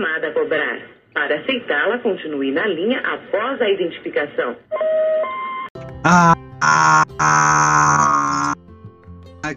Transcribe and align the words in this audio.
chamada 0.00 0.28
a 0.28 0.32
cobrar. 0.32 0.80
Para 1.12 1.36
aceitá-la, 1.36 1.98
continue 1.98 2.52
na 2.52 2.66
linha 2.66 3.00
após 3.00 3.60
a 3.60 3.68
identificação. 3.68 4.56
Ah, 6.04 6.34
ah, 6.62 7.04
ah. 7.20 8.09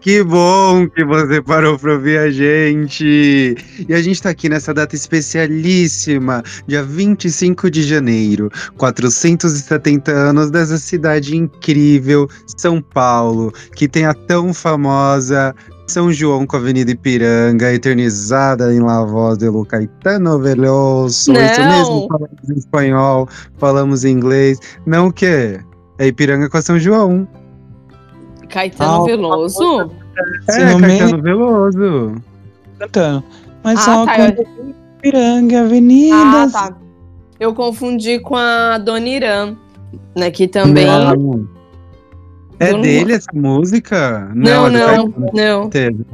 Que 0.01 0.23
bom 0.23 0.87
que 0.89 1.03
você 1.03 1.41
parou 1.41 1.77
para 1.77 1.93
ouvir 1.93 2.17
a 2.17 2.31
gente! 2.31 3.55
E 3.87 3.93
a 3.93 4.01
gente 4.01 4.15
está 4.15 4.29
aqui 4.29 4.49
nessa 4.49 4.73
data 4.73 4.95
especialíssima, 4.95 6.43
dia 6.67 6.83
25 6.83 7.69
de 7.69 7.83
janeiro, 7.83 8.49
470 8.77 10.11
anos 10.11 10.49
dessa 10.49 10.77
cidade 10.77 11.37
incrível, 11.37 12.27
São 12.57 12.81
Paulo, 12.81 13.53
que 13.75 13.87
tem 13.87 14.05
a 14.05 14.13
tão 14.13 14.53
famosa 14.53 15.53
São 15.87 16.11
João 16.11 16.47
com 16.47 16.55
a 16.55 16.59
Avenida 16.59 16.91
Ipiranga, 16.91 17.73
eternizada 17.73 18.73
em 18.73 18.79
La 18.79 19.03
Voz 19.05 19.37
de 19.37 19.47
Lu 19.47 19.65
Caetano 19.65 20.39
Veloso. 20.39 21.33
Não. 21.33 21.45
Isso 21.45 21.61
mesmo, 21.61 22.07
falamos 22.07 22.49
em 22.49 22.57
espanhol, 22.57 23.29
falamos 23.57 24.05
em 24.05 24.11
inglês. 24.11 24.59
Não 24.85 25.07
o 25.07 25.13
quê? 25.13 25.59
É 25.99 26.07
Ipiranga 26.07 26.49
com 26.49 26.57
a 26.57 26.61
São 26.61 26.79
João. 26.79 27.27
Caetano 28.53 29.01
Ah, 29.01 29.05
Veloso? 29.05 29.91
É, 30.47 30.73
no 30.73 30.79
Caetano 30.79 31.21
Veloso. 31.23 32.15
cantando. 32.77 33.23
Mas 33.63 33.79
Ah, 33.79 33.81
só 33.81 34.05
tá, 34.05 34.15
canta 34.15 34.43
Piranga, 35.01 35.61
Avenidas. 35.61 36.55
Ah, 36.55 36.69
tá. 36.69 36.77
Eu 37.39 37.53
confundi 37.55 38.19
com 38.19 38.35
a 38.35 38.77
Dona 38.77 39.09
Irã, 39.09 39.55
né? 40.15 40.29
Que 40.29 40.47
também. 40.47 40.85
Não. 40.85 41.47
É 42.63 42.69
Eu 42.69 42.73
não- 42.75 42.81
dele 42.81 43.13
essa 43.13 43.29
música? 43.33 44.31
Não, 44.35 44.67
é 44.67 44.69
do 44.69 44.77
não, 44.77 45.11
Caetano. 45.11 45.31
não. 45.33 45.69
Teve. 45.69 46.05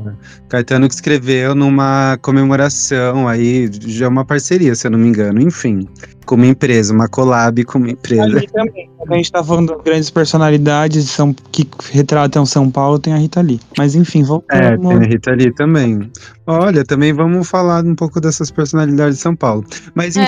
Caetano 0.48 0.88
que 0.88 0.94
escreveu 0.95 1.53
numa 1.55 2.17
comemoração 2.21 3.27
aí, 3.27 3.70
já 3.85 4.05
é 4.05 4.10
uma 4.10 4.26
parceria, 4.26 4.74
se 4.76 4.87
eu 4.87 4.91
não 4.91 4.99
me 4.99 5.07
engano, 5.07 5.41
enfim, 5.41 5.87
com 6.26 6.35
uma 6.35 6.48
empresa, 6.48 6.93
uma 6.93 7.07
collab 7.07 7.63
com 7.65 7.77
uma 7.79 7.90
empresa. 7.91 8.24
Ali 8.24 8.48
também. 8.48 8.90
Quando 8.98 9.13
a 9.13 9.15
gente 9.18 9.32
tá 9.32 9.43
falando 9.43 9.77
de 9.77 9.84
grandes 9.84 10.09
personalidades 10.09 11.05
de 11.05 11.09
São, 11.12 11.34
que 11.51 11.68
retratam 11.91 12.46
São 12.46 12.70
Paulo, 12.70 12.99
tem 12.99 13.13
a 13.13 13.18
Rita 13.18 13.41
Lee. 13.41 13.59
Mas 13.77 13.96
enfim, 13.96 14.21
É, 14.21 14.26
voltando. 14.26 14.87
tem 14.90 14.98
a 14.98 15.02
Rita 15.02 15.31
Lee 15.31 15.54
também. 15.54 16.12
Olha, 16.46 16.84
também 16.84 17.13
vamos 17.13 17.48
falar 17.48 17.84
um 17.85 17.96
pouco 17.96 18.20
dessas 18.20 18.49
personalidades 18.52 19.18
de 19.18 19.21
São 19.21 19.35
Paulo. 19.35 19.63
Mas 19.93 20.18
É. 20.18 20.26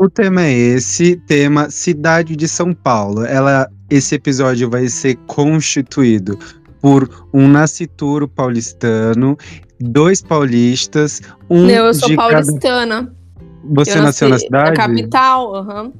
o 0.00 0.08
tema 0.08 0.42
é 0.42 0.50
esse, 0.50 1.16
tema 1.26 1.68
Cidade 1.68 2.34
de 2.34 2.48
São 2.48 2.72
Paulo. 2.72 3.22
Ela, 3.24 3.68
esse 3.90 4.14
episódio 4.14 4.70
vai 4.70 4.88
ser 4.88 5.14
constituído 5.26 6.38
por 6.80 7.28
um 7.34 7.46
nascituro 7.46 8.26
paulistano, 8.26 9.36
dois 9.78 10.22
paulistas, 10.22 11.20
um 11.50 11.66
Não, 11.66 11.68
eu 11.68 11.92
sou 11.94 12.08
de 12.08 12.16
cada... 12.16 12.30
paulistana. 12.30 13.14
Você 13.62 13.98
Eu 13.98 14.02
nasceu 14.02 14.28
na 14.28 14.34
nasci 14.36 14.46
cidade? 14.46 14.70
Na 14.70 14.76
capital, 14.76 15.54
aham. 15.54 15.92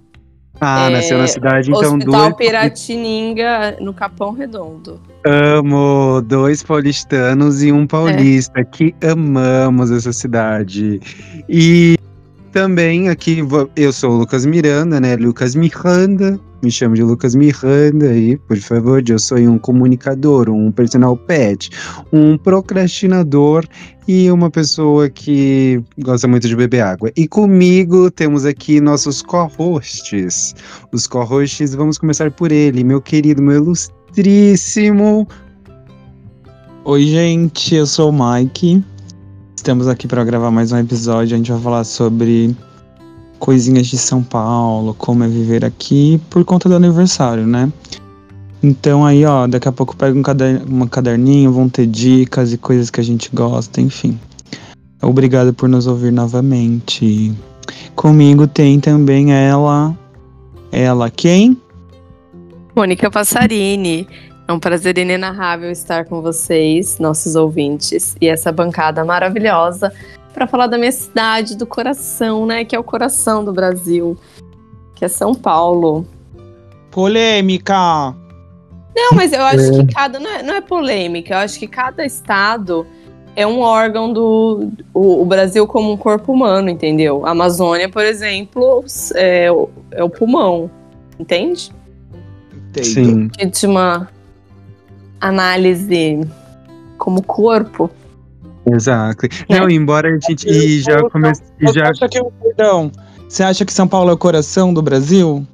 Ah, 0.63 0.89
É, 0.89 0.91
nasceu 0.91 1.19
na 1.19 1.27
cidade, 1.27 1.71
então 1.71 1.97
Hospital 1.97 2.23
dois. 2.23 2.37
Piratininga, 2.37 3.77
no 3.81 3.93
Capão 3.93 4.33
Redondo. 4.33 4.99
Amo 5.27 6.23
dois 6.23 6.63
paulistanos 6.63 7.63
e 7.63 7.71
um 7.71 7.87
paulista, 7.87 8.65
que 8.65 8.95
amamos 9.03 9.91
essa 9.91 10.13
cidade. 10.13 11.01
E 11.49 11.97
também 12.53 13.09
aqui 13.09 13.43
eu 13.77 13.93
sou 13.93 14.13
o 14.13 14.17
Lucas 14.19 14.45
Miranda, 14.45 15.01
né? 15.01 15.17
Lucas 15.17 15.55
Miranda. 15.55 16.39
Me 16.63 16.71
chamo 16.71 16.95
de 16.95 17.03
Lucas 17.03 17.35
Miranda 17.35 18.09
aí, 18.09 18.37
por 18.37 18.57
favor. 18.59 19.03
Eu 19.09 19.19
sou 19.19 19.39
um 19.39 19.59
comunicador, 19.59 20.51
um 20.51 20.71
personal 20.71 21.17
pet, 21.17 21.71
um 22.13 22.37
procrastinador 22.37 23.67
e 24.07 24.31
uma 24.31 24.51
pessoa 24.51 25.09
que 25.09 25.83
gosta 25.99 26.29
muito 26.29 26.47
de 26.47 26.55
beber 26.55 26.83
água. 26.83 27.11
E 27.17 27.27
comigo 27.27 28.11
temos 28.11 28.45
aqui 28.45 28.81
nossos 28.81 29.23
co-hosts. 29.23 30.55
Os 30.93 31.07
co-hosts, 31.07 31.75
vamos 31.75 31.97
começar 31.97 32.31
por 32.31 32.53
ele, 32.53 32.85
meu 32.85 33.01
querido, 33.01 33.43
meu 33.43 33.57
ilustríssimo 33.57 35.27
Oi, 36.83 37.07
gente, 37.07 37.75
eu 37.75 37.87
sou 37.87 38.09
o 38.09 38.13
Mike. 38.13 38.83
Estamos 39.61 39.89
aqui 39.89 40.09
para 40.09 40.25
gravar 40.25 40.51
mais 40.51 40.73
um 40.73 40.79
episódio. 40.79 41.35
A 41.35 41.37
gente 41.37 41.53
vai 41.53 41.61
falar 41.61 41.85
sobre 41.85 42.57
coisinhas 43.39 43.89
de 43.89 43.99
São 43.99 44.23
Paulo, 44.23 44.95
como 44.95 45.23
é 45.23 45.29
viver 45.29 45.67
aqui 45.67 46.19
por 46.31 46.43
conta 46.47 46.67
do 46.67 46.77
aniversário, 46.77 47.47
né? 47.47 47.71
Então 48.63 49.05
aí, 49.05 49.23
ó, 49.27 49.47
daqui 49.47 49.69
a 49.69 49.73
pouco 49.73 49.95
pega 49.95 50.19
um 50.19 50.23
cader 50.23 50.63
uma 50.67 50.89
caderninho, 50.89 51.53
vão 51.53 51.69
ter 51.69 51.87
dicas 51.87 52.55
e 52.55 52.57
coisas 52.57 52.89
que 52.89 53.01
a 53.01 53.05
gente 53.05 53.29
gosta, 53.35 53.83
enfim. 53.83 54.19
Obrigado 55.03 55.53
por 55.53 55.69
nos 55.69 55.87
ouvir 55.87 56.11
novamente. 56.11 57.31
Comigo 57.95 58.47
tem 58.47 58.81
também 58.81 59.31
ela. 59.31 59.95
Ela 60.73 61.11
quem? 61.11 61.55
Mônica 62.75 63.11
Passarini. 63.11 64.09
É 64.51 64.53
um 64.53 64.59
prazer 64.59 64.99
inenarrável 64.99 65.71
estar 65.71 66.07
com 66.07 66.21
vocês, 66.21 66.99
nossos 66.99 67.37
ouvintes, 67.37 68.17
e 68.21 68.27
essa 68.27 68.51
bancada 68.51 69.05
maravilhosa 69.05 69.93
para 70.35 70.45
falar 70.45 70.67
da 70.67 70.77
minha 70.77 70.91
cidade, 70.91 71.57
do 71.57 71.65
coração, 71.65 72.45
né? 72.45 72.65
Que 72.65 72.75
é 72.75 72.79
o 72.79 72.83
coração 72.83 73.45
do 73.45 73.53
Brasil, 73.53 74.19
que 74.97 75.05
é 75.05 75.09
São 75.09 75.37
Paulo. 75.37 76.05
Polêmica! 76.91 78.13
Não, 78.93 79.13
mas 79.15 79.33
eu 79.33 79.41
acho 79.41 79.71
que 79.71 79.95
cada. 79.95 80.19
Não 80.19 80.29
é, 80.29 80.43
não 80.43 80.55
é 80.55 80.61
polêmica, 80.61 81.35
eu 81.35 81.39
acho 81.39 81.57
que 81.57 81.69
cada 81.69 82.05
estado 82.05 82.85
é 83.37 83.47
um 83.47 83.61
órgão 83.61 84.13
do. 84.13 84.69
O, 84.93 85.23
o 85.23 85.25
Brasil 85.27 85.65
como 85.65 85.93
um 85.93 85.97
corpo 85.97 86.33
humano, 86.33 86.69
entendeu? 86.69 87.25
A 87.25 87.31
Amazônia, 87.31 87.89
por 87.89 88.03
exemplo, 88.05 88.85
é, 89.15 89.49
o- 89.53 89.71
é 89.93 90.03
o 90.03 90.11
pulmão, 90.11 90.69
entende? 91.21 91.71
Sim. 92.83 93.31
Uma 93.65 94.09
análise 95.21 96.21
como 96.99 97.23
corpo. 97.23 97.91
Exato. 98.71 99.27
Né? 99.49 99.59
Não, 99.59 99.71
embora 99.71 100.09
a 100.09 100.13
gente 100.13 100.49
e 100.49 100.81
já 100.81 101.03
comece, 101.09 101.43
Você 101.61 101.73
já 101.79 101.89
acha 101.91 102.09
que, 102.09 102.21
perdão, 102.43 102.91
você 103.29 103.43
acha 103.43 103.65
que 103.65 103.73
São 103.73 103.89
Paulo 103.89 104.11
é 104.11 104.13
o 104.13 104.19
coração 104.19 104.73
do 104.73 104.83
Brasil? 104.83 105.47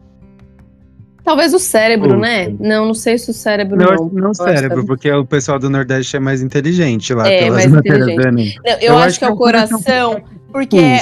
Talvez 1.24 1.52
o 1.52 1.58
cérebro, 1.58 2.10
Puta. 2.10 2.20
né? 2.20 2.54
Não, 2.60 2.86
não 2.86 2.94
sei 2.94 3.18
se 3.18 3.30
o 3.30 3.34
cérebro 3.34 3.76
não, 3.76 3.96
não. 3.96 4.08
não 4.12 4.30
acho 4.30 4.44
cérebro, 4.44 4.82
que- 4.82 4.86
porque 4.86 5.10
o 5.10 5.24
pessoal 5.24 5.58
do 5.58 5.68
Nordeste 5.68 6.16
é 6.16 6.20
mais 6.20 6.40
inteligente 6.40 7.12
lá 7.12 7.26
É, 7.28 7.38
pelas 7.44 7.66
mais 7.66 7.74
inteligente. 7.84 8.26
Enem. 8.28 8.54
Não, 8.64 8.72
eu, 8.74 8.78
Eu 8.80 8.98
acho, 8.98 9.18
que 9.18 9.24
é 9.24 9.28
o 9.28 9.36
coração, 9.36 10.22
porque 10.52 10.76
é, 10.76 11.00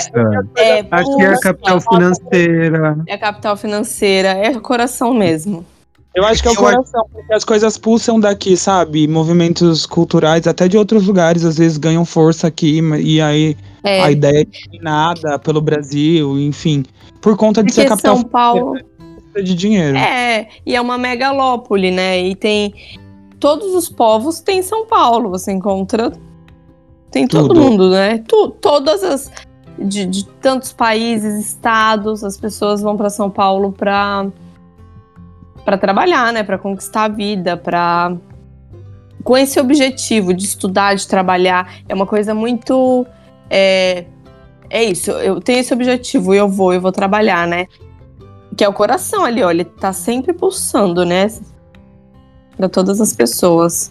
é, 0.56 0.80
Aqui 0.80 0.86
é 0.86 0.86
a 0.90 1.02
pulsa, 1.02 1.40
capital 1.42 1.80
financeira. 1.80 2.98
é 3.06 3.14
a 3.14 3.18
capital 3.18 3.56
financeira, 3.56 4.28
é 4.28 4.50
o 4.56 4.60
coração 4.62 5.12
mesmo. 5.12 5.64
Eu 6.14 6.24
acho 6.24 6.42
que 6.42 6.48
é 6.48 6.52
o 6.52 6.54
coração, 6.54 7.04
porque 7.12 7.34
as 7.34 7.44
coisas 7.44 7.76
pulsam 7.76 8.20
daqui, 8.20 8.56
sabe? 8.56 9.08
Movimentos 9.08 9.84
culturais, 9.84 10.46
até 10.46 10.68
de 10.68 10.78
outros 10.78 11.06
lugares, 11.06 11.44
às 11.44 11.58
vezes 11.58 11.76
ganham 11.76 12.04
força 12.04 12.46
aqui, 12.46 12.80
e 13.00 13.20
aí 13.20 13.56
É, 13.82 14.02
a 14.02 14.10
ideia 14.10 14.42
é 14.42 14.66
dominada 14.66 15.38
pelo 15.40 15.60
Brasil, 15.60 16.38
enfim. 16.38 16.84
Por 17.20 17.36
conta 17.36 17.64
de 17.64 17.72
ser 17.72 17.82
porque 17.82 17.90
capital 17.90 18.16
São 18.16 18.24
Paulo 18.24 18.78
de 19.34 19.54
dinheiro. 19.54 19.96
é, 19.96 20.48
e 20.64 20.76
é 20.76 20.80
uma 20.80 20.96
megalópole, 20.96 21.90
né? 21.90 22.20
E 22.20 22.36
tem 22.36 22.72
todos 23.40 23.74
os 23.74 23.88
povos 23.88 24.40
têm 24.40 24.62
São 24.62 24.86
Paulo, 24.86 25.28
você 25.30 25.50
encontra 25.50 26.12
tem 27.10 27.26
todo 27.28 27.48
Tudo. 27.48 27.60
mundo, 27.60 27.90
né? 27.90 28.22
Tu, 28.26 28.48
todas 28.60 29.02
as 29.02 29.30
de, 29.78 30.06
de 30.06 30.24
tantos 30.40 30.72
países, 30.72 31.46
estados, 31.46 32.22
as 32.22 32.36
pessoas 32.36 32.80
vão 32.80 32.96
para 32.96 33.10
São 33.10 33.28
Paulo 33.28 33.72
para 33.72 34.26
para 35.64 35.78
trabalhar, 35.78 36.32
né? 36.32 36.42
Para 36.42 36.58
conquistar 36.58 37.04
a 37.04 37.08
vida, 37.08 37.56
para 37.56 38.16
com 39.22 39.38
esse 39.38 39.58
objetivo 39.58 40.34
de 40.34 40.44
estudar, 40.44 40.94
de 40.94 41.08
trabalhar, 41.08 41.76
é 41.88 41.94
uma 41.94 42.04
coisa 42.04 42.34
muito 42.34 43.06
é, 43.48 44.04
é 44.68 44.84
isso. 44.84 45.10
Eu 45.12 45.40
tenho 45.40 45.60
esse 45.60 45.72
objetivo 45.72 46.34
e 46.34 46.38
eu 46.38 46.48
vou, 46.48 46.74
eu 46.74 46.80
vou 46.80 46.92
trabalhar, 46.92 47.46
né? 47.46 47.66
Que 48.56 48.64
é 48.64 48.68
o 48.68 48.72
coração 48.72 49.24
ali, 49.24 49.40
ele 49.40 49.64
tá 49.64 49.92
sempre 49.92 50.32
pulsando, 50.32 51.04
né? 51.04 51.28
Para 52.56 52.68
todas 52.68 53.00
as 53.00 53.12
pessoas. 53.12 53.90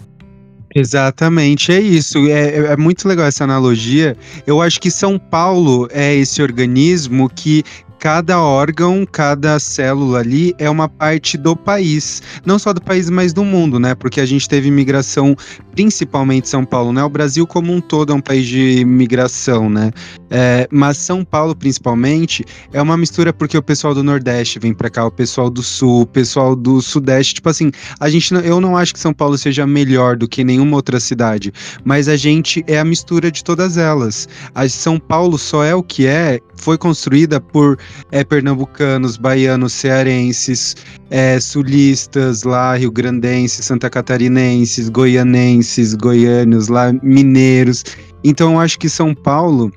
Exatamente, 0.75 1.72
é 1.72 1.80
isso. 1.80 2.18
É, 2.28 2.74
é 2.74 2.78
muito 2.78 3.08
legal 3.08 3.25
essa 3.25 3.44
analogia. 3.44 4.18
Eu 4.48 4.62
acho 4.62 4.81
que 4.81 4.90
São 4.90 5.20
Paulo 5.20 5.88
é 5.92 6.16
esse 6.16 6.42
organismo 6.42 7.30
que 7.30 7.64
cada 8.04 8.42
órgão, 8.42 9.08
cada 9.10 9.58
célula 9.60 10.20
ali 10.20 10.54
é 10.58 10.70
uma 10.70 10.90
parte 10.90 11.38
do 11.38 11.56
país. 11.56 12.22
Não 12.46 12.60
só 12.60 12.74
do 12.74 12.82
país, 12.82 13.10
mas 13.10 13.32
do 13.32 13.46
mundo, 13.46 13.80
né? 13.80 13.96
Porque 13.96 14.20
a 14.20 14.26
gente 14.26 14.46
teve 14.50 14.68
imigração, 14.68 15.38
principalmente 15.72 16.50
São 16.50 16.66
Paulo, 16.66 16.92
né? 16.92 17.02
O 17.02 17.08
Brasil 17.08 17.48
como 17.48 17.72
um 17.72 17.80
todo 17.80 18.12
é 18.12 18.16
um 18.16 18.20
país 18.20 18.46
de 18.46 18.80
imigração, 18.80 19.70
né? 19.70 19.90
É, 20.30 20.68
mas 20.70 20.98
São 20.98 21.24
Paulo, 21.24 21.56
principalmente, 21.56 22.44
é 22.74 22.82
uma 22.82 22.98
mistura 22.98 23.32
porque 23.32 23.58
o 23.58 23.64
pessoal 23.64 23.96
do 23.96 24.04
Nordeste 24.04 24.60
vem 24.60 24.74
pra 24.74 24.90
cá, 24.90 25.06
o 25.06 25.12
pessoal 25.12 25.50
do 25.50 25.64
Sul, 25.64 26.02
o 26.02 26.06
pessoal 26.06 26.58
do 26.58 26.82
Sudeste. 26.82 27.36
Tipo 27.36 27.48
assim, 27.48 27.72
a 28.02 28.10
gente, 28.10 28.34
não- 28.34 28.42
eu 28.42 28.60
não 28.60 28.76
acho 28.76 28.94
que 28.94 29.00
São 29.00 29.14
Paulo 29.14 29.38
seja 29.38 29.66
melhor 29.66 30.18
do 30.18 30.28
que 30.28 30.44
nenhuma 30.44 30.76
outra 30.76 31.00
cidade, 31.00 31.54
mas 31.86 32.10
a 32.10 32.18
gente 32.18 32.66
é 32.68 32.78
a 32.78 32.84
mistura 32.84 33.32
de 33.32 33.46
todas 33.46 33.78
elas. 33.78 34.28
A 34.54 34.68
São 34.68 35.00
Paulo 35.00 35.38
só 35.38 35.64
é 35.64 35.74
o 35.74 35.82
que 35.82 36.06
é 36.06 36.42
foi 36.63 36.77
construída 36.77 37.42
por 37.42 37.77
é, 38.12 38.24
pernambucanos, 38.24 39.18
baianos, 39.18 39.74
cearenses, 39.74 40.75
é, 41.10 41.39
sulistas 41.39 42.44
lá, 42.44 42.75
rio-grandenses, 42.75 43.65
santa 43.65 43.89
catarinenses, 43.89 44.88
goianenses, 44.88 45.94
goianos 45.94 46.69
lá, 46.69 46.94
mineiros. 47.04 47.83
Então 48.24 48.54
eu 48.54 48.60
acho 48.60 48.80
que 48.80 48.88
São 48.88 49.13
Paulo 49.13 49.71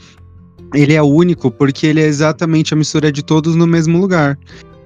ele 0.75 0.95
é 0.95 1.03
único 1.03 1.51
porque 1.51 1.87
ele 1.87 2.01
é 2.01 2.07
exatamente 2.07 2.73
a 2.73 2.77
mistura 2.77 3.11
de 3.11 3.23
todos 3.23 3.57
no 3.57 3.67
mesmo 3.67 3.99
lugar. 3.99 4.39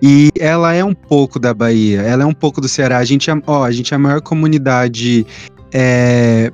E 0.02 0.31
ela 0.38 0.73
é 0.73 0.82
um 0.82 0.94
pouco 0.94 1.38
da 1.38 1.52
Bahia, 1.52 2.00
ela 2.00 2.23
é 2.23 2.26
um 2.26 2.32
pouco 2.32 2.61
do 2.61 2.69
Ceará. 2.69 2.99
A 2.99 3.05
gente 3.05 3.31
é, 3.31 3.35
ó, 3.47 3.64
a, 3.64 3.70
gente 3.70 3.93
é 3.93 3.97
a 3.97 3.99
maior 3.99 4.23
comunidade 4.23 5.26
é, 5.73 6.50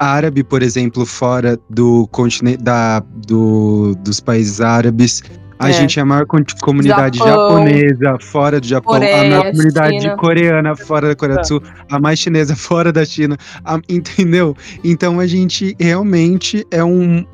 árabe, 0.00 0.42
por 0.42 0.62
exemplo, 0.62 1.04
fora 1.04 1.60
do 1.68 2.08
continente 2.08 2.62
da, 2.62 3.00
do, 3.26 3.94
dos 3.96 4.18
países 4.18 4.60
árabes. 4.60 5.22
A 5.58 5.68
é. 5.68 5.72
gente 5.74 5.98
é 5.98 6.02
a 6.02 6.06
maior 6.06 6.24
comunidade 6.62 7.18
Japão, 7.18 7.58
japonesa 7.58 8.16
fora 8.18 8.58
do 8.58 8.66
Japão, 8.66 8.94
Coreia, 8.94 9.20
a 9.20 9.28
maior 9.28 9.50
comunidade 9.50 10.00
China. 10.00 10.16
coreana 10.16 10.74
fora 10.74 11.08
da 11.08 11.14
Coreia 11.14 11.38
do 11.38 11.46
Sul, 11.46 11.62
a 11.90 12.00
mais 12.00 12.18
chinesa 12.18 12.56
fora 12.56 12.90
da 12.90 13.04
China, 13.04 13.36
a, 13.62 13.78
entendeu? 13.86 14.56
Então 14.82 15.20
a 15.20 15.26
gente 15.26 15.76
realmente 15.78 16.66
é 16.70 16.82
um, 16.82 17.26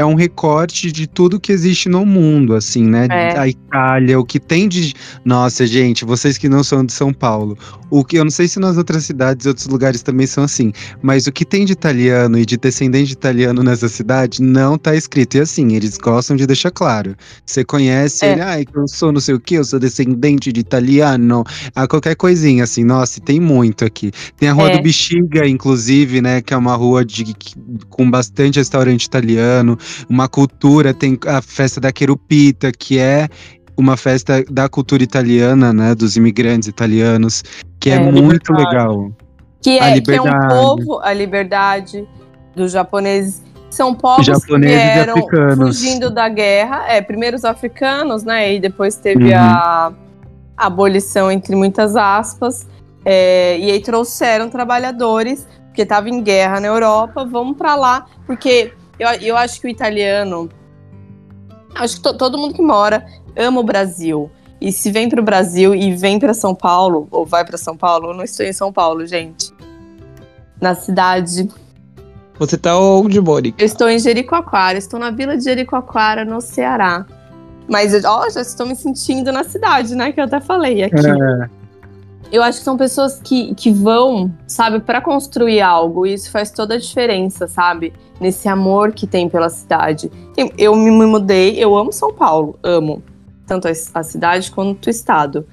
é 0.00 0.04
um 0.04 0.14
recorte 0.14 0.90
de 0.90 1.06
tudo 1.06 1.38
que 1.38 1.52
existe 1.52 1.88
no 1.88 2.06
mundo, 2.06 2.54
assim, 2.54 2.84
né? 2.84 3.06
É. 3.10 3.38
A 3.38 3.46
Itália, 3.46 4.18
o 4.18 4.24
que 4.24 4.40
tem 4.40 4.66
de. 4.66 4.94
Nossa, 5.24 5.66
gente, 5.66 6.06
vocês 6.06 6.38
que 6.38 6.48
não 6.48 6.64
são 6.64 6.84
de 6.84 6.92
São 6.92 7.12
Paulo, 7.12 7.56
o 7.90 8.02
que 8.02 8.16
eu 8.16 8.24
não 8.24 8.30
sei 8.30 8.48
se 8.48 8.58
nas 8.58 8.78
outras 8.78 9.04
cidades 9.04 9.44
e 9.44 9.48
outros 9.48 9.66
lugares 9.66 10.02
também 10.02 10.26
são 10.26 10.44
assim, 10.44 10.72
mas 11.02 11.26
o 11.26 11.32
que 11.32 11.44
tem 11.44 11.66
de 11.66 11.72
italiano 11.72 12.38
e 12.38 12.46
de 12.46 12.56
descendente 12.56 13.08
de 13.08 13.12
italiano 13.12 13.62
nessa 13.62 13.88
cidade 13.88 14.40
não 14.40 14.78
tá 14.78 14.94
escrito. 14.96 15.36
E 15.36 15.40
assim, 15.40 15.74
eles 15.74 15.98
gostam 15.98 16.34
de 16.34 16.46
deixar 16.46 16.70
claro. 16.70 17.14
Você 17.44 17.62
conhece 17.62 18.24
é. 18.24 18.32
ele, 18.32 18.40
ai, 18.40 18.64
ah, 18.66 18.80
eu 18.80 18.88
sou 18.88 19.12
não 19.12 19.20
sei 19.20 19.34
o 19.34 19.40
que, 19.40 19.56
eu 19.56 19.64
sou 19.64 19.78
descendente 19.78 20.50
de 20.50 20.60
italiano, 20.60 21.44
a 21.74 21.86
qualquer 21.86 22.14
coisinha, 22.14 22.64
assim, 22.64 22.84
nossa, 22.84 23.20
tem 23.20 23.38
muito 23.38 23.84
aqui. 23.84 24.10
Tem 24.38 24.48
a 24.48 24.52
Rua 24.54 24.70
é. 24.70 24.76
do 24.78 24.82
Bexiga, 24.82 25.46
inclusive, 25.46 26.22
né? 26.22 26.40
Que 26.40 26.54
é 26.54 26.56
uma 26.56 26.74
rua 26.74 27.04
de, 27.04 27.34
com 27.90 28.10
bastante 28.10 28.58
restaurante 28.58 29.04
italiano 29.04 29.76
uma 30.08 30.28
cultura, 30.28 30.92
tem 30.94 31.18
a 31.26 31.40
festa 31.40 31.80
da 31.80 31.92
Querupita, 31.92 32.72
que 32.72 32.98
é 32.98 33.28
uma 33.76 33.96
festa 33.96 34.44
da 34.50 34.68
cultura 34.68 35.02
italiana, 35.02 35.72
né, 35.72 35.94
dos 35.94 36.16
imigrantes 36.16 36.68
italianos, 36.68 37.42
que 37.78 37.90
é, 37.90 37.94
é 37.94 37.98
muito 37.98 38.52
legal. 38.52 39.10
Que 39.62 39.78
é, 39.78 40.00
que 40.00 40.12
é 40.12 40.22
um 40.22 40.48
povo, 40.48 41.00
a 41.00 41.12
liberdade 41.12 42.06
dos 42.54 42.72
japoneses. 42.72 43.42
São 43.70 43.94
povos 43.94 44.26
japoneses 44.26 44.76
que 44.76 44.94
vieram 44.94 45.56
fugindo 45.56 46.10
da 46.10 46.28
guerra. 46.28 46.86
É, 46.88 47.00
primeiro 47.00 47.36
os 47.36 47.44
africanos, 47.44 48.24
né, 48.24 48.54
e 48.54 48.60
depois 48.60 48.96
teve 48.96 49.26
uhum. 49.26 49.36
a, 49.36 49.92
a 50.56 50.66
abolição, 50.66 51.30
entre 51.30 51.54
muitas 51.54 51.94
aspas. 51.96 52.66
É, 53.04 53.58
e 53.58 53.70
aí 53.70 53.80
trouxeram 53.80 54.50
trabalhadores, 54.50 55.46
porque 55.66 55.82
estava 55.82 56.08
em 56.08 56.22
guerra 56.22 56.60
na 56.60 56.66
Europa, 56.66 57.24
vamos 57.24 57.56
para 57.56 57.76
lá, 57.76 58.06
porque 58.26 58.72
eu, 59.00 59.08
eu 59.20 59.36
acho 59.36 59.60
que 59.60 59.66
o 59.66 59.70
italiano. 59.70 60.48
Acho 61.74 61.96
que 61.96 62.02
to, 62.02 62.16
todo 62.16 62.36
mundo 62.36 62.54
que 62.54 62.62
mora 62.62 63.06
ama 63.36 63.60
o 63.60 63.64
Brasil. 63.64 64.30
E 64.60 64.70
se 64.70 64.90
vem 64.90 65.08
para 65.08 65.20
o 65.20 65.24
Brasil 65.24 65.74
e 65.74 65.94
vem 65.96 66.18
para 66.18 66.34
São 66.34 66.54
Paulo, 66.54 67.08
ou 67.10 67.24
vai 67.24 67.44
para 67.44 67.56
São 67.56 67.76
Paulo, 67.76 68.10
eu 68.10 68.14
não 68.14 68.22
estou 68.22 68.44
em 68.44 68.52
São 68.52 68.70
Paulo, 68.70 69.06
gente. 69.06 69.52
Na 70.60 70.74
cidade. 70.74 71.48
Você 72.38 72.58
tá 72.58 72.78
onde, 72.78 73.18
Mori? 73.20 73.54
Eu 73.56 73.64
estou 73.64 73.88
em 73.88 73.98
Jericoacoara, 73.98 74.76
estou 74.76 75.00
na 75.00 75.10
vila 75.10 75.36
de 75.36 75.44
Jericoacoara, 75.44 76.24
no 76.24 76.42
Ceará. 76.42 77.06
Mas, 77.66 78.04
ó, 78.04 78.28
já 78.28 78.42
estou 78.42 78.66
me 78.66 78.76
sentindo 78.76 79.32
na 79.32 79.44
cidade, 79.44 79.94
né? 79.94 80.12
Que 80.12 80.20
eu 80.20 80.24
até 80.24 80.40
falei 80.40 80.82
aqui. 80.82 80.96
É 80.96 81.59
eu 82.32 82.42
acho 82.42 82.58
que 82.58 82.64
são 82.64 82.76
pessoas 82.76 83.20
que, 83.22 83.54
que 83.54 83.70
vão, 83.70 84.32
sabe, 84.46 84.80
para 84.80 85.00
construir 85.00 85.60
algo. 85.60 86.06
E 86.06 86.14
isso 86.14 86.30
faz 86.30 86.50
toda 86.50 86.74
a 86.74 86.78
diferença, 86.78 87.46
sabe? 87.48 87.92
Nesse 88.20 88.48
amor 88.48 88.92
que 88.92 89.06
tem 89.06 89.28
pela 89.28 89.48
cidade. 89.48 90.10
Eu 90.56 90.76
me 90.76 90.90
mudei, 90.90 91.56
eu 91.58 91.76
amo 91.76 91.92
São 91.92 92.12
Paulo, 92.12 92.58
amo. 92.62 93.02
Tanto 93.46 93.66
a 93.66 94.02
cidade 94.02 94.50
quanto 94.52 94.86
o 94.86 94.90
estado. 94.90 95.46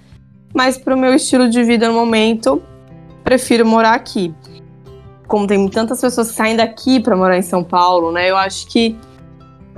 Mas 0.53 0.77
pro 0.77 0.95
meu 0.95 1.13
estilo 1.13 1.49
de 1.49 1.63
vida 1.63 1.87
no 1.87 1.93
momento, 1.93 2.61
prefiro 3.23 3.65
morar 3.65 3.93
aqui. 3.93 4.33
Como 5.27 5.47
tem 5.47 5.67
tantas 5.67 5.99
pessoas 5.99 6.29
que 6.29 6.35
saem 6.35 6.55
daqui 6.55 6.99
para 6.99 7.15
morar 7.15 7.37
em 7.37 7.41
São 7.41 7.63
Paulo, 7.63 8.11
né? 8.11 8.29
Eu 8.29 8.37
acho 8.37 8.67
que 8.67 8.95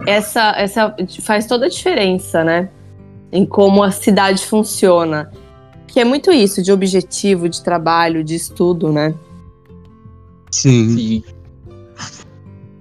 essa, 0.05 0.53
essa 0.57 0.95
faz 1.21 1.47
toda 1.47 1.65
a 1.65 1.69
diferença, 1.69 2.43
né? 2.43 2.69
Em 3.31 3.45
como 3.45 3.83
a 3.83 3.91
cidade 3.91 4.45
funciona. 4.45 5.31
Que 5.91 5.99
é 5.99 6.05
muito 6.05 6.31
isso, 6.31 6.61
de 6.61 6.71
objetivo, 6.71 7.49
de 7.49 7.63
trabalho, 7.63 8.23
de 8.23 8.35
estudo, 8.35 8.91
né? 8.91 9.13
Sim. 10.51 10.95
Sim 10.95 11.38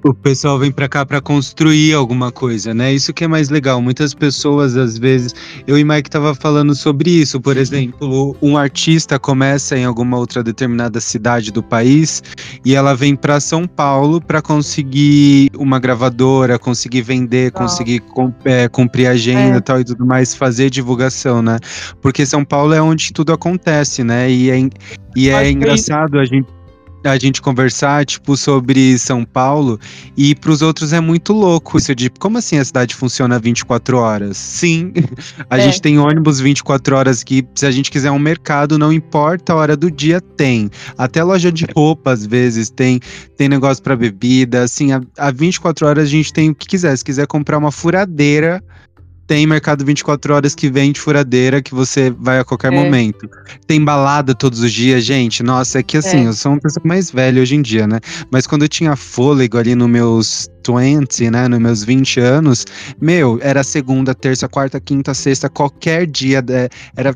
o 0.05 0.15
pessoal 0.15 0.59
vem 0.59 0.71
para 0.71 0.89
cá 0.89 1.05
para 1.05 1.21
construir 1.21 1.93
alguma 1.95 2.31
coisa, 2.31 2.73
né? 2.73 2.93
Isso 2.93 3.13
que 3.13 3.25
é 3.25 3.29
mais 3.29 3.49
legal. 3.49 3.81
Muitas 3.83 4.15
pessoas, 4.15 4.77
às 4.77 4.97
vezes, 4.97 5.35
eu 5.67 5.79
e 5.79 5.85
Mike 5.85 6.09
tava 6.09 6.35
falando 6.35 6.75
sobre 6.75 7.11
isso. 7.11 7.41
Por 7.41 7.57
exemplo, 7.57 8.37
um 8.41 8.57
artista 8.57 9.19
começa 9.19 9.77
em 9.77 9.85
alguma 9.85 10.17
outra 10.17 10.43
determinada 10.43 11.01
cidade 11.01 11.51
do 11.51 11.63
país 11.63 12.23
e 12.65 12.75
ela 12.75 12.95
vem 12.95 13.17
para 13.17 13.41
São 13.41 13.67
Paulo 13.67 14.21
para 14.21 14.41
conseguir 14.41 15.51
uma 15.57 15.79
gravadora, 15.79 16.59
conseguir 16.59 17.03
vender, 17.03 17.51
conseguir 17.53 18.03
é, 18.45 18.69
cumprir 18.69 19.07
agenda 19.07 19.59
é. 19.59 19.61
tal 19.61 19.81
e 19.81 19.85
tudo 19.85 20.07
mais, 20.07 20.35
fazer 20.35 20.71
divulgação, 20.71 21.43
né? 21.43 21.59
Porque 22.01 22.25
São 22.25 22.45
Paulo 22.45 22.73
é 22.73 22.81
onde 22.81 23.13
tudo 23.13 23.33
acontece, 23.33 24.05
né? 24.05 24.31
E 24.31 24.51
é, 24.51 24.69
e 25.17 25.31
é 25.31 25.51
engraçado 25.51 26.19
a 26.19 26.25
gente 26.25 26.58
a 27.05 27.19
gente 27.19 27.41
conversar, 27.41 28.05
tipo, 28.05 28.37
sobre 28.37 28.99
São 28.99 29.25
Paulo, 29.25 29.79
e 30.17 30.35
para 30.35 30.51
os 30.51 30.63
outros 30.63 30.93
é 30.93 31.01
muito 31.01 31.33
louco 31.33 31.79
isso 31.79 31.95
de 31.95 32.11
como 32.11 32.39
assim 32.39 32.59
a 32.59 32.65
cidade 32.65 32.95
funciona 32.95 33.39
24 33.39 33.99
horas? 33.99 34.37
Sim, 34.37 34.93
a 35.49 35.59
é. 35.59 35.63
gente 35.63 35.81
tem 35.81 35.99
ônibus 35.99 36.41
24 36.41 36.97
horas 36.97 37.23
que, 37.23 37.47
se 37.55 37.67
a 37.67 37.71
gente 37.71 37.91
quiser 37.91 38.11
um 38.11 38.19
mercado, 38.19 38.79
não 38.79 38.93
importa 38.93 39.53
a 39.53 39.57
hora 39.57 39.77
do 39.77 39.91
dia, 39.91 40.21
tem. 40.21 40.71
Até 40.97 41.23
loja 41.23 41.53
de 41.53 41.67
roupa, 41.75 42.13
às 42.13 42.27
vezes, 42.27 42.71
tem, 42.71 43.01
tem 43.37 43.49
negócio 43.49 43.83
para 43.83 43.97
bebida, 43.97 44.63
assim, 44.63 44.93
a, 44.93 45.01
a 45.17 45.31
24 45.31 45.87
horas 45.87 46.05
a 46.05 46.09
gente 46.11 46.33
tem 46.33 46.51
o 46.51 46.55
que 46.55 46.67
quiser. 46.67 46.97
Se 46.97 47.05
quiser 47.05 47.27
comprar 47.27 47.59
uma 47.59 47.71
furadeira, 47.71 48.63
tem 49.29 49.47
mercado 49.47 49.85
24 49.85 50.35
horas 50.35 50.55
que 50.55 50.71
vende 50.71 50.99
furadeira 50.99 51.61
que 51.61 51.75
você 51.75 52.11
vai 52.11 52.41
a 52.41 52.45
qualquer 52.45 52.73
é. 52.73 52.75
momento. 52.75 53.29
Tem 53.67 53.85
balada 53.85 54.35
todos 54.35 54.61
os 54.61 54.73
dias, 54.73 55.05
gente. 55.05 55.43
Nossa, 55.43 55.81
é 55.81 55.83
que 55.83 55.99
assim, 55.99 56.25
é. 56.25 56.29
eu 56.29 56.33
sou 56.33 56.53
uma 56.53 56.61
pessoa 56.61 56.83
mais 56.85 57.11
velha 57.11 57.43
hoje 57.43 57.55
em 57.55 57.61
dia, 57.61 57.87
né? 57.87 58.01
Mas 58.31 58.47
quando 58.47 58.63
eu 58.63 58.69
tinha 58.69 58.97
fôlego 58.97 59.59
ali 59.59 59.75
nos 59.75 59.89
meus 59.89 60.49
20, 60.67 61.31
né, 61.31 61.47
nos 61.47 61.59
meus 61.59 61.85
20 61.85 62.21
anos, 62.21 62.65
meu, 63.01 63.39
era 63.43 63.63
segunda, 63.63 64.15
terça, 64.15 64.49
quarta, 64.49 64.81
quinta, 64.81 65.13
sexta, 65.13 65.49
qualquer 65.49 66.07
dia, 66.07 66.43
era, 66.97 67.15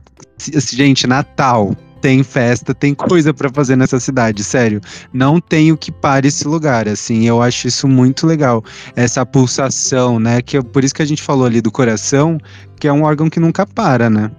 gente, 0.71 1.07
Natal, 1.07 1.75
tem 2.03 2.25
festa, 2.25 2.75
tem 2.75 2.95
coisa 2.95 3.33
para 3.33 3.49
fazer 3.49 3.77
nessa 3.77 4.01
cidade, 4.01 4.43
sério. 4.43 4.81
Não 5.13 5.41
tem 5.41 5.71
o 5.71 5.77
que 5.77 5.93
pare 5.93 6.27
esse 6.27 6.47
lugar, 6.47 6.89
assim. 6.89 7.27
Eu 7.29 7.41
acho 7.41 7.69
isso 7.69 7.87
muito 7.87 8.27
legal. 8.27 8.63
Essa 8.97 9.25
pulsação, 9.25 10.19
né? 10.19 10.43
Que 10.43 10.57
é 10.57 10.63
por 10.63 10.83
isso 10.83 10.93
que 10.93 11.01
a 11.01 11.07
gente 11.07 11.23
falou 11.23 11.47
ali 11.47 11.61
do 11.61 11.71
coração, 11.71 12.39
que 12.79 12.89
é 12.89 12.93
um 12.93 13.05
órgão 13.05 13.31
que 13.31 13.39
nunca 13.39 13.65
para, 13.65 14.11
né? 14.11 14.33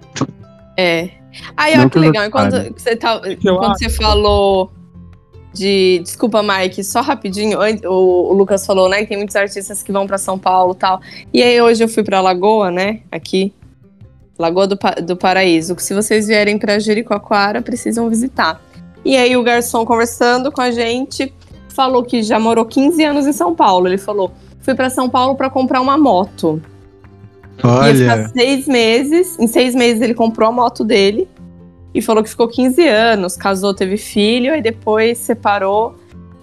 É. 0.76 1.08
Aí, 1.56 1.72
olha 1.76 1.88
que 1.88 1.98
legal. 1.98 2.26
Enquanto 2.26 2.74
você, 2.76 2.94
tá, 2.94 3.20
enquanto 3.26 3.78
você 3.78 3.88
falou 3.88 4.70
de. 5.54 6.00
Desculpa, 6.04 6.42
Mike, 6.42 6.84
só 6.84 7.00
rapidinho. 7.00 7.58
O, 7.84 8.30
o, 8.30 8.34
Lucas 8.34 8.66
falou, 8.66 8.90
né, 8.90 9.00
que 9.00 9.06
tem 9.06 9.16
muitos 9.16 9.34
artistas 9.34 9.82
que 9.82 9.90
vão 9.90 10.06
para 10.06 10.18
São 10.18 10.38
Paulo 10.38 10.74
e 10.74 10.76
tal. 10.76 11.00
E 11.32 11.42
aí, 11.42 11.60
hoje 11.62 11.82
eu 11.82 11.88
fui 11.88 12.04
pra 12.04 12.20
Lagoa, 12.20 12.70
né, 12.70 13.00
aqui, 13.10 13.54
Lagoa 14.38 14.66
do, 14.66 14.78
do 15.04 15.16
Paraíso, 15.16 15.76
que 15.76 15.82
se 15.82 15.94
vocês 15.94 16.26
vierem 16.26 16.58
para 16.58 16.78
Jericoacoara, 16.78 17.62
precisam 17.62 18.08
visitar. 18.08 18.60
E 19.04 19.16
aí 19.16 19.36
o 19.36 19.42
garçom 19.42 19.84
conversando 19.84 20.50
com 20.50 20.60
a 20.60 20.70
gente 20.70 21.32
falou 21.68 22.02
que 22.02 22.22
já 22.22 22.38
morou 22.38 22.64
15 22.64 23.04
anos 23.04 23.26
em 23.26 23.32
São 23.32 23.54
Paulo. 23.54 23.86
Ele 23.86 23.98
falou: 23.98 24.32
fui 24.60 24.74
para 24.74 24.90
São 24.90 25.08
Paulo 25.08 25.34
para 25.36 25.50
comprar 25.50 25.80
uma 25.80 25.96
moto. 25.96 26.60
Olha. 27.62 27.94
Ia 27.94 28.28
seis 28.28 28.66
meses. 28.66 29.38
Em 29.38 29.46
seis 29.46 29.74
meses 29.74 30.02
ele 30.02 30.14
comprou 30.14 30.48
a 30.48 30.52
moto 30.52 30.84
dele 30.84 31.28
e 31.94 32.02
falou 32.02 32.22
que 32.22 32.28
ficou 32.28 32.48
15 32.48 32.88
anos, 32.88 33.36
casou, 33.36 33.72
teve 33.72 33.96
filho, 33.96 34.52
aí 34.52 34.60
depois 34.60 35.16
separou 35.18 35.94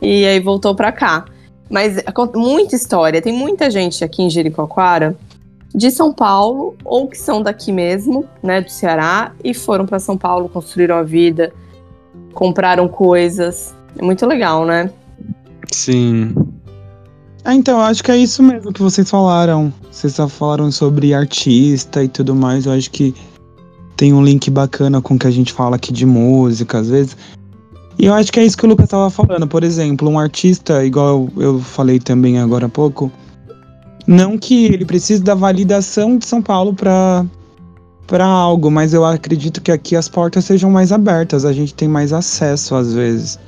e 0.02 0.26
aí 0.26 0.40
voltou 0.40 0.74
para 0.74 0.94
cá. 0.94 1.26
Mas 1.70 2.02
muita 2.36 2.76
história, 2.76 3.22
tem 3.22 3.34
muita 3.34 3.70
gente 3.70 4.04
aqui 4.04 4.24
em 4.24 4.30
Jericoacoara 4.30 5.16
de 5.74 5.90
São 5.92 6.14
Paulo 6.14 6.76
ou 6.84 7.08
que 7.08 7.18
são 7.18 7.42
daqui 7.42 7.72
mesmo, 7.72 8.26
né, 8.44 8.62
do 8.62 8.70
Ceará, 8.70 9.34
e 9.44 9.54
foram 9.54 9.86
para 9.86 10.00
São 10.00 10.18
Paulo, 10.18 10.50
construíram 10.50 10.96
a 10.96 11.04
vida, 11.04 11.54
compraram 12.34 12.88
coisas. 12.88 13.76
É 13.98 14.04
muito 14.04 14.26
legal, 14.26 14.66
né? 14.66 14.92
Sim. 15.72 16.34
É, 17.44 17.54
então, 17.54 17.80
eu 17.80 17.86
acho 17.86 18.04
que 18.04 18.12
é 18.12 18.18
isso 18.18 18.44
mesmo 18.44 18.72
que 18.72 18.82
vocês 18.82 19.10
falaram. 19.10 19.74
Vocês 19.90 20.14
só 20.14 20.28
falaram 20.28 20.72
sobre 20.72 21.14
artista 21.14 22.04
e 22.04 22.08
tudo 22.08 22.36
mais. 22.36 22.66
Eu 22.66 22.74
acho 22.74 22.92
que 22.92 23.16
tem 23.98 24.14
um 24.14 24.24
link 24.24 24.50
bacana 24.50 25.02
com 25.02 25.16
o 25.16 25.20
que 25.20 25.28
a 25.28 25.32
gente 25.32 25.52
fala 25.52 25.76
aqui 25.76 25.92
de 25.92 26.06
música, 26.06 26.80
às 26.80 26.90
vezes. 26.90 27.18
E 27.98 28.06
eu 28.06 28.14
acho 28.14 28.32
que 28.32 28.40
é 28.40 28.46
isso 28.46 28.58
que 28.58 28.66
o 28.66 28.70
Lucas 28.70 28.86
estava 28.86 29.10
falando. 29.10 29.48
Por 29.48 29.64
exemplo, 29.64 30.10
um 30.10 30.20
artista, 30.20 30.86
igual 30.86 31.28
eu 31.38 31.60
falei 31.60 32.00
também 32.00 32.40
agora 32.40 32.68
há 32.68 32.70
pouco, 32.70 33.12
não 34.08 34.38
que 34.38 34.66
ele 34.66 34.86
precise 34.86 35.22
da 35.22 35.36
validação 35.36 36.18
de 36.18 36.26
São 36.26 36.42
Paulo 36.42 36.74
para 36.74 37.26
para 38.08 38.26
algo, 38.26 38.70
mas 38.70 38.94
eu 38.94 39.06
acredito 39.06 39.62
que 39.62 39.72
aqui 39.72 39.96
as 39.96 40.10
portas 40.10 40.44
sejam 40.44 40.70
mais 40.70 40.92
abertas, 40.92 41.46
a 41.46 41.54
gente 41.54 41.74
tem 41.74 41.88
mais 41.88 42.12
acesso 42.12 42.76
às 42.76 42.94
vezes. 42.94 43.40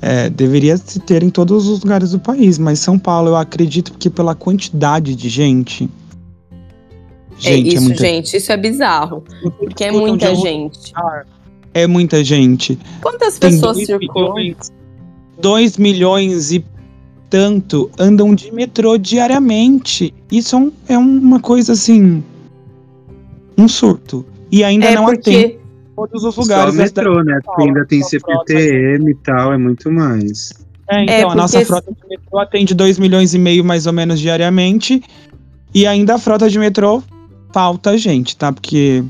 É, 0.00 0.30
deveria 0.30 0.78
se 0.78 0.98
ter 0.98 1.22
em 1.22 1.28
todos 1.28 1.68
os 1.68 1.82
lugares 1.82 2.12
do 2.12 2.18
país, 2.18 2.56
mas 2.58 2.78
São 2.78 2.98
Paulo 2.98 3.28
eu 3.28 3.36
acredito 3.36 3.92
que 3.98 4.08
pela 4.08 4.34
quantidade 4.34 5.14
de 5.14 5.28
gente. 5.28 5.90
É 7.44 7.52
gente 7.52 7.68
é 7.68 7.74
isso, 7.74 7.76
é 7.76 7.80
muita... 7.80 8.04
gente, 8.06 8.36
isso 8.38 8.52
é 8.52 8.56
bizarro. 8.56 9.22
Porque 9.58 9.84
é 9.84 9.92
muita 9.92 10.34
gente. 10.34 10.92
É 11.74 11.86
muita 11.86 12.24
gente. 12.24 12.78
Quantas 13.02 13.38
pessoas 13.38 13.76
circulam? 13.84 14.56
2 15.40 15.76
milhões 15.76 16.52
e 16.52 16.64
tanto 17.30 17.88
andam 17.98 18.34
de 18.34 18.52
metrô 18.52 18.98
diariamente. 18.98 20.12
Isso 20.30 20.56
é, 20.56 20.58
um, 20.58 20.72
é 20.88 20.98
uma 20.98 21.40
coisa 21.40 21.72
assim. 21.72 22.22
Um 23.56 23.68
surto. 23.68 24.26
E 24.50 24.64
ainda 24.64 24.86
é 24.86 24.94
não 24.96 25.04
porque... 25.04 25.30
atende 25.30 25.58
todos 25.94 26.24
os 26.24 26.36
lugares. 26.36 26.74
Só 26.74 26.82
metrô, 26.82 27.22
né? 27.22 27.38
Porque 27.44 27.62
ainda 27.62 27.86
tem 27.86 28.02
CPTM 28.02 29.10
e 29.10 29.14
tal, 29.14 29.52
é 29.52 29.58
muito 29.58 29.90
mais. 29.90 30.52
É, 30.88 31.04
então, 31.04 31.14
é 31.14 31.22
porque... 31.22 31.32
a 31.32 31.42
nossa 31.42 31.64
frota 31.64 31.92
de 31.92 32.08
metrô 32.08 32.38
atende 32.38 32.74
2 32.74 32.98
milhões 32.98 33.32
e 33.32 33.38
meio 33.38 33.64
mais 33.64 33.86
ou 33.86 33.92
menos 33.92 34.18
diariamente. 34.18 35.00
E 35.72 35.86
ainda 35.86 36.16
a 36.16 36.18
frota 36.18 36.50
de 36.50 36.58
metrô 36.58 37.00
falta 37.52 37.96
gente, 37.96 38.36
tá? 38.36 38.52
Porque 38.52 39.04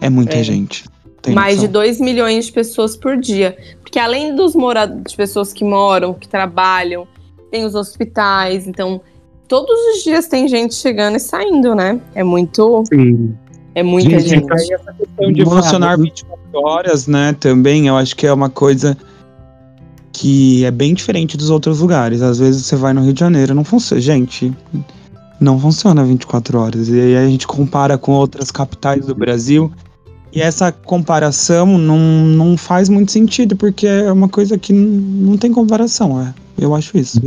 é 0.00 0.10
muita 0.10 0.36
é. 0.36 0.42
gente. 0.42 0.84
mais 1.28 1.56
noção. 1.56 1.68
de 1.68 1.72
2 1.72 2.00
milhões 2.00 2.46
de 2.46 2.52
pessoas 2.52 2.96
por 2.96 3.16
dia. 3.16 3.56
Porque 3.82 3.98
além 3.98 4.34
dos 4.34 4.56
moradores, 4.56 5.04
de 5.06 5.16
pessoas 5.16 5.52
que 5.52 5.64
moram, 5.64 6.14
que 6.14 6.28
trabalham, 6.28 7.06
tem 7.50 7.64
os 7.64 7.74
hospitais, 7.74 8.66
então 8.66 9.00
todos 9.48 9.74
os 9.92 10.04
dias 10.04 10.28
tem 10.28 10.46
gente 10.46 10.74
chegando 10.74 11.16
e 11.16 11.20
saindo, 11.20 11.74
né? 11.74 12.00
É 12.14 12.22
muito. 12.22 12.84
Sim. 12.92 13.34
É 13.74 13.82
muita 13.82 14.18
gente. 14.20 14.28
gente. 14.28 14.52
Aí 14.52 14.72
essa 14.72 14.92
questão 14.92 15.32
de 15.32 15.44
funcionar 15.44 15.98
24 15.98 16.60
horas, 16.60 17.06
né? 17.06 17.36
Também 17.38 17.88
eu 17.88 17.96
acho 17.96 18.16
que 18.16 18.26
é 18.26 18.32
uma 18.32 18.48
coisa 18.48 18.96
que 20.12 20.64
é 20.64 20.70
bem 20.70 20.94
diferente 20.94 21.36
dos 21.36 21.50
outros 21.50 21.80
lugares. 21.80 22.22
Às 22.22 22.38
vezes 22.38 22.66
você 22.66 22.76
vai 22.76 22.92
no 22.92 23.02
Rio 23.02 23.12
de 23.12 23.20
Janeiro, 23.20 23.54
não 23.54 23.64
funciona. 23.64 24.00
Gente, 24.00 24.52
não 25.40 25.58
funciona 25.58 26.04
24 26.04 26.58
horas. 26.58 26.88
E 26.88 27.00
aí 27.00 27.16
a 27.16 27.26
gente 27.26 27.46
compara 27.46 27.96
com 27.96 28.12
outras 28.12 28.50
capitais 28.50 29.06
do 29.06 29.14
Brasil. 29.14 29.72
E 30.32 30.40
essa 30.40 30.70
comparação 30.70 31.78
não, 31.78 31.98
não 31.98 32.56
faz 32.56 32.88
muito 32.88 33.10
sentido, 33.10 33.56
porque 33.56 33.86
é 33.86 34.12
uma 34.12 34.28
coisa 34.28 34.56
que 34.56 34.72
não 34.72 35.36
tem 35.36 35.52
comparação. 35.52 36.20
É. 36.20 36.32
Eu 36.60 36.74
acho 36.74 36.98
isso. 36.98 37.18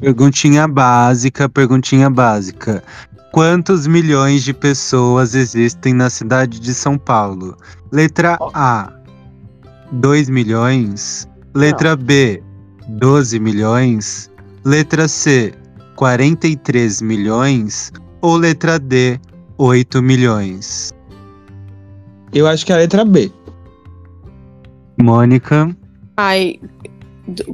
Perguntinha 0.00 0.66
básica, 0.66 1.48
perguntinha 1.48 2.10
básica. 2.10 2.82
Quantos 3.30 3.86
milhões 3.86 4.42
de 4.42 4.52
pessoas 4.52 5.36
existem 5.36 5.94
na 5.94 6.10
cidade 6.10 6.58
de 6.58 6.74
São 6.74 6.98
Paulo? 6.98 7.56
Letra 7.92 8.36
A, 8.52 8.92
2 9.92 10.28
milhões. 10.28 11.28
Letra 11.54 11.94
B, 11.94 12.42
12 12.88 13.38
milhões. 13.38 14.28
Letra 14.64 15.06
C, 15.06 15.54
43 15.94 17.00
milhões. 17.00 17.92
Ou 18.20 18.36
letra 18.36 18.80
D, 18.80 19.20
8 19.58 20.02
milhões? 20.02 20.92
Eu 22.34 22.48
acho 22.48 22.66
que 22.66 22.72
é 22.72 22.74
a 22.74 22.78
letra 22.78 23.04
B. 23.04 23.30
Mônica. 25.00 25.74
Ai, 26.16 26.58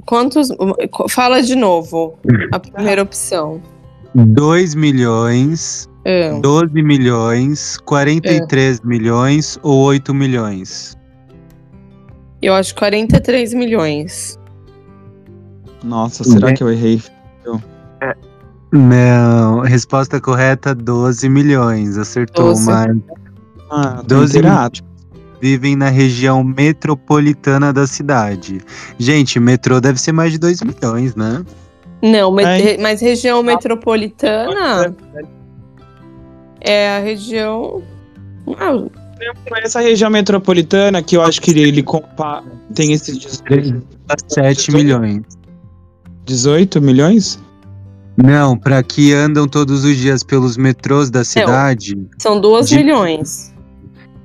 Quantos. 0.04 0.48
Fala 1.08 1.42
de 1.42 1.54
novo 1.54 2.18
a 2.52 2.58
primeira 2.60 3.02
opção. 3.02 3.60
2 4.14 4.74
milhões, 4.74 5.88
é. 6.04 6.32
12 6.40 6.82
milhões, 6.82 7.76
43 7.84 8.78
é. 8.78 8.86
milhões 8.86 9.58
ou 9.62 9.78
8 9.84 10.14
milhões? 10.14 10.96
Eu 12.40 12.54
acho 12.54 12.74
43 12.74 13.52
milhões. 13.54 14.38
Nossa, 15.84 16.24
será 16.24 16.52
que 16.52 16.62
eu 16.62 16.70
errei? 16.70 17.00
É. 18.00 18.14
Não, 18.72 19.60
resposta 19.60 20.20
correta 20.20 20.74
12 20.74 21.28
milhões. 21.28 21.96
Acertou, 21.96 22.46
12. 22.46 22.66
mas. 22.66 22.96
Ah, 23.70 24.02
12 24.06 24.38
milhões 24.38 24.87
vivem 25.40 25.76
na 25.76 25.88
região 25.88 26.42
metropolitana 26.44 27.72
da 27.72 27.86
cidade. 27.86 28.60
Gente, 28.98 29.38
metrô 29.38 29.80
deve 29.80 30.00
ser 30.00 30.12
mais 30.12 30.32
de 30.32 30.38
2 30.38 30.62
milhões, 30.62 31.14
né? 31.14 31.44
Não, 32.02 32.38
é. 32.38 32.78
mas 32.78 33.00
região 33.00 33.42
metropolitana 33.42 34.94
é 36.60 36.96
a 36.96 37.00
região. 37.00 37.82
Ah, 38.56 38.84
essa 39.62 39.80
região 39.80 40.10
metropolitana 40.10 41.02
que 41.02 41.16
eu 41.16 41.22
acho 41.22 41.40
que 41.42 41.50
ele 41.50 41.82
compa 41.82 42.44
tem 42.74 42.92
esses 42.92 43.18
17 43.18 44.72
milhões. 44.72 45.22
18 46.24 46.80
milhões? 46.80 47.38
Não, 48.16 48.56
para 48.56 48.82
que 48.82 49.12
andam 49.12 49.46
todos 49.46 49.84
os 49.84 49.96
dias 49.96 50.22
pelos 50.22 50.56
metrôs 50.56 51.08
da 51.10 51.24
cidade. 51.24 51.94
Não, 51.94 52.08
são 52.18 52.40
2 52.40 52.68
de... 52.68 52.76
milhões. 52.76 53.54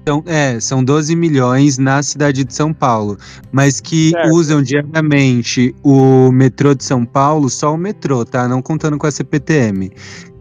Então, 0.03 0.21
é, 0.27 0.59
são 0.59 0.83
12 0.83 1.15
milhões 1.15 1.77
na 1.77 2.03
cidade 2.03 2.43
de 2.43 2.53
São 2.53 2.73
Paulo, 2.73 3.17
mas 3.53 3.79
que 3.79 4.09
certo. 4.09 4.33
usam 4.33 4.61
diariamente 4.61 5.73
o 5.81 6.29
metrô 6.29 6.75
de 6.75 6.83
São 6.83 7.05
Paulo, 7.05 7.49
só 7.49 7.73
o 7.73 7.77
metrô, 7.77 8.25
tá? 8.25 8.45
Não 8.45 8.61
contando 8.61 8.97
com 8.97 9.07
a 9.07 9.11
CPTM. 9.11 9.91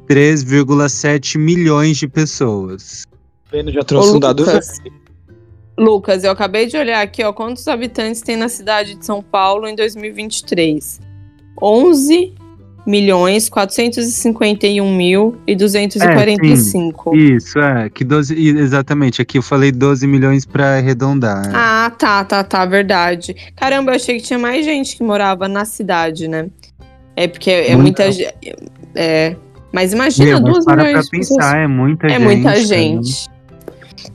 3,7 0.08 1.38
milhões 1.38 1.96
de 1.96 2.08
pessoas. 2.08 3.04
Pena 3.52 3.70
já 3.70 3.84
trouxe 3.84 4.16
um 4.16 4.18
dado. 4.18 4.40
Lucas, 4.42 4.78
Lucas, 5.78 6.24
eu 6.24 6.32
acabei 6.32 6.66
de 6.66 6.76
olhar 6.76 7.00
aqui, 7.00 7.22
ó, 7.22 7.32
quantos 7.32 7.68
habitantes 7.68 8.20
tem 8.20 8.34
na 8.34 8.48
cidade 8.48 8.96
de 8.96 9.06
São 9.06 9.22
Paulo 9.22 9.68
em 9.68 9.76
2023? 9.76 11.00
11 11.62 12.34
milhões 12.86 13.48
451 13.48 14.96
mil 14.96 15.36
e 15.46 15.54
245. 15.54 17.14
É, 17.14 17.18
isso, 17.18 17.58
é. 17.58 17.88
Que 17.88 18.04
12, 18.04 18.34
exatamente, 18.58 19.22
aqui 19.22 19.38
eu 19.38 19.42
falei 19.42 19.70
12 19.70 20.06
milhões 20.06 20.44
para 20.44 20.76
arredondar. 20.76 21.50
Ah, 21.54 21.92
tá, 21.96 22.24
tá, 22.24 22.42
tá, 22.42 22.64
verdade. 22.64 23.34
Caramba, 23.56 23.92
eu 23.92 23.96
achei 23.96 24.18
que 24.18 24.24
tinha 24.24 24.38
mais 24.38 24.64
gente 24.64 24.96
que 24.96 25.02
morava 25.02 25.48
na 25.48 25.64
cidade, 25.64 26.28
né? 26.28 26.48
É 27.14 27.28
porque 27.28 27.50
é 27.50 27.76
muita 27.76 28.10
gente. 28.10 28.34
É, 28.94 29.36
mas 29.72 29.92
imagina, 29.92 30.30
Meu, 30.30 30.40
duas 30.40 30.64
para 30.64 30.84
milhões 30.84 31.08
pra 31.08 31.18
pensar, 31.18 31.34
pessoas. 31.34 31.54
é 31.54 31.66
muita 31.66 32.06
é 32.06 32.10
gente. 32.10 32.20
É 32.20 32.24
muita 32.24 32.56
gente. 32.56 33.30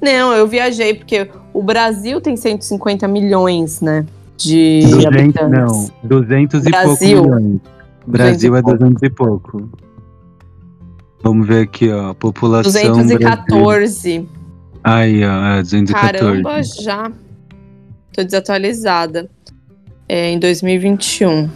Não, 0.01 0.33
eu 0.33 0.47
viajei 0.47 0.93
porque 0.93 1.27
o 1.53 1.63
Brasil 1.63 2.19
tem 2.19 2.35
150 2.35 3.07
milhões, 3.07 3.81
né? 3.81 4.05
De 4.35 4.81
200, 4.81 5.05
habitantes. 5.05 5.49
Não, 5.49 5.89
200 6.03 6.63
Brasil. 6.63 7.09
e 7.09 7.15
pouco 7.15 7.35
milhões. 7.35 7.61
Brasil 8.07 8.55
é 8.55 8.61
200 8.61 9.03
e 9.03 9.09
pouco. 9.09 9.69
Vamos 11.21 11.47
ver 11.47 11.63
aqui, 11.63 11.91
ó. 11.91 12.13
População. 12.13 12.71
214. 12.71 14.19
Brasil. 14.19 14.29
Aí, 14.83 15.23
ó, 15.25 15.45
é 15.45 15.61
214. 15.61 16.17
Caramba, 16.17 16.63
já. 16.63 17.11
Tô 18.13 18.23
desatualizada. 18.23 19.29
É, 20.07 20.31
em 20.31 20.39
2021. 20.39 21.49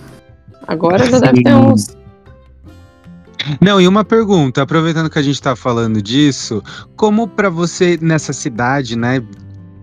Agora 0.68 1.10
já 1.10 1.20
deve 1.20 1.42
ter 1.42 1.56
uns. 1.56 1.96
Não, 3.60 3.82
e 3.82 3.88
uma 3.88 4.04
pergunta, 4.04 4.62
aproveitando 4.62 5.10
que 5.10 5.18
a 5.18 5.22
gente 5.22 5.42
tá 5.42 5.56
falando 5.56 6.02
disso, 6.02 6.62
como 6.96 7.28
para 7.28 7.50
você 7.50 7.98
nessa 8.00 8.34
cidade, 8.34 8.96
né, 8.96 9.24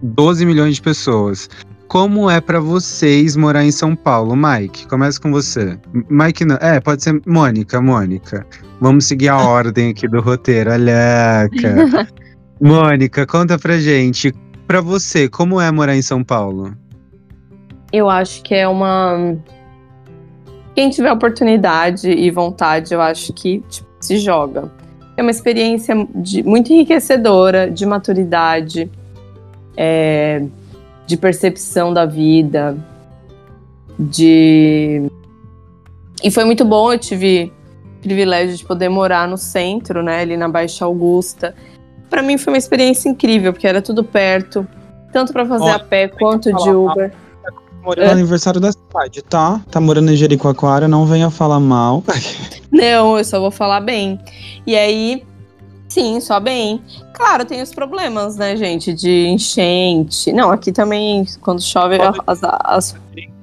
12 0.03 0.47
milhões 0.47 0.77
de 0.77 0.83
pessoas, 0.83 1.49
como 1.89 2.31
é 2.31 2.39
para 2.41 2.61
vocês 2.61 3.35
morar 3.35 3.65
em 3.65 3.71
São 3.73 3.97
Paulo? 3.97 4.37
Mike, 4.37 4.87
começa 4.87 5.19
com 5.19 5.33
você. 5.33 5.79
Mike, 6.11 6.45
não. 6.45 6.57
É, 6.57 6.79
pode 6.81 7.03
ser 7.03 7.21
Mônica, 7.27 7.81
Mônica. 7.81 8.47
Vamos 8.79 9.07
seguir 9.07 9.29
a 9.29 9.39
ordem 9.49 9.91
aqui 9.91 10.07
do 10.07 10.21
roteiro. 10.21 10.71
Olhaca. 10.71 12.07
Mônica, 12.61 13.27
conta 13.27 13.59
pra 13.59 13.79
gente. 13.79 14.35
Pra 14.67 14.83
você, 14.83 15.29
como 15.29 15.59
é 15.59 15.71
morar 15.73 15.97
em 15.97 16.03
São 16.03 16.23
Paulo? 16.23 16.77
Eu 17.91 18.11
acho 18.11 18.43
que 18.43 18.55
é 18.55 18.69
uma. 18.69 19.37
Quem 20.75 20.91
tiver 20.91 21.11
oportunidade 21.11 22.11
e 22.11 22.31
vontade, 22.31 22.93
eu 22.93 23.01
acho 23.01 23.33
que 23.33 23.61
tipo, 23.69 23.89
se 23.99 24.19
joga. 24.19 24.71
É 25.17 25.23
uma 25.23 25.31
experiência 25.31 26.07
de, 26.15 26.43
muito 26.43 26.71
enriquecedora, 26.71 27.71
de 27.71 27.87
maturidade. 27.87 28.91
É, 29.75 30.45
de 31.09 31.17
percepção 31.17 31.93
da 31.93 32.05
vida, 32.05 32.77
de. 33.99 35.11
E 36.23 36.31
foi 36.31 36.45
muito 36.45 36.67
bom, 36.67 36.93
eu 36.93 36.99
tive 36.99 37.51
privilégio 38.03 38.57
de 38.57 38.65
poder 38.65 38.91
morar 38.91 39.27
no 39.27 39.39
centro, 39.39 40.03
né, 40.03 40.21
ali 40.21 40.37
na 40.37 40.49
Baixa 40.49 40.85
Augusta. 40.85 41.55
Para 42.11 42.23
mim 42.23 42.37
foi 42.37 42.53
uma 42.53 42.59
experiência 42.59 43.09
incrível, 43.09 43.55
porque 43.55 43.67
era 43.67 43.81
tudo 43.81 44.05
perto, 44.05 44.69
tanto 45.11 45.33
para 45.33 45.47
fazer 45.47 45.65
Olha, 45.65 45.77
a 45.77 45.79
pé 45.79 46.09
quanto 46.09 46.53
de 46.53 46.71
Uber. 46.71 47.11
Morando 47.83 48.07
no 48.07 48.13
aniversário 48.13 48.61
da 48.61 48.71
cidade, 48.71 49.23
tá? 49.23 49.63
Tá 49.71 49.81
morando 49.81 50.13
em 50.13 50.17
Jericoacoara, 50.17 50.87
não 50.87 51.07
venha 51.07 51.31
falar 51.31 51.59
mal. 51.59 52.05
Não, 52.71 53.17
eu 53.17 53.25
só 53.25 53.41
vou 53.41 53.51
falar 53.51 53.81
bem. 53.81 54.21
E 54.67 54.77
aí, 54.77 55.25
sim, 55.89 56.21
só 56.21 56.39
bem. 56.39 56.83
Claro, 57.13 57.45
tem 57.45 57.63
os 57.63 57.73
problemas, 57.73 58.37
né, 58.37 58.57
gente, 58.57 58.93
de 58.93 59.27
enchente. 59.29 60.33
Não, 60.33 60.51
aqui 60.51 60.73
também, 60.73 61.25
quando 61.41 61.61
chove, 61.61 61.97
as, 62.27 62.41
as, 62.43 62.97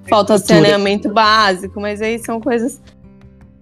falta 0.08 0.38
saneamento 0.38 1.10
básico, 1.10 1.80
mas 1.80 2.02
aí 2.02 2.20
são 2.20 2.40
coisas. 2.40 2.82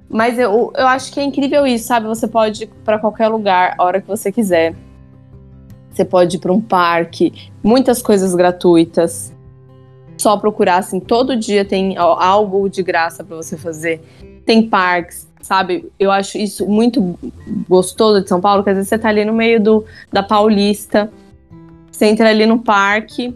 Mas 0.10 0.38
eu, 0.38 0.72
eu 0.76 0.88
acho 0.88 1.12
que 1.12 1.20
é 1.20 1.24
incrível 1.24 1.66
isso, 1.66 1.88
sabe? 1.88 2.08
Você 2.08 2.28
pode 2.28 2.64
ir 2.64 2.70
pra 2.86 3.00
qualquer 3.00 3.30
lugar, 3.30 3.76
a 3.78 3.84
hora 3.84 4.02
que 4.02 4.08
você 4.08 4.32
quiser. 4.32 4.76
Você 5.92 6.06
pode 6.06 6.38
ir 6.38 6.40
pra 6.40 6.52
um 6.52 6.62
parque, 6.62 7.52
muitas 7.64 8.02
coisas 8.02 8.36
gratuitas. 8.36 9.34
Só 10.18 10.38
procurar, 10.38 10.78
assim, 10.78 11.00
todo 11.00 11.36
dia 11.36 11.66
tem 11.66 11.98
algo 11.98 12.70
de 12.70 12.84
graça 12.84 13.24
pra 13.24 13.36
você 13.36 13.58
fazer. 13.58 14.02
Tem 14.46 14.68
parques, 14.70 15.28
sabe? 15.44 15.92
Eu 16.00 16.10
acho 16.10 16.38
isso 16.38 16.66
muito 16.66 17.20
gostoso 17.68 18.22
de 18.24 18.30
São 18.30 18.42
Paulo, 18.42 18.64
que 18.64 18.70
às 18.70 18.76
vezes 18.78 18.90
você 18.90 18.98
tá 18.98 19.10
ali 19.10 19.24
no 19.24 19.34
meio 19.34 19.62
do, 19.62 19.86
da 20.12 20.24
Paulista, 20.24 21.12
você 21.92 22.06
entra 22.08 22.30
ali 22.30 22.46
no 22.46 22.60
parque, 22.60 23.36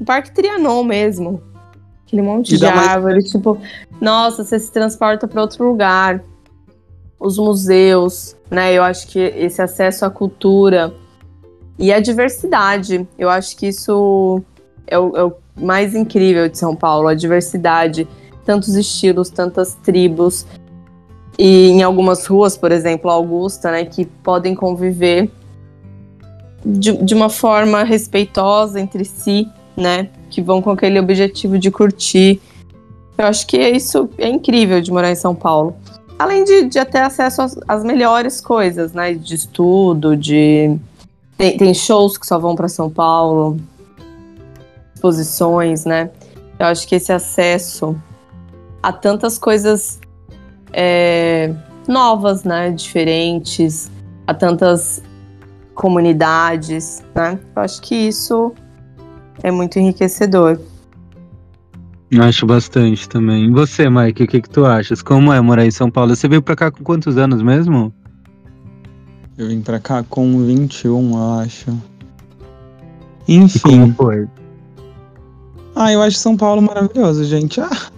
no 0.00 0.04
Parque 0.06 0.32
Trianon 0.32 0.82
mesmo, 0.82 1.40
aquele 2.04 2.22
monte 2.22 2.54
E 2.54 2.56
de 2.56 2.62
dá 2.62 2.74
mais- 2.74 2.88
árvore, 2.88 3.22
tipo, 3.22 3.58
nossa, 4.00 4.42
você 4.42 4.58
se 4.58 4.72
transporta 4.72 5.28
para 5.28 5.40
outro 5.40 5.64
lugar. 5.68 6.24
Os 7.20 7.38
museus, 7.38 8.34
né? 8.50 8.72
Eu 8.72 8.82
acho 8.82 9.06
que 9.06 9.20
esse 9.20 9.62
acesso 9.62 10.04
à 10.04 10.10
cultura 10.10 10.92
e 11.78 11.92
à 11.92 12.00
diversidade, 12.00 13.06
eu 13.16 13.30
acho 13.30 13.56
que 13.56 13.68
isso 13.68 14.42
é 14.88 14.98
o, 14.98 15.16
é 15.16 15.22
o 15.24 15.32
mais 15.56 15.94
incrível 15.94 16.48
de 16.48 16.58
São 16.58 16.74
Paulo, 16.74 17.06
a 17.06 17.14
diversidade, 17.14 18.08
tantos 18.44 18.74
estilos, 18.74 19.30
tantas 19.30 19.74
tribos, 19.76 20.44
e 21.38 21.68
em 21.68 21.82
algumas 21.82 22.26
ruas, 22.26 22.56
por 22.56 22.72
exemplo, 22.72 23.10
Augusta, 23.10 23.70
né, 23.70 23.84
que 23.84 24.04
podem 24.04 24.54
conviver 24.54 25.30
de, 26.64 26.96
de 26.96 27.14
uma 27.14 27.28
forma 27.28 27.82
respeitosa 27.82 28.80
entre 28.80 29.04
si, 29.04 29.48
né, 29.76 30.10
que 30.30 30.42
vão 30.42 30.60
com 30.60 30.70
aquele 30.70 30.98
objetivo 30.98 31.58
de 31.58 31.70
curtir. 31.70 32.40
Eu 33.16 33.26
acho 33.26 33.46
que 33.46 33.56
isso 33.58 34.08
é 34.18 34.28
incrível 34.28 34.80
de 34.80 34.90
morar 34.90 35.10
em 35.10 35.16
São 35.16 35.34
Paulo. 35.34 35.74
Além 36.18 36.44
de, 36.44 36.64
de 36.64 36.84
ter 36.84 37.00
acesso 37.00 37.42
às, 37.42 37.58
às 37.66 37.82
melhores 37.82 38.40
coisas, 38.40 38.92
né, 38.92 39.14
de 39.14 39.34
estudo, 39.34 40.16
de 40.16 40.76
tem, 41.36 41.56
tem 41.56 41.74
shows 41.74 42.16
que 42.16 42.26
só 42.26 42.38
vão 42.38 42.54
para 42.54 42.68
São 42.68 42.88
Paulo, 42.88 43.58
exposições, 44.94 45.84
né. 45.84 46.10
Eu 46.58 46.66
acho 46.66 46.86
que 46.86 46.94
esse 46.94 47.12
acesso 47.12 47.96
a 48.82 48.92
tantas 48.92 49.38
coisas 49.38 49.98
é, 50.72 51.52
novas, 51.88 52.44
né? 52.44 52.70
Diferentes, 52.70 53.90
a 54.26 54.34
tantas 54.34 55.02
comunidades, 55.74 57.02
né? 57.14 57.38
Eu 57.54 57.62
acho 57.62 57.80
que 57.82 57.94
isso 57.94 58.52
é 59.42 59.50
muito 59.50 59.78
enriquecedor. 59.78 60.58
Acho 62.20 62.44
bastante 62.44 63.08
também. 63.08 63.46
E 63.46 63.50
você, 63.50 63.88
Mike, 63.88 64.24
o 64.24 64.26
que, 64.26 64.42
que 64.42 64.50
tu 64.50 64.66
achas? 64.66 65.00
Como 65.00 65.32
é 65.32 65.40
morar 65.40 65.64
em 65.64 65.70
São 65.70 65.90
Paulo? 65.90 66.14
Você 66.14 66.28
veio 66.28 66.42
pra 66.42 66.54
cá 66.54 66.70
com 66.70 66.84
quantos 66.84 67.16
anos 67.16 67.42
mesmo? 67.42 67.92
Eu 69.38 69.48
vim 69.48 69.62
pra 69.62 69.80
cá 69.80 70.02
com 70.02 70.44
21, 70.44 71.10
eu 71.10 71.40
acho. 71.40 71.70
E 73.26 73.38
como 73.60 73.84
Enfim. 73.86 73.94
foi? 73.94 74.28
Ah, 75.74 75.90
eu 75.90 76.02
acho 76.02 76.18
São 76.18 76.36
Paulo 76.36 76.60
maravilhoso, 76.60 77.24
gente. 77.24 77.60
Ah. 77.60 77.91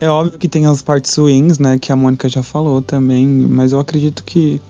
É 0.00 0.08
óbvio 0.08 0.38
que 0.38 0.48
tem 0.48 0.66
as 0.66 0.80
partes 0.80 1.14
ruins, 1.16 1.58
né? 1.58 1.78
Que 1.78 1.92
a 1.92 1.96
Mônica 1.96 2.28
já 2.28 2.42
falou 2.42 2.80
também. 2.80 3.26
Mas 3.26 3.72
eu 3.72 3.80
acredito 3.80 4.24
que 4.24 4.60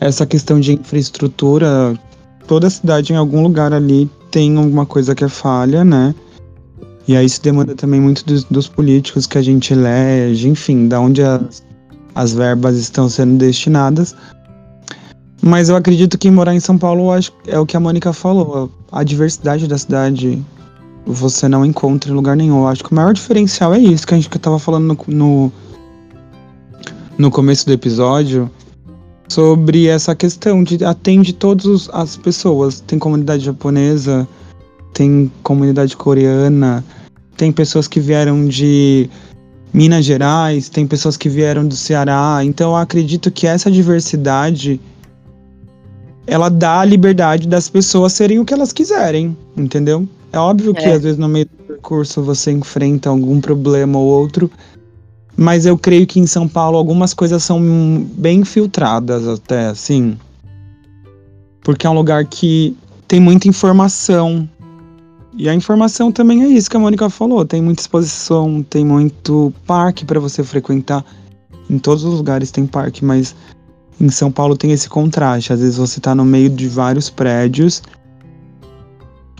essa 0.00 0.24
questão 0.24 0.60
de 0.60 0.74
infraestrutura, 0.74 1.98
toda 2.46 2.70
cidade 2.70 3.12
em 3.12 3.16
algum 3.16 3.42
lugar 3.42 3.72
ali 3.72 4.08
tem 4.30 4.56
alguma 4.56 4.86
coisa 4.86 5.14
que 5.14 5.24
é 5.24 5.28
falha, 5.28 5.84
né? 5.84 6.14
E 7.06 7.16
aí 7.16 7.26
isso 7.26 7.42
demanda 7.42 7.74
também 7.74 8.00
muito 8.00 8.24
dos, 8.24 8.44
dos 8.44 8.68
políticos 8.68 9.26
que 9.26 9.36
a 9.36 9.42
gente 9.42 9.72
elege, 9.72 10.48
enfim, 10.48 10.88
da 10.88 11.00
onde 11.00 11.22
as, 11.22 11.62
as 12.14 12.32
verbas 12.32 12.76
estão 12.76 13.08
sendo 13.08 13.36
destinadas. 13.36 14.14
Mas 15.42 15.68
eu 15.68 15.76
acredito 15.76 16.16
que 16.16 16.30
morar 16.30 16.54
em 16.54 16.60
São 16.60 16.78
Paulo 16.78 17.10
acho, 17.10 17.32
é 17.46 17.58
o 17.58 17.66
que 17.66 17.76
a 17.76 17.80
Mônica 17.80 18.12
falou. 18.12 18.70
A 18.90 19.02
diversidade 19.02 19.66
da 19.66 19.76
cidade 19.76 20.42
você 21.06 21.48
não 21.48 21.64
encontra 21.64 22.10
em 22.10 22.14
lugar 22.14 22.36
nenhum. 22.36 22.58
Eu 22.58 22.68
acho 22.68 22.82
que 22.82 22.92
o 22.92 22.94
maior 22.94 23.12
diferencial 23.12 23.74
é 23.74 23.78
isso 23.78 24.06
que 24.06 24.14
a 24.14 24.16
gente 24.16 24.28
que 24.28 24.38
tava 24.38 24.58
falando 24.58 24.86
no, 24.86 25.14
no, 25.14 25.52
no 27.18 27.30
começo 27.30 27.66
do 27.66 27.72
episódio 27.72 28.50
sobre 29.28 29.86
essa 29.86 30.14
questão 30.14 30.62
de 30.62 30.84
atende 30.84 31.32
todas 31.32 31.88
as 31.92 32.16
pessoas. 32.16 32.80
Tem 32.80 32.98
comunidade 32.98 33.44
japonesa, 33.44 34.26
tem 34.92 35.30
comunidade 35.42 35.96
coreana, 35.96 36.84
tem 37.36 37.52
pessoas 37.52 37.88
que 37.88 38.00
vieram 38.00 38.46
de 38.46 39.08
Minas 39.72 40.04
Gerais, 40.04 40.68
tem 40.68 40.86
pessoas 40.86 41.16
que 41.16 41.28
vieram 41.28 41.66
do 41.66 41.76
Ceará. 41.76 42.40
Então 42.44 42.70
eu 42.70 42.76
acredito 42.76 43.30
que 43.30 43.46
essa 43.46 43.70
diversidade 43.70 44.80
ela 46.26 46.48
dá 46.48 46.80
a 46.80 46.84
liberdade 46.84 47.46
das 47.46 47.68
pessoas 47.68 48.14
serem 48.14 48.38
o 48.38 48.44
que 48.44 48.54
elas 48.54 48.72
quiserem, 48.72 49.36
entendeu? 49.56 50.08
É 50.34 50.38
óbvio 50.38 50.74
que 50.74 50.84
É. 50.84 50.94
às 50.94 51.02
vezes 51.02 51.18
no 51.18 51.28
meio 51.28 51.46
do 51.46 51.64
percurso 51.64 52.22
você 52.22 52.50
enfrenta 52.50 53.08
algum 53.08 53.40
problema 53.40 53.98
ou 53.98 54.06
outro, 54.06 54.50
mas 55.36 55.64
eu 55.66 55.78
creio 55.78 56.06
que 56.06 56.18
em 56.18 56.26
São 56.26 56.48
Paulo 56.48 56.76
algumas 56.76 57.14
coisas 57.14 57.42
são 57.42 57.60
bem 58.16 58.44
filtradas 58.44 59.26
até, 59.28 59.66
assim. 59.66 60.16
Porque 61.62 61.86
é 61.86 61.90
um 61.90 61.94
lugar 61.94 62.24
que 62.24 62.76
tem 63.08 63.20
muita 63.20 63.48
informação. 63.48 64.48
E 65.36 65.48
a 65.48 65.54
informação 65.54 66.12
também 66.12 66.44
é 66.44 66.48
isso 66.48 66.70
que 66.70 66.76
a 66.76 66.80
Mônica 66.80 67.08
falou, 67.10 67.44
tem 67.44 67.60
muita 67.60 67.80
exposição, 67.80 68.62
tem 68.62 68.84
muito 68.84 69.52
parque 69.66 70.04
para 70.04 70.20
você 70.20 70.44
frequentar. 70.44 71.04
Em 71.68 71.78
todos 71.78 72.04
os 72.04 72.14
lugares 72.14 72.50
tem 72.50 72.66
parque, 72.66 73.04
mas 73.04 73.34
em 74.00 74.08
São 74.10 74.30
Paulo 74.30 74.56
tem 74.56 74.70
esse 74.70 74.88
contraste. 74.88 75.52
Às 75.52 75.60
vezes 75.60 75.76
você 75.76 76.00
tá 76.00 76.14
no 76.14 76.24
meio 76.24 76.50
de 76.50 76.68
vários 76.68 77.10
prédios 77.10 77.82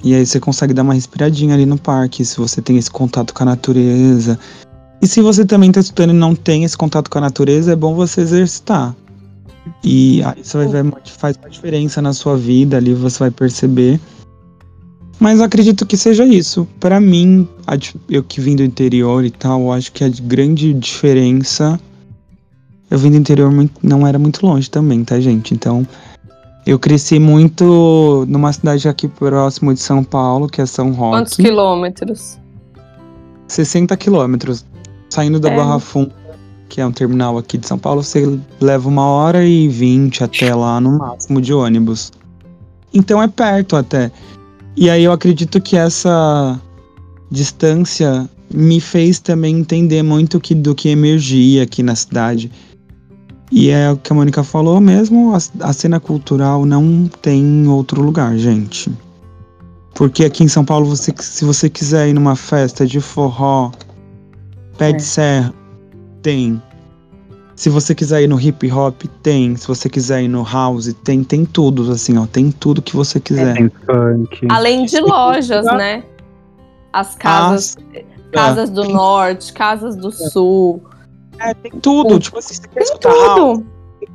e 0.05 0.15
aí 0.15 0.27
você 0.27 0.39
consegue 0.39 0.75
dar 0.75 0.83
uma 0.83 0.93
respiradinha 0.93 1.55
ali 1.55 1.65
no 1.65 1.79
parque, 1.79 2.27
se 2.27 2.37
você 2.37 2.61
tem 2.61 2.77
esse 2.77 2.91
contato 2.91 3.33
com 3.33 3.43
a 3.43 3.47
natureza. 3.47 4.39
E 5.01 5.07
se 5.07 5.23
você 5.23 5.47
também 5.47 5.73
tá 5.73 5.81
estudando 5.81 6.11
e 6.11 6.13
não 6.13 6.35
tem 6.35 6.63
esse 6.63 6.77
contato 6.77 7.09
com 7.09 7.17
a 7.17 7.23
natureza, 7.23 7.73
é 7.73 7.77
bom 7.77 7.95
você 7.95 8.21
exercitar. 8.21 8.95
E 9.83 10.23
aí 10.23 10.45
você 10.45 10.59
vai 10.59 10.69
ver, 10.69 10.93
faz 11.07 11.39
uma 11.39 11.49
diferença 11.49 12.03
na 12.03 12.13
sua 12.13 12.37
vida 12.37 12.77
ali, 12.77 12.93
você 12.93 13.19
vai 13.19 13.31
perceber. 13.31 13.99
Mas 15.19 15.41
acredito 15.41 15.87
que 15.87 15.97
seja 15.97 16.27
isso. 16.27 16.69
Pra 16.79 17.01
mim, 17.01 17.49
eu 18.11 18.23
que 18.23 18.43
vim 18.43 18.57
do 18.57 18.63
interior 18.63 19.25
e 19.25 19.31
tal, 19.31 19.63
eu 19.63 19.73
acho 19.73 19.91
que 19.91 20.05
a 20.05 20.09
grande 20.09 20.75
diferença. 20.75 21.81
Eu 22.91 22.99
vim 22.99 23.11
do 23.11 23.17
interior, 23.17 23.51
não 23.83 24.07
era 24.07 24.19
muito 24.19 24.45
longe 24.45 24.69
também, 24.69 25.03
tá, 25.03 25.19
gente? 25.19 25.55
Então, 25.55 25.87
eu 26.67 26.79
cresci 26.79 27.19
muito 27.19 28.25
numa 28.29 28.53
cidade 28.53 28.89
aqui 28.89 29.07
próximo 29.09 29.73
de 29.75 29.81
São 29.81 30.03
Paulo, 30.03 30.49
que 30.49 30.61
é 30.61 30.67
São 30.67 30.95
Quantos 30.95 31.33
Roque. 31.35 31.43
quilômetros? 31.43 32.39
60 33.49 33.97
quilômetros. 33.97 34.65
Saindo 35.11 35.39
da 35.39 35.51
É. 35.51 35.57
Barra 35.57 35.79
Funda, 35.79 36.13
que 36.69 36.81
é 36.81 36.87
um 36.87 36.91
terminal 36.93 37.37
aqui 37.39 37.59
de 37.59 37.67
São 37.67 37.79
Paulo, 37.79 38.03
você 38.03 38.39
leva 38.61 38.89
uma 38.89 39.07
hora 39.07 39.45
e 39.45 39.69
vinte 39.69 40.25
até 40.25 40.55
lá 40.55 40.81
no 40.81 40.99
máximo 40.99 41.41
de 41.41 41.53
ônibus. 41.53 42.13
Então 42.93 43.23
é 43.23 43.29
perto 43.29 43.77
até. 43.77 44.11
E 44.77 44.89
aí 44.91 45.05
eu 45.05 45.13
acredito 45.13 45.61
que 45.61 45.77
essa 45.77 46.59
distância 47.31 48.29
me 48.53 48.81
fez 48.81 49.19
também 49.19 49.59
entender 49.59 50.03
muito 50.03 50.41
que, 50.41 50.55
do 50.55 50.75
que 50.75 50.89
emergia 50.89 51.63
aqui 51.63 51.83
na 51.83 51.95
cidade. 51.95 52.51
E 53.53 53.71
é 53.71 53.91
o 53.91 53.97
que 53.97 54.13
a 54.13 54.17
Mônica 54.17 54.43
falou 54.43 54.81
mesmo, 54.81 55.35
a, 55.35 55.69
a 55.69 55.73
cena 55.73 56.01
cultural 56.01 56.65
não 56.65 57.09
tem 57.23 57.41
em 57.41 57.69
outro 57.69 58.03
lugar, 58.03 58.37
gente. 58.37 58.91
Porque 59.95 60.25
aqui 60.25 60.43
em 60.43 60.49
São 60.49 60.65
Paulo, 60.65 60.87
você, 60.87 61.15
se 61.19 61.45
você 61.45 61.71
quiser 61.71 62.09
ir 62.09 62.15
numa 62.15 62.35
festa 62.35 62.85
de 62.85 63.01
forró, 63.01 63.71
pé 64.77 64.91
de 64.91 64.97
É. 64.97 65.01
serra, 65.01 65.55
tem. 66.21 66.61
Se 67.55 67.69
você 67.69 67.95
quiser 67.95 68.23
ir 68.23 68.27
no 68.27 68.41
hip 68.41 68.71
hop, 68.73 69.03
tem. 69.23 69.55
Se 69.55 69.69
você 69.69 69.89
quiser 69.89 70.25
ir 70.25 70.29
no 70.29 70.43
house, 70.43 70.93
tem. 71.05 71.23
Tem 71.23 71.45
tudo, 71.45 71.93
assim, 71.93 72.19
ó. 72.19 72.27
Tem 72.27 72.51
tudo 72.51 72.83
que 72.83 72.97
você 72.97 73.21
quiser. 73.21 73.55
Tem 73.55 73.71
funk. 73.87 74.47
Além 74.51 74.85
de 74.87 74.99
lojas, 74.99 75.65
né? 75.65 76.03
As 76.93 77.15
casas, 77.15 77.77
Ah, 77.95 78.01
casas 78.33 78.71
do 78.71 78.85
norte, 78.89 79.53
casas 79.53 79.95
do 79.95 80.11
sul. 80.11 80.83
É, 81.45 81.55
tem 81.55 81.73
tudo. 81.73 82.19
Tipo 82.19 82.39
assim, 82.39 82.55
você 82.55 82.63
quer 82.63 82.69
Tem 82.75 82.83
escutar 82.85 83.13
tudo. 83.35 83.67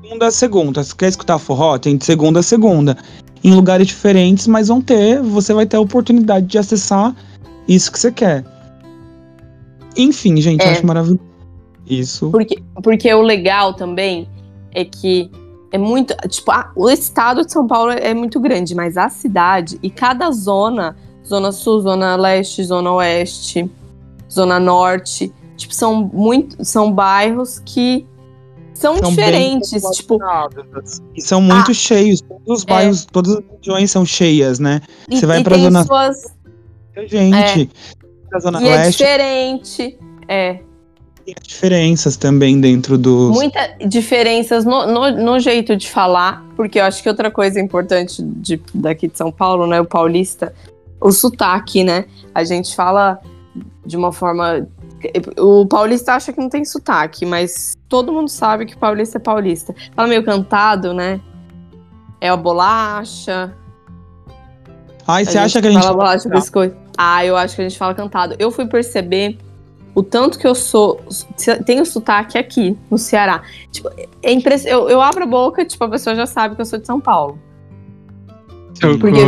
segunda 0.02 0.28
a 0.28 0.32
segunda. 0.32 0.84
Você 0.84 0.96
quer 0.96 1.10
escutar 1.10 1.38
forró? 1.40 1.78
Tem 1.78 1.96
de 1.98 2.06
segunda 2.06 2.40
a 2.40 2.44
segunda. 2.44 2.98
Em 3.44 3.54
lugares 3.54 3.88
diferentes, 3.88 4.48
mas 4.48 4.68
vão 4.68 4.82
ter, 4.82 5.22
você 5.22 5.54
vai 5.54 5.66
ter 5.66 5.78
a 5.78 5.80
oportunidade 5.80 6.46
de 6.48 6.58
acessar 6.58 7.16
isso 7.68 7.92
que 7.92 8.00
você 8.00 8.12
quer. 8.12 8.44
Enfim, 9.98 10.40
gente, 10.42 10.62
eu 10.64 10.70
É. 10.70 10.74
acho 10.74 10.86
maravilhoso. 10.86 11.20
Isso. 11.88 12.30
Porque, 12.30 12.62
porque 12.84 13.14
o 13.14 13.22
legal 13.22 13.74
também 13.74 14.28
é 14.72 14.86
que 14.86 15.32
é 15.72 15.78
muito. 15.78 16.16
Tipo, 16.28 16.52
a- 16.52 16.72
o 16.76 16.90
estado 16.90 17.46
de 17.46 17.52
São 17.52 17.66
Paulo 17.68 17.92
é 17.92 18.14
muito 18.14 18.40
grande, 18.40 18.76
mas 18.76 18.98
a 18.98 19.10
cidade 19.10 19.80
e 19.82 19.90
cada 19.90 20.30
zona, 20.32 20.96
zona 21.26 21.52
sul, 21.52 21.82
zona 21.82 22.16
leste, 22.16 22.64
zona 22.64 22.92
oeste, 22.94 23.70
zona 24.32 24.60
norte, 24.60 25.32
tipo, 25.60 25.74
são 25.76 26.10
muito. 26.14 26.64
São 26.66 26.92
bairros 26.92 27.60
que 27.60 28.06
são, 28.74 28.98
São 28.98 29.10
diferentes. 29.10 29.82
Tipo, 29.96 30.18
E 31.16 31.22
são 31.22 31.42
muito 31.42 31.74
cheios. 31.74 32.22
Todos 32.22 32.60
os 32.60 32.64
É. 32.64 32.66
bairros, 32.70 33.06
todas 33.06 33.36
as 33.36 33.44
regiões 33.58 33.92
são 33.92 34.06
cheias, 34.06 34.58
né? 34.60 34.82
e, 35.10 35.18
Você 35.18 35.26
vai 35.26 35.44
pra 35.44 35.58
zona- 35.58 35.84
suas. 35.86 36.18
Gente, 37.08 37.70
na 38.32 38.40
Zona 38.40 38.62
E 38.62 38.68
é 38.68 38.76
Leste 38.76 38.98
diferente. 38.98 39.98
É. 40.28 40.60
tem 41.26 41.36
diferenças 41.42 42.18
também 42.18 42.60
dentro 42.60 42.98
dos. 42.98 43.32
Muitas 43.36 43.70
diferenças 43.88 44.66
no, 44.66 44.86
no, 44.88 45.12
no 45.12 45.40
jeito 45.40 45.76
de 45.76 45.90
falar, 45.90 46.44
porque 46.56 46.80
eu 46.80 46.84
acho 46.84 47.02
que 47.04 47.10
outra 47.10 47.30
coisa 47.32 47.60
importante 47.60 48.22
de, 48.24 48.62
daqui 48.74 49.08
de 49.08 49.18
São 49.18 49.32
Paulo, 49.32 49.66
né, 49.68 49.80
o 49.80 49.86
paulista, 49.86 50.54
o 51.00 51.12
sotaque, 51.12 51.84
né? 51.84 52.06
A 52.34 52.44
gente 52.44 52.76
fala 52.76 53.20
de 53.86 53.96
uma 53.96 54.12
forma. 54.12 54.68
O 55.38 55.66
paulista 55.66 56.14
acha 56.14 56.34
que 56.34 56.40
não 56.40 56.50
tem 56.50 56.66
sotaque, 56.66 57.26
mas 57.26 57.78
todo 57.88 58.12
mundo 58.12 58.30
sabe 58.30 58.66
que 58.66 58.76
o 58.76 58.78
paulista 58.78 59.18
é 59.18 59.22
paulista. 59.22 59.74
Fala 59.96 60.08
meio 60.08 60.24
cantado, 60.24 60.94
né? 60.94 61.20
É 62.22 62.30
a 62.30 62.36
bolacha. 62.38 63.54
Ai, 65.08 65.26
você 65.26 65.38
acha 65.38 65.62
que 65.62 65.68
a 65.68 65.72
gente. 65.72 65.82
fala 65.82 65.96
bolacha, 65.96 66.30
biscoito? 66.30 66.76
Ah, 66.98 67.26
eu 67.26 67.38
acho 67.38 67.56
que 67.56 67.62
a 67.62 67.68
gente 67.68 67.78
fala 67.78 67.96
cantado. 67.96 68.36
Eu 68.38 68.52
fui 68.52 68.66
perceber 68.66 69.38
o 69.96 70.04
tanto 70.04 70.38
que 70.38 70.46
eu 70.46 70.54
sou. 70.54 71.02
Tenho 71.66 71.86
sotaque 71.86 72.38
aqui, 72.38 72.78
no 72.92 72.98
Ceará. 72.98 73.42
Tipo, 73.72 73.90
é 74.22 74.32
impress... 74.32 74.66
eu, 74.66 74.90
eu 74.90 75.02
abro 75.02 75.24
a 75.24 75.28
boca, 75.28 75.66
tipo, 75.66 75.84
a 75.84 75.90
pessoa 75.90 76.16
já 76.16 76.26
sabe 76.26 76.56
que 76.56 76.62
eu 76.62 76.66
sou 76.66 76.80
de 76.80 76.86
São 76.86 77.00
Paulo. 77.00 77.40
Porque-. 79.00 79.20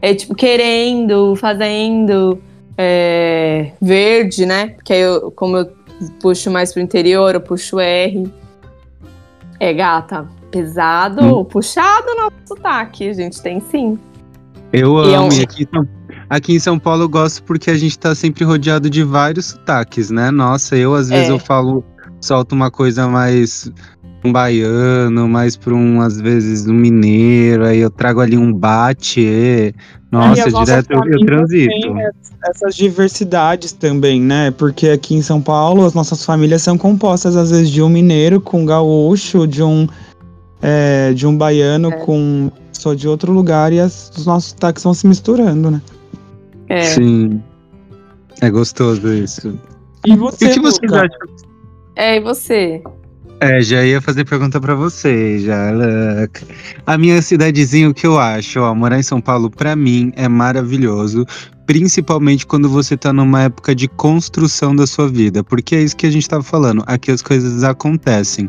É 0.00 0.14
tipo, 0.14 0.34
querendo, 0.34 1.34
fazendo, 1.36 2.40
é, 2.80 3.72
verde, 3.82 4.46
né? 4.46 4.68
Porque 4.68 4.92
aí 4.92 5.00
eu, 5.00 5.32
como 5.32 5.56
eu 5.56 5.72
puxo 6.22 6.48
mais 6.50 6.72
pro 6.72 6.80
interior, 6.80 7.34
eu 7.34 7.40
puxo 7.40 7.80
R. 7.80 8.30
É, 9.58 9.74
gata, 9.74 10.28
pesado, 10.52 11.20
Hum. 11.40 11.44
puxado 11.44 12.06
no 12.14 12.30
sotaque, 12.46 13.08
a 13.08 13.12
gente 13.12 13.42
tem 13.42 13.60
sim. 13.60 13.98
Eu 14.72 15.04
E 15.04 15.12
é 15.12 15.16
amo. 15.16 15.26
um- 15.28 15.32
E 15.32 15.42
aqui, 15.42 15.64
em 15.64 15.68
São- 15.74 15.88
aqui 16.30 16.52
em 16.54 16.58
São 16.60 16.78
Paulo 16.78 17.02
eu 17.04 17.08
gosto 17.08 17.42
porque 17.42 17.68
a 17.70 17.76
gente 17.76 17.98
tá 17.98 18.14
sempre 18.14 18.44
rodeado 18.44 18.88
de 18.88 19.02
vários 19.02 19.46
sotaques, 19.46 20.10
né? 20.10 20.30
Nossa, 20.30 20.76
eu 20.76 20.94
às 20.94 21.08
vezes 21.08 21.28
É. 21.28 21.32
eu 21.32 21.38
falo, 21.40 21.82
solto 22.20 22.52
uma 22.54 22.70
coisa 22.70 23.08
mais 23.08 23.68
um 24.24 24.32
baiano, 24.32 25.28
mais 25.28 25.56
pra 25.56 25.72
um, 25.74 26.00
às 26.00 26.20
vezes, 26.20 26.66
um 26.66 26.74
mineiro, 26.74 27.64
aí 27.64 27.78
eu 27.78 27.90
trago 27.90 28.20
ali 28.20 28.36
um 28.36 28.52
bate. 28.52 29.20
e- 29.20 29.68
E 29.70 29.74
Nossa, 30.10 30.50
direto 30.50 30.92
eu, 30.92 31.26
transito. 31.26 31.94
Essas 32.48 32.74
diversidades 32.74 33.72
também, 33.72 34.20
né? 34.20 34.50
Porque 34.50 34.88
aqui 34.88 35.14
em 35.14 35.20
São 35.22 35.40
Paulo 35.40 35.84
as 35.84 35.92
nossas 35.92 36.24
famílias 36.24 36.62
são 36.62 36.78
compostas, 36.78 37.36
às 37.36 37.50
vezes, 37.50 37.68
de 37.70 37.82
um 37.82 37.88
mineiro 37.90 38.40
com 38.40 38.62
um 38.62 38.64
gaúcho, 38.66 39.46
de 39.46 39.62
um, 39.62 39.86
é, 40.62 41.12
de 41.12 41.26
um 41.26 41.36
baiano 41.36 41.92
É. 41.92 41.96
com 42.04 42.50
só 42.72 42.94
de 42.94 43.06
outro 43.06 43.32
lugar, 43.32 43.72
e 43.72 43.80
as, 43.80 44.10
os 44.16 44.24
nossos 44.24 44.50
sotaques 44.50 44.82
vão 44.82 44.94
se 44.94 45.06
misturando, 45.06 45.70
né? 45.70 45.82
É. 46.70 46.82
Sim. 46.84 47.42
É 48.40 48.48
gostoso 48.50 49.12
isso. 49.12 49.58
E 50.06 50.16
você, 50.16 50.46
E 50.46 50.48
o 50.48 50.52
que 50.54 50.60
vocês 50.60 50.90
Luca? 50.90 51.04
acham? 51.04 51.34
É, 51.96 52.16
e 52.16 52.20
você? 52.20 52.82
É, 53.40 53.60
já 53.62 53.84
ia 53.84 54.00
fazer 54.00 54.24
pergunta 54.24 54.60
pra 54.60 54.74
você, 54.74 55.38
já. 55.38 55.70
A 56.84 56.98
minha 56.98 57.22
cidadezinha, 57.22 57.88
o 57.88 57.94
que 57.94 58.06
eu 58.06 58.18
acho? 58.18 58.58
Ó, 58.60 58.74
morar 58.74 58.98
em 58.98 59.02
São 59.02 59.20
Paulo, 59.20 59.48
pra 59.48 59.76
mim, 59.76 60.12
é 60.16 60.26
maravilhoso. 60.28 61.24
Principalmente 61.64 62.46
quando 62.46 62.68
você 62.68 62.96
tá 62.96 63.12
numa 63.12 63.42
época 63.42 63.74
de 63.74 63.86
construção 63.86 64.74
da 64.74 64.86
sua 64.86 65.08
vida. 65.08 65.44
Porque 65.44 65.76
é 65.76 65.82
isso 65.82 65.96
que 65.96 66.06
a 66.06 66.10
gente 66.10 66.28
tava 66.28 66.42
falando. 66.42 66.82
Aqui 66.86 67.12
as 67.12 67.22
coisas 67.22 67.62
acontecem. 67.62 68.46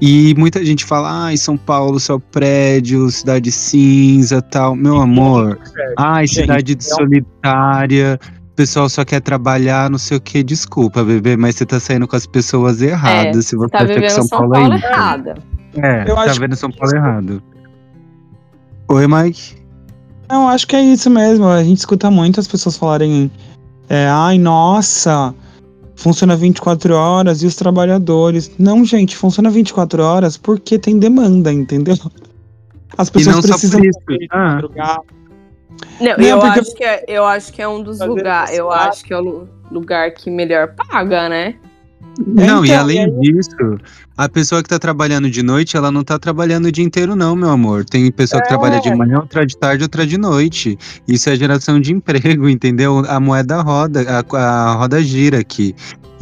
E 0.00 0.34
muita 0.38 0.64
gente 0.64 0.84
fala, 0.84 1.26
ai, 1.26 1.36
São 1.36 1.56
Paulo, 1.56 2.00
só 2.00 2.18
prédio, 2.18 3.10
cidade 3.10 3.52
cinza 3.52 4.40
tal. 4.40 4.74
Meu 4.74 4.96
amor, 4.96 5.58
ai, 5.98 6.26
cidade 6.26 6.76
é 6.78 6.82
solitária. 6.82 8.18
O 8.62 8.64
pessoal 8.64 8.88
só 8.88 9.04
quer 9.04 9.20
trabalhar, 9.20 9.90
não 9.90 9.98
sei 9.98 10.18
o 10.18 10.20
que. 10.20 10.40
Desculpa, 10.40 11.02
bebê, 11.02 11.36
mas 11.36 11.56
você 11.56 11.66
tá 11.66 11.80
saindo 11.80 12.06
com 12.06 12.14
as 12.14 12.26
pessoas 12.26 12.80
erradas. 12.80 13.46
se 13.46 13.56
você 13.56 13.68
Tá 13.70 13.78
acha 13.78 13.86
que 13.88 13.94
vivendo 13.94 14.10
São, 14.10 14.22
São 14.28 14.38
Paulo, 14.38 14.52
Paulo, 14.54 14.72
é 14.72 14.76
errada. 14.76 15.34
É, 15.74 16.02
Eu 16.08 16.14
tá 16.14 16.20
acho 16.22 16.38
vendo 16.38 16.50
que 16.50 16.56
São 16.56 16.70
Paulo 16.70 16.94
errado. 16.94 17.42
Oi, 18.86 19.06
Mike? 19.08 19.56
Não, 20.30 20.48
acho 20.48 20.68
que 20.68 20.76
é 20.76 20.80
isso 20.80 21.10
mesmo. 21.10 21.48
A 21.48 21.64
gente 21.64 21.78
escuta 21.78 22.08
muito 22.08 22.38
as 22.38 22.46
pessoas 22.46 22.76
falarem, 22.76 23.28
é, 23.88 24.06
ai, 24.06 24.38
nossa, 24.38 25.34
funciona 25.96 26.36
24 26.36 26.94
horas 26.94 27.42
e 27.42 27.46
os 27.46 27.56
trabalhadores. 27.56 28.52
Não, 28.60 28.84
gente, 28.84 29.16
funciona 29.16 29.50
24 29.50 30.04
horas 30.04 30.36
porque 30.36 30.78
tem 30.78 31.00
demanda, 31.00 31.52
entendeu? 31.52 31.96
As 32.96 33.08
E 33.08 33.12
pessoas 33.12 33.44
precisam 33.44 33.80
por 33.80 34.12
isso. 34.14 34.28
Ah. 34.30 34.54
madrugar. 34.54 34.98
Não, 36.00 36.16
Não, 36.16 36.24
eu, 36.24 36.38
porque- 36.40 36.60
acho 36.60 36.74
que 36.74 36.84
é, 36.84 37.04
eu 37.08 37.24
acho 37.24 37.52
que 37.52 37.62
é 37.62 37.68
um 37.68 37.82
dos 37.82 38.00
lugares. 38.00 38.56
Eu 38.56 38.70
acho 38.70 39.04
que 39.04 39.12
é 39.12 39.16
o 39.16 39.20
lu- 39.20 39.48
lugar 39.70 40.10
que 40.12 40.30
melhor 40.30 40.74
paga, 40.74 41.28
né? 41.28 41.54
Não, 42.26 42.62
e 42.62 42.68
Então, 42.68 42.80
além 42.80 42.96
e 42.98 43.00
aí- 43.00 43.20
disso, 43.20 43.56
a 44.18 44.28
pessoa 44.28 44.62
que 44.62 44.68
tá 44.68 44.78
trabalhando 44.78 45.30
de 45.30 45.42
noite, 45.42 45.78
ela 45.78 45.90
não 45.90 46.04
tá 46.04 46.18
trabalhando 46.18 46.66
o 46.66 46.72
dia 46.72 46.84
inteiro, 46.84 47.16
não, 47.16 47.34
meu 47.34 47.48
amor. 47.48 47.86
Tem 47.86 48.10
pessoa 48.12 48.42
que 48.42 48.48
trabalha 48.48 48.80
de 48.80 48.94
manhã, 48.94 49.20
outra 49.20 49.46
de 49.46 49.56
tarde, 49.56 49.82
outra 49.82 50.06
de 50.06 50.18
noite. 50.18 50.78
Isso 51.08 51.30
é 51.30 51.36
geração 51.36 51.80
de 51.80 51.90
emprego, 51.94 52.48
entendeu? 52.50 53.02
A 53.08 53.18
moeda 53.18 53.62
roda, 53.62 54.04
a, 54.06 54.36
a 54.36 54.72
roda 54.74 55.00
gira 55.02 55.38
aqui. 55.38 55.74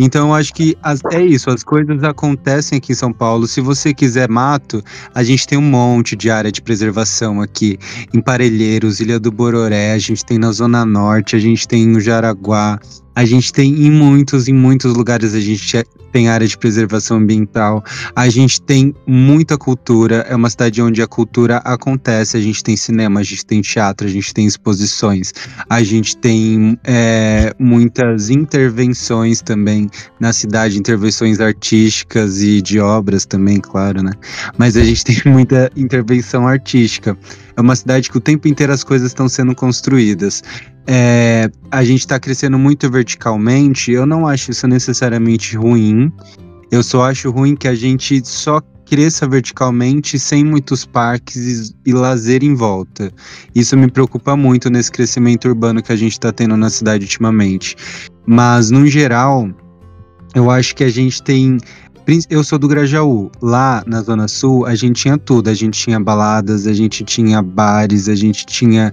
Então 0.02 0.28
eu 0.28 0.34
acho 0.34 0.54
que 0.54 0.74
as- 0.82 1.00
é 1.12 1.22
isso, 1.22 1.50
as 1.50 1.62
coisas 1.62 2.02
acontecem 2.02 2.78
aqui 2.78 2.92
em 2.92 2.94
São 2.94 3.12
Paulo. 3.12 3.46
Se 3.46 3.60
você 3.60 3.92
quiser 3.92 4.30
mato, 4.30 4.82
a 5.14 5.22
gente 5.22 5.46
tem 5.46 5.58
um 5.58 5.62
monte 5.62 6.16
de 6.16 6.30
área 6.30 6.50
de 6.50 6.62
preservação 6.62 7.42
aqui. 7.42 7.78
Em 8.14 8.20
Parelheiros, 8.22 8.98
Ilha 9.00 9.20
do 9.20 9.30
Bororé, 9.30 9.92
a 9.92 9.98
gente 9.98 10.24
tem 10.24 10.38
na 10.38 10.52
Zona 10.52 10.86
Norte, 10.86 11.36
a 11.36 11.38
gente 11.38 11.68
tem 11.68 11.86
no 11.86 12.00
Jaraguá, 12.00 12.80
a 13.14 13.24
gente 13.26 13.52
tem 13.52 13.74
em 13.86 13.90
muitos, 13.90 14.48
em 14.48 14.54
muitos 14.54 14.94
lugares 14.94 15.34
a 15.34 15.40
gente 15.40 15.84
tem 16.12 16.29
área 16.29 16.46
de 16.46 16.57
preservação 16.57 17.18
ambiental. 17.18 17.83
A 18.14 18.29
gente 18.29 18.61
tem 18.61 18.94
muita 19.07 19.57
cultura, 19.57 20.27
é 20.29 20.35
uma 20.35 20.51
cidade 20.51 20.83
onde 20.83 21.03
a 21.03 21.07
cultura 21.07 21.59
acontece. 21.59 22.37
A 22.37 22.40
gente 22.40 22.62
tem 22.62 22.77
cinema, 22.77 23.20
a 23.20 23.23
gente 23.23 23.44
tem 23.44 23.61
teatro, 23.61 24.07
a 24.07 24.11
gente 24.11 24.33
tem 24.35 24.46
exposições, 24.46 25.33
a 25.68 25.83
gente 25.83 26.16
tem 26.16 26.79
é, 26.85 27.55
muitas 27.59 28.31
intervenções 28.31 29.40
também 29.40 29.88
na 30.18 30.33
cidade, 30.33 30.79
intervenções 30.79 31.40
artísticas 31.40 32.42
e 32.42 32.61
de 32.61 32.81
obras 32.81 33.25
também, 33.25 33.61
claro, 33.61 34.03
né? 34.03 34.12
Mas 34.59 34.77
a 34.77 34.85
gente 34.85 35.05
tem 35.05 35.16
muita 35.33 35.70
intervenção 35.77 36.46
artística. 36.46 37.16
É 37.61 37.62
uma 37.62 37.77
cidade 37.77 38.11
que 38.11 38.16
o 38.16 38.20
tempo 38.20 38.49
inteiro 38.49 38.73
as 38.73 38.83
coisas 38.83 39.09
estão 39.09 39.29
sendo 39.29 39.55
construídas. 39.55 40.42
É, 40.87 41.51
a 41.70 41.85
gente 41.85 42.01
está 42.01 42.18
crescendo 42.18 42.59
muito 42.59 42.90
verticalmente. 42.90 43.92
Eu 43.92 44.07
não 44.07 44.27
acho 44.27 44.51
isso 44.51 44.66
necessariamente 44.66 45.59
ruim. 45.59 46.11
Eu 46.73 46.83
só 46.83 47.03
acho 47.05 47.31
ruim 47.31 47.55
que 47.55 47.68
a 47.68 47.75
gente 47.75 48.27
só 48.27 48.62
cresça 48.87 49.29
verticalmente 49.29 50.18
sem 50.18 50.42
muitos 50.42 50.87
parques 50.87 51.37
e, 51.37 51.90
e 51.90 51.92
lazer 51.92 52.42
em 52.42 52.55
volta. 52.55 53.12
Isso 53.55 53.77
me 53.77 53.90
preocupa 53.90 54.35
muito 54.35 54.70
nesse 54.70 54.90
crescimento 54.90 55.46
urbano 55.46 55.83
que 55.83 55.92
a 55.92 55.96
gente 55.96 56.12
está 56.12 56.33
tendo 56.33 56.57
na 56.57 56.70
cidade 56.70 57.05
ultimamente. 57.05 57.77
Mas, 58.27 58.70
no 58.70 58.87
geral, 58.87 59.51
eu 60.35 60.51
acho 60.51 60.75
que 60.75 60.85
a 60.85 60.90
gente 60.90 61.23
tem. 61.23 61.59
Eu 62.28 62.42
sou 62.42 62.58
do 62.58 62.66
Grajaú. 62.66 63.30
Lá 63.40 63.84
na 63.86 64.02
Zona 64.02 64.26
Sul, 64.26 64.66
a 64.66 64.74
gente 64.74 65.02
tinha 65.02 65.16
tudo. 65.16 65.48
A 65.48 65.54
gente 65.54 65.78
tinha 65.78 66.00
baladas, 66.00 66.66
a 66.66 66.72
gente 66.72 67.04
tinha 67.04 67.40
bares, 67.40 68.08
a 68.08 68.14
gente 68.14 68.44
tinha 68.46 68.92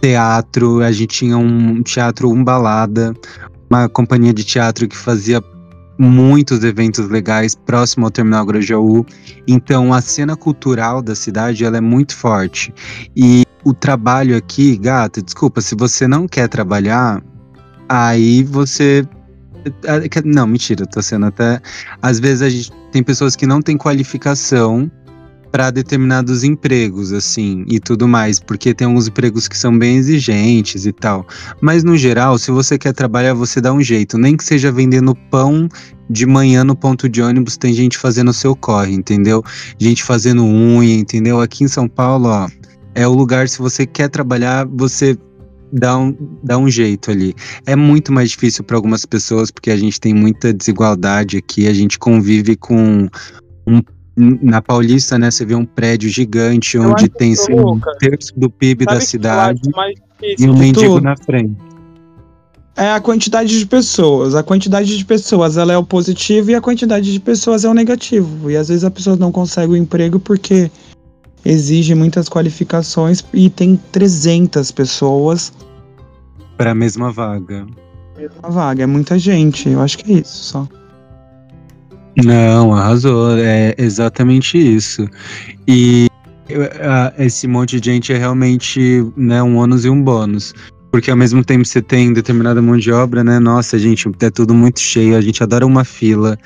teatro, 0.00 0.80
a 0.80 0.92
gente 0.92 1.08
tinha 1.08 1.36
um 1.36 1.82
teatro 1.82 2.30
um 2.30 2.44
balada, 2.44 3.14
uma 3.70 3.88
companhia 3.88 4.32
de 4.32 4.44
teatro 4.44 4.86
que 4.86 4.96
fazia 4.96 5.42
muitos 5.98 6.64
eventos 6.64 7.08
legais 7.08 7.54
próximo 7.54 8.06
ao 8.06 8.10
Terminal 8.10 8.44
Grajaú. 8.46 9.04
Então 9.46 9.92
a 9.92 10.00
cena 10.00 10.36
cultural 10.36 11.02
da 11.02 11.14
cidade 11.14 11.64
ela 11.64 11.78
é 11.78 11.80
muito 11.80 12.16
forte. 12.16 12.72
E 13.16 13.44
o 13.64 13.72
trabalho 13.72 14.36
aqui, 14.36 14.76
gata, 14.76 15.22
desculpa, 15.22 15.60
se 15.60 15.74
você 15.74 16.08
não 16.08 16.26
quer 16.26 16.48
trabalhar, 16.48 17.22
aí 17.88 18.42
você 18.42 19.06
Não, 20.24 20.46
mentira, 20.46 20.86
tô 20.86 21.00
sendo 21.02 21.26
até. 21.26 21.60
Às 22.00 22.18
vezes 22.18 22.42
a 22.42 22.48
gente 22.50 22.72
tem 22.90 23.02
pessoas 23.02 23.36
que 23.36 23.46
não 23.46 23.60
têm 23.60 23.76
qualificação 23.76 24.90
para 25.52 25.70
determinados 25.70 26.44
empregos, 26.44 27.12
assim, 27.12 27.66
e 27.68 27.78
tudo 27.78 28.08
mais, 28.08 28.40
porque 28.40 28.72
tem 28.72 28.86
alguns 28.86 29.06
empregos 29.06 29.46
que 29.46 29.56
são 29.56 29.78
bem 29.78 29.98
exigentes 29.98 30.86
e 30.86 30.92
tal. 30.92 31.26
Mas 31.60 31.84
no 31.84 31.94
geral, 31.94 32.38
se 32.38 32.50
você 32.50 32.78
quer 32.78 32.94
trabalhar, 32.94 33.34
você 33.34 33.60
dá 33.60 33.70
um 33.70 33.82
jeito, 33.82 34.16
nem 34.16 34.34
que 34.34 34.42
seja 34.42 34.72
vendendo 34.72 35.14
pão 35.30 35.68
de 36.08 36.24
manhã 36.24 36.64
no 36.64 36.74
ponto 36.74 37.06
de 37.06 37.20
ônibus, 37.20 37.58
tem 37.58 37.74
gente 37.74 37.98
fazendo 37.98 38.28
o 38.28 38.32
seu 38.32 38.56
corre, 38.56 38.94
entendeu? 38.94 39.44
Gente 39.78 40.02
fazendo 40.02 40.42
unha, 40.42 40.94
entendeu? 40.94 41.38
Aqui 41.38 41.64
em 41.64 41.68
São 41.68 41.86
Paulo, 41.86 42.30
ó, 42.30 42.48
é 42.94 43.06
o 43.06 43.12
lugar, 43.12 43.46
se 43.46 43.58
você 43.58 43.84
quer 43.84 44.08
trabalhar, 44.08 44.66
você 44.66 45.18
dá 45.72 45.98
um, 45.98 46.14
dá 46.42 46.58
um 46.58 46.68
jeito 46.68 47.10
ali. 47.10 47.34
É 47.66 47.74
muito 47.74 48.12
mais 48.12 48.30
difícil 48.30 48.62
para 48.62 48.76
algumas 48.76 49.06
pessoas, 49.06 49.50
porque 49.50 49.70
a 49.70 49.76
gente 49.76 50.00
tem 50.00 50.12
muita 50.12 50.52
desigualdade 50.52 51.38
aqui, 51.38 51.66
a 51.66 51.72
gente 51.72 51.98
convive 51.98 52.56
com 52.56 53.08
um 53.66 53.80
na 54.14 54.60
Paulista, 54.60 55.18
né, 55.18 55.30
você 55.30 55.42
vê 55.42 55.54
um 55.54 55.64
prédio 55.64 56.10
gigante 56.10 56.78
onde 56.78 57.08
tem 57.08 57.32
assim, 57.32 57.54
um 57.54 57.80
terço 57.98 58.32
do 58.36 58.50
PIB 58.50 58.84
Sabe 58.84 58.98
da 58.98 59.00
cidade 59.00 59.60
e 60.38 60.46
um 60.46 60.54
mendigo 60.56 61.00
na 61.00 61.16
frente. 61.16 61.56
É 62.76 62.90
a 62.90 63.00
quantidade 63.00 63.58
de 63.58 63.66
pessoas. 63.66 64.34
A 64.34 64.42
quantidade 64.42 64.96
de 64.96 65.04
pessoas 65.04 65.56
ela 65.56 65.72
é 65.72 65.78
o 65.78 65.84
positivo 65.84 66.50
e 66.50 66.54
a 66.54 66.60
quantidade 66.60 67.10
de 67.12 67.20
pessoas 67.20 67.64
é 67.64 67.68
o 67.68 67.74
negativo. 67.74 68.50
E 68.50 68.56
às 68.56 68.68
vezes 68.68 68.84
a 68.84 68.90
pessoa 68.90 69.16
não 69.16 69.32
consegue 69.32 69.72
o 69.72 69.76
emprego 69.76 70.18
porque 70.18 70.70
exige 71.44 71.94
muitas 71.94 72.28
qualificações 72.28 73.24
e 73.32 73.50
tem 73.50 73.78
300 73.90 74.70
pessoas 74.70 75.52
para 76.56 76.70
a 76.70 76.74
mesma 76.74 77.10
vaga. 77.10 77.66
Mesma 78.16 78.50
vaga, 78.50 78.84
é 78.84 78.86
muita 78.86 79.18
gente. 79.18 79.68
Eu 79.68 79.80
acho 79.80 79.98
que 79.98 80.12
é 80.12 80.18
isso 80.18 80.44
só. 80.44 80.68
Não, 82.24 82.72
arrasou. 82.74 83.36
É 83.38 83.74
exatamente 83.78 84.56
isso. 84.58 85.08
E 85.66 86.06
esse 87.18 87.48
monte 87.48 87.80
de 87.80 87.90
gente 87.90 88.12
é 88.12 88.18
realmente 88.18 89.04
né, 89.16 89.42
um 89.42 89.56
ônus 89.56 89.84
e 89.84 89.88
um 89.88 90.02
bônus. 90.02 90.54
Porque 90.90 91.10
ao 91.10 91.16
mesmo 91.16 91.42
tempo 91.42 91.64
você 91.64 91.80
tem 91.80 92.12
determinada 92.12 92.60
mão 92.60 92.76
de 92.76 92.92
obra, 92.92 93.24
né? 93.24 93.38
Nossa, 93.38 93.78
gente, 93.78 94.10
é 94.20 94.30
tudo 94.30 94.52
muito 94.52 94.78
cheio. 94.78 95.16
A 95.16 95.22
gente 95.22 95.42
adora 95.42 95.66
uma 95.66 95.84
fila. 95.84 96.38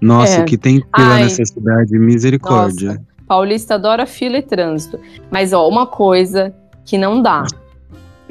Nossa, 0.00 0.40
é. 0.40 0.44
que 0.44 0.58
tem 0.58 0.76
fila 0.94 1.14
Ai. 1.14 1.22
nessa 1.22 1.44
cidade, 1.44 1.98
misericórdia. 1.98 2.90
Nossa. 2.90 3.13
Paulista 3.26 3.74
adora 3.74 4.06
fila 4.06 4.38
e 4.38 4.42
trânsito. 4.42 4.98
Mas, 5.30 5.52
ó, 5.52 5.68
uma 5.68 5.86
coisa 5.86 6.54
que 6.84 6.98
não 6.98 7.20
dá. 7.22 7.44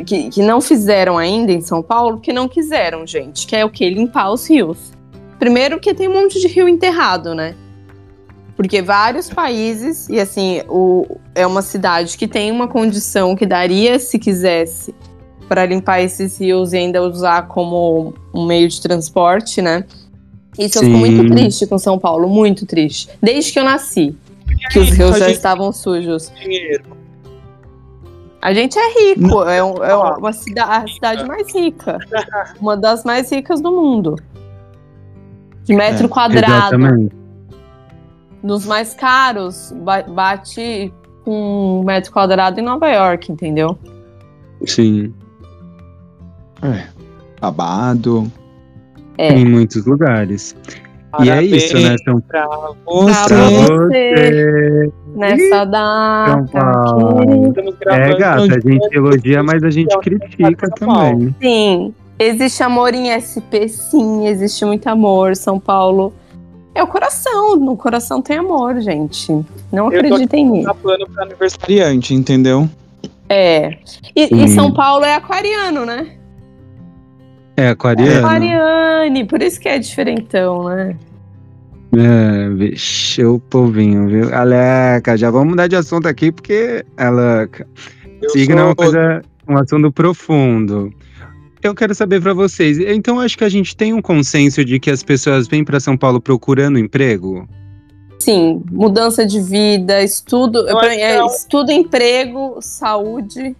Que, 0.05 0.29
que 0.29 0.41
não 0.41 0.59
fizeram 0.59 1.17
ainda 1.17 1.51
em 1.51 1.61
São 1.61 1.81
Paulo, 1.81 2.19
que 2.19 2.33
não 2.33 2.47
quiseram, 2.47 3.05
gente. 3.05 3.45
Que 3.45 3.55
é 3.55 3.65
o 3.65 3.69
quê? 3.69 3.89
Limpar 3.89 4.31
os 4.31 4.49
rios. 4.49 4.91
Primeiro 5.37 5.79
que 5.79 5.93
tem 5.93 6.07
um 6.07 6.13
monte 6.13 6.39
de 6.39 6.47
rio 6.47 6.67
enterrado, 6.67 7.35
né? 7.35 7.55
Porque 8.55 8.81
vários 8.81 9.29
países, 9.29 10.07
e 10.09 10.19
assim, 10.19 10.61
o, 10.69 11.17
é 11.33 11.45
uma 11.45 11.61
cidade 11.61 12.17
que 12.17 12.27
tem 12.27 12.51
uma 12.51 12.67
condição 12.67 13.35
que 13.35 13.45
daria, 13.45 13.97
se 13.97 14.19
quisesse, 14.19 14.93
para 15.47 15.65
limpar 15.65 16.01
esses 16.01 16.39
rios 16.39 16.71
e 16.73 16.77
ainda 16.77 17.01
usar 17.01 17.47
como 17.47 18.13
um 18.33 18.45
meio 18.45 18.67
de 18.67 18.79
transporte, 18.79 19.61
né? 19.61 19.83
Isso 20.57 20.79
Sim. 20.79 20.85
eu 20.85 20.91
fico 20.91 20.97
muito 20.97 21.33
triste 21.33 21.65
com 21.65 21.77
São 21.77 21.97
Paulo, 21.97 22.29
muito 22.29 22.65
triste. 22.65 23.09
Desde 23.21 23.51
que 23.51 23.59
eu 23.59 23.63
nasci, 23.63 24.15
que 24.71 24.79
os 24.79 24.89
rios 24.89 25.17
já 25.17 25.29
estavam 25.29 25.71
sujos. 25.71 26.31
Dinheiro. 26.39 26.85
A 28.41 28.53
gente 28.53 28.77
é 28.77 29.13
rico, 29.13 29.43
é, 29.43 29.63
um, 29.63 29.83
é 29.83 29.95
uma 29.95 30.33
cidade, 30.33 30.69
a 30.69 30.93
cidade 30.93 31.25
mais 31.25 31.53
rica. 31.55 31.97
Uma 32.59 32.75
das 32.75 33.05
mais 33.05 33.31
ricas 33.31 33.61
do 33.61 33.71
mundo 33.71 34.15
de 35.63 35.73
metro 35.73 36.05
é, 36.05 36.09
quadrado. 36.09 36.75
Exatamente. 36.75 37.15
Dos 38.43 38.65
mais 38.65 38.93
caros, 38.93 39.73
bate 40.13 40.93
com 41.23 41.79
um 41.79 41.83
metro 41.83 42.11
quadrado 42.11 42.59
em 42.59 42.63
Nova 42.63 42.89
York, 42.89 43.31
entendeu? 43.31 43.77
Sim. 44.65 45.13
É. 46.61 46.87
Babado. 47.39 48.29
É. 49.17 49.33
Em 49.33 49.45
muitos 49.45 49.85
lugares. 49.85 50.55
Parabéns 51.13 51.51
e 51.51 51.53
é 51.53 51.57
isso, 51.57 51.79
né? 51.79 51.95
Então, 52.01 52.19
pra 52.21 52.47
você, 52.85 53.27
pra 53.27 53.37
você 53.37 54.91
nessa 55.15 55.63
data. 55.63 56.59
É, 57.87 58.15
gata, 58.17 58.55
a 58.55 58.59
gente 58.59 58.95
elogia, 58.95 59.43
mas 59.43 59.63
a 59.63 59.69
gente 59.69 59.95
critica 59.99 60.69
também. 60.71 61.35
Sim. 61.39 61.93
Existe 62.17 62.63
amor 62.63 62.95
em 62.95 63.09
SP, 63.13 63.69
sim, 63.69 64.27
existe 64.27 64.65
muito 64.65 64.87
amor. 64.87 65.35
São 65.35 65.59
Paulo 65.59 66.11
é 66.73 66.81
o 66.81 66.87
coração. 66.87 67.55
No 67.57 67.77
coração 67.77 68.21
tem 68.21 68.37
amor, 68.37 68.81
gente. 68.81 69.31
Não 69.71 69.87
acreditem 69.87 70.49
nisso. 70.49 70.67
Tá 70.67 70.73
plano 70.73 71.07
para 71.09 71.25
aniversariante, 71.25 72.13
entendeu? 72.15 72.67
É. 73.29 73.77
E, 74.15 74.43
e, 74.43 74.47
São 74.49 74.71
Paulo 74.71 75.05
é 75.05 75.15
aquariano, 75.15 75.85
né? 75.85 76.17
É 77.55 77.69
aquariano. 77.69 78.11
É 78.11 78.19
aquariane, 78.19 79.25
por 79.25 79.41
isso 79.41 79.59
que 79.59 79.69
é 79.69 79.77
diferentão, 79.77 80.63
né? 80.65 80.97
É, 81.95 82.49
vixe, 82.49 83.23
o 83.23 83.39
povinho, 83.39 84.07
viu? 84.07 84.33
Aleca, 84.33 85.15
já 85.15 85.29
vamos 85.29 85.49
mudar 85.49 85.67
de 85.67 85.75
assunto 85.75 86.07
aqui, 86.07 86.31
porque 86.31 86.83
ela. 86.97 87.47
Signo 88.29 88.59
é 88.59 88.63
uma 88.63 88.75
coisa, 88.75 89.21
um 89.47 89.57
assunto 89.57 89.91
profundo. 89.91 90.91
Eu 91.61 91.75
quero 91.75 91.93
saber 91.93 92.21
para 92.21 92.33
vocês. 92.33 92.79
Então, 92.79 93.19
acho 93.19 93.37
que 93.37 93.43
a 93.43 93.49
gente 93.49 93.75
tem 93.75 93.93
um 93.93 94.01
consenso 94.01 94.65
de 94.65 94.79
que 94.79 94.89
as 94.89 95.03
pessoas 95.03 95.47
vêm 95.47 95.63
para 95.63 95.79
São 95.79 95.95
Paulo 95.95 96.19
procurando 96.19 96.79
emprego? 96.79 97.47
Sim, 98.19 98.63
mudança 98.71 99.25
de 99.25 99.39
vida, 99.39 100.01
estudo, 100.01 100.67
é, 100.67 101.01
é, 101.01 101.25
estudo, 101.25 101.71
emprego, 101.71 102.57
saúde. 102.61 103.55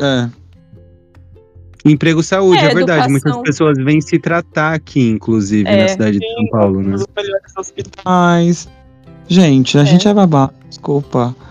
É. 0.00 0.28
Emprego, 1.90 2.22
saúde, 2.22 2.60
é, 2.60 2.70
é 2.70 2.74
verdade. 2.74 3.04
Educação. 3.04 3.32
Muitas 3.32 3.42
pessoas 3.42 3.78
vêm 3.78 4.00
se 4.00 4.18
tratar 4.18 4.74
aqui, 4.74 5.10
inclusive, 5.10 5.68
é. 5.68 5.82
na 5.82 5.88
cidade 5.88 6.18
de 6.18 6.34
São 6.34 6.46
Paulo, 6.48 6.82
né? 6.82 6.96
hospitais. 7.56 8.68
Gente, 9.26 9.76
a 9.78 9.82
é. 9.82 9.84
gente 9.84 10.08
é 10.08 10.14
babá, 10.14 10.50
desculpa. 10.68 11.34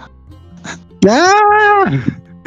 Ah! 1.10 1.86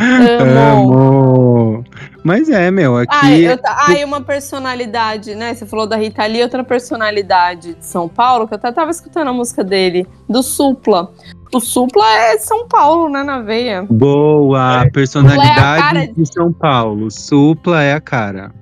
Amo. 0.00 0.94
Amo. 0.94 1.85
Mas 2.24 2.48
é, 2.48 2.70
meu, 2.70 2.96
aqui. 2.96 3.46
Ah, 3.64 3.92
eu, 3.92 4.07
uma 4.07 4.20
personalidade, 4.20 5.35
né? 5.35 5.55
Você 5.55 5.66
falou 5.66 5.87
da 5.87 5.96
Rita 5.96 6.24
Lee, 6.26 6.42
outra 6.42 6.64
personalidade 6.64 7.74
de 7.74 7.85
São 7.85 8.09
Paulo, 8.09 8.46
que 8.46 8.55
eu 8.55 8.59
até 8.59 8.72
tava 8.72 8.90
escutando 8.90 9.29
a 9.29 9.33
música 9.33 9.64
dele, 9.64 10.07
do 10.29 10.42
Supla. 10.42 11.12
O 11.52 11.60
Supla 11.60 12.08
é 12.08 12.38
São 12.38 12.68
Paulo, 12.68 13.08
né, 13.08 13.22
na 13.22 13.40
veia. 13.40 13.84
Boa, 13.90 14.84
é. 14.84 14.90
personalidade 14.90 15.98
é 15.98 16.06
de... 16.06 16.14
de 16.14 16.32
São 16.32 16.52
Paulo. 16.52 17.10
Supla 17.10 17.82
é 17.82 17.94
a 17.94 18.00
cara. 18.00 18.52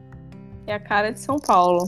É 0.66 0.74
a 0.74 0.80
cara 0.80 1.10
de 1.10 1.20
São 1.20 1.38
Paulo. 1.38 1.84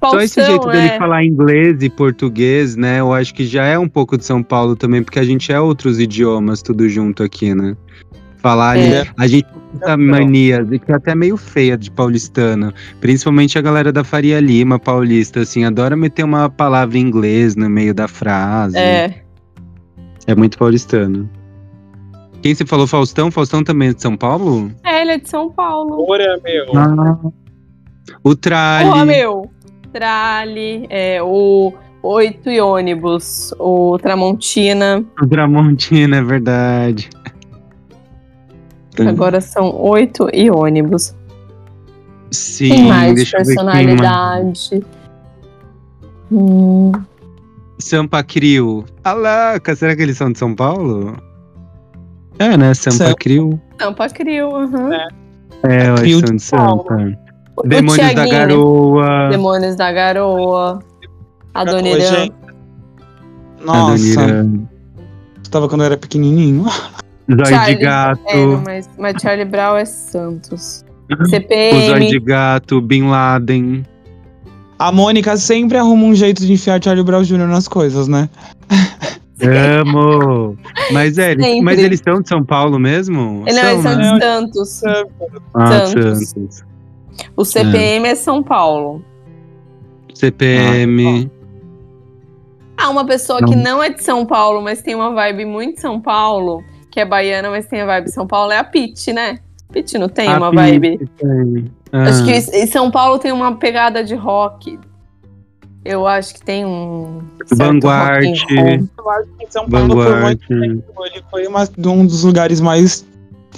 Faustão, 0.00 0.20
Só 0.20 0.20
esse 0.20 0.44
jeito 0.44 0.68
é... 0.70 0.72
dele 0.72 0.98
falar 0.98 1.24
inglês 1.24 1.82
e 1.82 1.88
português, 1.88 2.76
né? 2.76 3.00
Eu 3.00 3.12
acho 3.12 3.34
que 3.34 3.46
já 3.46 3.64
é 3.64 3.78
um 3.78 3.88
pouco 3.88 4.16
de 4.18 4.24
São 4.24 4.42
Paulo 4.42 4.74
também, 4.76 5.02
porque 5.02 5.18
a 5.18 5.24
gente 5.24 5.52
é 5.52 5.60
outros 5.60 6.00
idiomas 6.00 6.62
tudo 6.62 6.88
junto 6.88 7.22
aqui, 7.22 7.54
né? 7.54 7.76
Falar 8.38 8.76
é. 8.76 9.06
a 9.16 9.26
gente 9.28 9.44
tem 9.44 9.62
essa 9.80 9.96
mania, 9.96 10.64
que 10.64 10.90
é 10.90 10.96
até 10.96 11.14
meio 11.14 11.36
feia 11.36 11.78
de 11.78 11.88
paulistano. 11.88 12.74
Principalmente 13.00 13.56
a 13.56 13.62
galera 13.62 13.92
da 13.92 14.02
Faria 14.02 14.40
Lima, 14.40 14.80
paulista, 14.80 15.40
assim, 15.40 15.64
adora 15.64 15.94
meter 15.96 16.24
uma 16.24 16.50
palavra 16.50 16.98
em 16.98 17.02
inglês 17.02 17.54
no 17.54 17.70
meio 17.70 17.94
da 17.94 18.08
frase. 18.08 18.76
É. 18.76 19.22
É 20.26 20.34
muito 20.34 20.58
paulistano. 20.58 21.28
Quem 22.42 22.54
você 22.54 22.66
falou, 22.66 22.86
Faustão? 22.86 23.30
Faustão 23.30 23.62
também 23.62 23.90
é 23.90 23.94
de 23.94 24.02
São 24.02 24.16
Paulo? 24.16 24.70
É, 24.84 25.02
ele 25.02 25.12
é 25.12 25.18
de 25.18 25.28
São 25.28 25.50
Paulo. 25.50 26.04
Ora, 26.08 26.40
meu. 26.42 26.76
Ah. 26.76 27.18
O 28.24 28.34
Trali. 28.34 28.88
Porra, 28.88 29.04
meu. 29.04 29.50
Trali, 29.92 30.86
é, 30.88 31.22
o 31.22 31.72
Oito 32.02 32.50
e 32.50 32.60
ônibus, 32.60 33.54
o 33.60 33.96
Tramontina. 33.96 35.04
O 35.20 35.26
Tramontina, 35.26 36.16
é 36.16 36.22
verdade. 36.22 37.08
Agora 38.98 39.40
são 39.40 39.80
oito 39.80 40.28
e 40.32 40.50
ônibus. 40.50 41.14
Sim, 42.32 42.70
Tem 42.70 42.88
mais 42.88 43.14
deixa 43.14 43.36
personalidade. 43.36 44.84
Hum. 46.30 46.90
Sampa 47.82 48.22
Crio. 48.22 48.84
Alaca, 49.04 49.74
será 49.74 49.94
que 49.94 50.02
eles 50.02 50.16
são 50.16 50.32
de 50.32 50.38
São 50.38 50.54
Paulo? 50.54 51.16
É, 52.38 52.56
né? 52.56 52.74
Sampa 52.74 52.96
Sam... 52.96 53.14
Crio. 53.14 53.60
Sampa 53.80 54.08
Crio, 54.08 54.48
uhum. 54.48 54.92
É, 54.92 55.08
é 55.64 55.88
eles 56.00 56.20
são 56.20 56.36
de 56.36 56.42
Sampa. 56.42 56.96
Demônios 57.64 58.14
da 58.14 58.26
Garoa. 58.26 59.28
Demônios 59.30 59.76
da 59.76 59.92
Garoa. 59.92 60.78
Adoniran. 61.54 62.28
Nossa. 63.64 64.20
Adoniran. 64.22 64.68
Tava 65.50 65.68
quando 65.68 65.82
eu 65.82 65.86
era 65.86 65.96
pequenininho. 65.96 66.64
Zóio 67.30 67.64
de 67.66 67.74
gato. 67.76 68.20
É, 68.26 68.46
mas, 68.64 68.90
mas 68.98 69.22
Charlie 69.22 69.44
Brown 69.44 69.76
é 69.76 69.84
Santos. 69.84 70.84
CPM. 71.28 71.78
O 71.78 71.86
Zóio 71.88 72.08
de 72.08 72.20
gato, 72.20 72.80
Bin 72.80 73.08
Laden. 73.08 73.84
A 74.82 74.90
Mônica 74.90 75.36
sempre 75.36 75.78
arruma 75.78 76.06
um 76.06 76.14
jeito 76.14 76.44
de 76.44 76.52
enfiar 76.52 76.82
Charlie 76.82 77.04
Brown 77.04 77.22
Jr. 77.22 77.46
nas 77.46 77.68
coisas, 77.68 78.08
né? 78.08 78.28
Amo! 79.40 80.58
Mas, 80.90 81.18
é, 81.18 81.32
eles, 81.32 81.62
mas 81.62 81.78
eles 81.78 82.00
são 82.02 82.20
de 82.20 82.28
São 82.28 82.44
Paulo 82.44 82.80
mesmo? 82.80 83.44
Não, 83.44 83.46
eles 83.46 83.80
são 83.80 83.96
né? 83.96 84.12
de 84.12 84.24
Santos. 84.24 84.82
Ah, 85.54 85.86
Santos. 85.86 86.28
Santos. 86.30 86.64
O 87.36 87.44
CPM 87.44 88.08
é 88.08 88.16
São 88.16 88.42
Paulo. 88.42 89.04
CPM. 90.14 91.30
Ah, 92.76 92.90
uma 92.90 93.04
pessoa 93.04 93.38
que 93.38 93.54
não 93.54 93.80
é 93.80 93.88
de 93.88 94.02
São 94.02 94.26
Paulo, 94.26 94.60
mas 94.62 94.82
tem 94.82 94.96
uma 94.96 95.12
vibe 95.12 95.44
muito 95.44 95.80
São 95.80 96.00
Paulo, 96.00 96.60
que 96.90 96.98
é 96.98 97.04
baiana, 97.04 97.50
mas 97.50 97.66
tem 97.66 97.82
a 97.82 97.86
vibe 97.86 98.10
São 98.10 98.26
Paulo, 98.26 98.50
é 98.50 98.58
a 98.58 98.64
Pete, 98.64 99.12
né? 99.12 99.38
Pete 99.72 99.96
não 99.96 100.08
tem 100.08 100.26
A 100.26 100.38
uma 100.38 100.50
Pete 100.50 100.56
vibe. 100.56 101.10
tem. 101.16 101.81
Ah. 101.92 102.04
Acho 102.04 102.24
que 102.24 102.32
em 102.32 102.66
São 102.66 102.90
Paulo 102.90 103.18
tem 103.18 103.32
uma 103.32 103.56
pegada 103.56 104.02
de 104.02 104.14
rock. 104.14 104.78
Eu 105.84 106.06
acho 106.06 106.34
que 106.34 106.42
tem 106.44 106.64
um. 106.64 107.20
Vanguard. 107.52 108.24
Eu 108.24 109.10
acho 109.10 109.28
que 109.38 109.46
São 109.52 109.68
Paulo 109.68 109.96
Vanguard. 109.96 110.38
muito 110.48 110.82
ele 111.06 111.22
foi 111.30 111.46
uma- 111.46 111.68
um 111.86 112.06
dos 112.06 112.22
lugares 112.24 112.60
mais. 112.60 113.04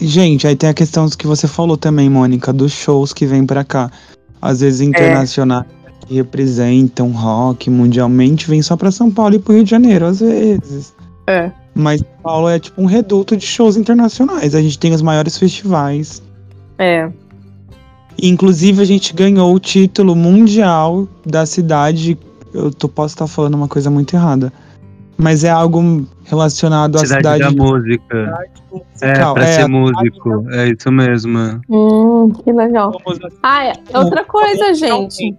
Gente, 0.00 0.46
aí 0.46 0.56
tem 0.56 0.70
a 0.70 0.74
questão 0.74 1.08
que 1.08 1.26
você 1.26 1.46
falou 1.46 1.76
também, 1.76 2.08
Mônica, 2.10 2.52
dos 2.52 2.72
shows 2.72 3.12
que 3.12 3.26
vêm 3.26 3.46
pra 3.46 3.62
cá. 3.62 3.90
Às 4.42 4.60
vezes 4.60 4.80
internacionais 4.80 5.66
que 6.06 6.14
representam 6.16 7.10
rock 7.12 7.70
mundialmente, 7.70 8.48
vêm 8.48 8.60
só 8.60 8.76
pra 8.76 8.90
São 8.90 9.10
Paulo 9.10 9.36
e 9.36 9.38
pro 9.38 9.54
Rio 9.54 9.64
de 9.64 9.70
Janeiro, 9.70 10.06
às 10.06 10.20
vezes. 10.20 10.94
É. 11.26 11.50
Mas 11.74 12.00
São 12.00 12.08
Paulo 12.22 12.48
é 12.48 12.58
tipo 12.58 12.80
um 12.82 12.86
reduto 12.86 13.36
de 13.36 13.46
shows 13.46 13.76
internacionais. 13.76 14.54
A 14.54 14.60
gente 14.60 14.78
tem 14.78 14.92
os 14.92 15.00
maiores 15.02 15.38
festivais. 15.38 16.22
É. 16.78 17.10
Inclusive, 18.22 18.80
a 18.80 18.84
gente 18.84 19.12
ganhou 19.14 19.54
o 19.54 19.58
título 19.58 20.14
mundial 20.14 21.06
da 21.26 21.44
cidade. 21.46 22.16
Eu 22.52 22.72
tô, 22.72 22.88
posso 22.88 23.14
estar 23.14 23.26
falando 23.26 23.54
uma 23.54 23.68
coisa 23.68 23.90
muito 23.90 24.14
errada. 24.14 24.52
Mas 25.16 25.44
é 25.44 25.50
algo 25.50 26.06
relacionado 26.24 26.96
à 26.96 27.00
Cidade, 27.00 27.38
cidade 27.38 27.56
da 27.56 27.62
música. 27.64 28.16
É, 28.16 29.06
musical. 29.06 29.34
pra 29.34 29.44
É, 29.44 29.52
ser 29.52 29.68
músico. 29.68 30.50
É 30.50 30.68
isso 30.68 30.90
mesmo. 30.90 31.60
Hum, 31.68 32.32
que 32.42 32.52
legal. 32.52 32.92
assim. 33.06 33.36
Ah, 33.42 33.64
é. 33.66 33.72
outra 33.94 34.24
coisa, 34.24 34.74
gente. 34.74 35.36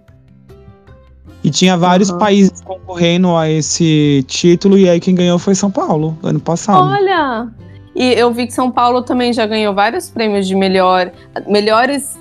E 1.44 1.50
tinha 1.50 1.76
vários 1.76 2.10
Uhum. 2.10 2.18
países 2.18 2.60
concorrendo 2.62 3.36
a 3.36 3.48
esse 3.50 4.24
título, 4.26 4.76
e 4.78 4.88
aí 4.88 4.98
quem 4.98 5.14
ganhou 5.14 5.38
foi 5.38 5.54
São 5.54 5.70
Paulo, 5.70 6.16
ano 6.22 6.40
passado. 6.40 6.88
Olha! 6.90 7.48
E 7.94 8.12
eu 8.14 8.32
vi 8.32 8.46
que 8.46 8.52
São 8.52 8.70
Paulo 8.70 9.02
também 9.02 9.32
já 9.32 9.46
ganhou 9.46 9.74
vários 9.74 10.10
prêmios 10.10 10.46
de 10.48 10.54
melhor, 10.54 11.10
melhores 11.46 12.16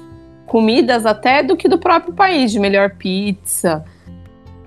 comidas 0.48 1.06
até 1.06 1.42
do 1.44 1.56
que 1.56 1.68
do 1.68 1.78
próprio 1.78 2.14
país, 2.14 2.52
de 2.52 2.60
melhor 2.60 2.92
pizza. 2.92 3.84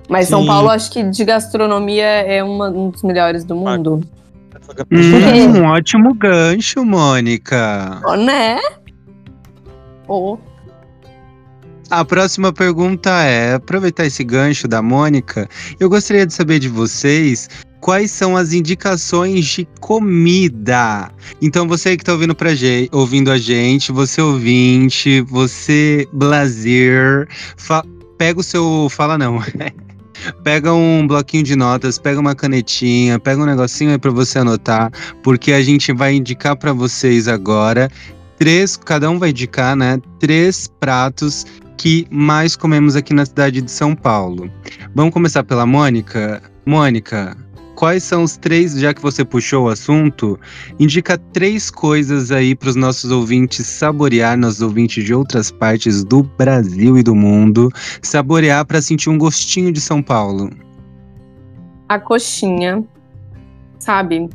Mas 0.09 0.29
São 0.29 0.41
Sim. 0.41 0.47
Paulo, 0.47 0.71
acho 0.71 0.91
que 0.91 1.03
de 1.03 1.25
gastronomia 1.25 2.05
é 2.05 2.43
uma- 2.43 2.71
um 2.71 2.91
dos 2.91 3.03
melhores 3.03 3.45
do 3.45 3.55
mundo. 3.55 4.03
Hum, 4.91 5.61
um 5.61 5.65
ótimo 5.67 6.15
gancho, 6.15 6.85
Mônica. 6.85 8.01
Ó, 8.05 8.17
né? 8.17 8.59
Oh. 10.07 10.39
A 11.91 12.05
próxima 12.05 12.53
pergunta 12.53 13.11
é: 13.23 13.55
aproveitar 13.55 14.05
esse 14.07 14.23
gancho 14.25 14.69
da 14.69 14.83
Mônica, 14.83 15.49
eu 15.81 15.89
gostaria 15.89 16.27
de 16.27 16.35
saber 16.35 16.59
de 16.59 16.69
vocês 16.69 17.49
quais 17.81 18.11
são 18.11 18.37
as 18.37 18.53
indicações 18.53 19.47
de 19.47 19.69
comida. 19.81 21.11
Então, 21.41 21.67
você 21.67 21.97
que 21.97 22.03
está 22.03 22.13
ouvindo, 22.13 22.35
pra 22.35 22.55
gente, 22.55 22.89
ouvindo 22.93 23.31
a 23.31 23.39
gente, 23.39 23.93
você 23.93 24.21
ouvinte, 24.21 25.21
você 25.23 26.09
blazer, 26.13 27.29
pega 28.17 28.41
o 28.41 28.43
seu. 28.43 28.89
Fala 28.91 29.17
não. 29.17 29.43
Pega 30.43 30.75
um 30.75 31.07
bloquinho 31.07 31.45
de 31.45 31.55
notas, 31.55 31.97
pega 31.97 32.19
uma 32.19 32.35
canetinha, 32.35 33.21
pega 33.21 33.41
um 33.41 33.47
negocinho 33.47 33.93
aí 33.93 33.99
para 33.99 34.11
você 34.11 34.41
anotar, 34.41 34.91
porque 35.23 35.53
a 35.53 35.63
gente 35.63 35.93
vai 35.93 36.17
indicar 36.17 36.57
para 36.57 36.73
vocês 36.73 37.29
agora 37.29 37.89
três, 38.39 38.77
cada 38.77 39.11
um 39.11 39.19
vai 39.19 39.31
indicar, 39.31 39.77
né? 39.77 40.01
Três 40.19 40.69
pratos 40.81 41.45
que 41.77 42.07
mais 42.11 42.57
comemos 42.57 42.97
aqui 42.97 43.13
na 43.13 43.27
cidade 43.27 43.61
de 43.61 43.71
São 43.71 43.95
Paulo. 43.95 44.51
Vamos 44.95 45.13
começar 45.13 45.45
pela 45.45 45.67
Mônica. 45.67 46.43
Mônica, 46.65 47.37
quais 47.79 48.03
são 48.03 48.25
os 48.25 48.37
três, 48.37 48.73
já 48.73 48.93
que 48.93 49.01
você 49.01 49.25
puxou 49.25 49.67
o 49.67 49.69
assunto, 49.69 50.37
indica 50.81 51.17
três 51.17 51.71
coisas 51.71 52.33
aí 52.33 52.53
para 52.53 52.71
os 52.71 52.75
nossos 52.75 53.09
ouvintes 53.13 53.69
saborear, 53.69 54.37
nossos 54.37 54.61
ouvintes 54.61 55.05
de 55.05 55.15
outras 55.15 55.53
partes 55.53 56.03
do 56.03 56.25
Brasil 56.25 56.99
e 56.99 57.05
do 57.05 57.15
mundo, 57.15 57.71
saborear 58.03 58.67
para 58.67 58.83
sentir 58.83 59.11
um 59.11 59.17
gostinho 59.17 59.71
de 59.71 59.81
São 59.81 60.03
Paulo. 60.03 60.51
A 61.89 62.01
coxinha, 62.01 62.83
sabe? 63.79 64.29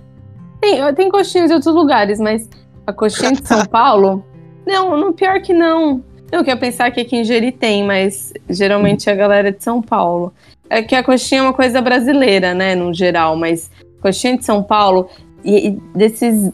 Tem, 0.62 0.94
tem 0.96 1.10
coxinhas 1.10 1.52
em 1.52 1.56
outros 1.56 1.76
lugares, 1.76 2.22
mas 2.22 2.50
a 2.88 2.94
coxinha 2.94 3.34
de 3.34 3.46
São 3.46 3.66
Paulo. 3.68 4.26
Não, 4.66 4.96
no 4.98 5.12
pior 5.12 5.42
que 5.42 5.52
não. 5.52 6.02
Eu 6.32 6.46
queria 6.46 6.56
pensar 6.56 6.92
que 6.92 7.02
aqui 7.02 7.18
em 7.18 7.26
Jeri 7.26 7.52
tem, 7.52 7.86
mas 7.86 8.32
geralmente 8.50 9.10
a 9.10 9.16
galera 9.16 9.50
é 9.50 9.52
de 9.52 9.62
São 9.62 9.82
Paulo. 9.82 10.32
É 10.74 10.82
que 10.82 10.96
a 10.96 11.04
coxinha 11.04 11.42
é 11.42 11.44
uma 11.44 11.54
coisa 11.54 11.82
brasileira, 11.82 12.54
né, 12.54 12.74
no 12.74 12.94
geral, 12.94 13.36
mas 13.36 13.70
coxinha 14.02 14.38
de 14.38 14.44
São 14.44 14.64
Paulo 14.64 15.08
e, 15.44 15.68
e 15.68 15.72
desses 15.96 16.52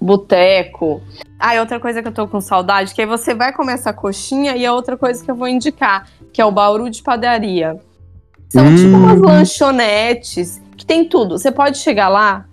boteco. 0.00 1.02
Ah, 1.38 1.56
e 1.56 1.60
outra 1.60 1.80
coisa 1.80 2.00
que 2.00 2.08
eu 2.08 2.12
tô 2.12 2.28
com 2.28 2.40
saudade, 2.40 2.94
que 2.94 3.00
aí 3.00 3.06
você 3.06 3.34
vai 3.34 3.52
comer 3.52 3.72
essa 3.72 3.92
coxinha 3.92 4.56
e 4.56 4.64
a 4.64 4.72
outra 4.72 4.96
coisa 4.96 5.22
que 5.22 5.30
eu 5.30 5.34
vou 5.34 5.48
indicar, 5.48 6.08
que 6.32 6.40
é 6.40 6.44
o 6.44 6.50
Bauru 6.52 6.88
de 6.88 7.02
padaria. 7.02 7.78
São 8.48 8.66
Hum. 8.66 8.76
tipo 8.76 8.96
umas 8.96 9.20
lanchonetes 9.20 10.62
que 10.76 10.86
tem 10.86 11.04
tudo. 11.08 11.38
Você 11.38 11.50
pode 11.50 11.78
chegar 11.78 12.08
lá 12.08 12.46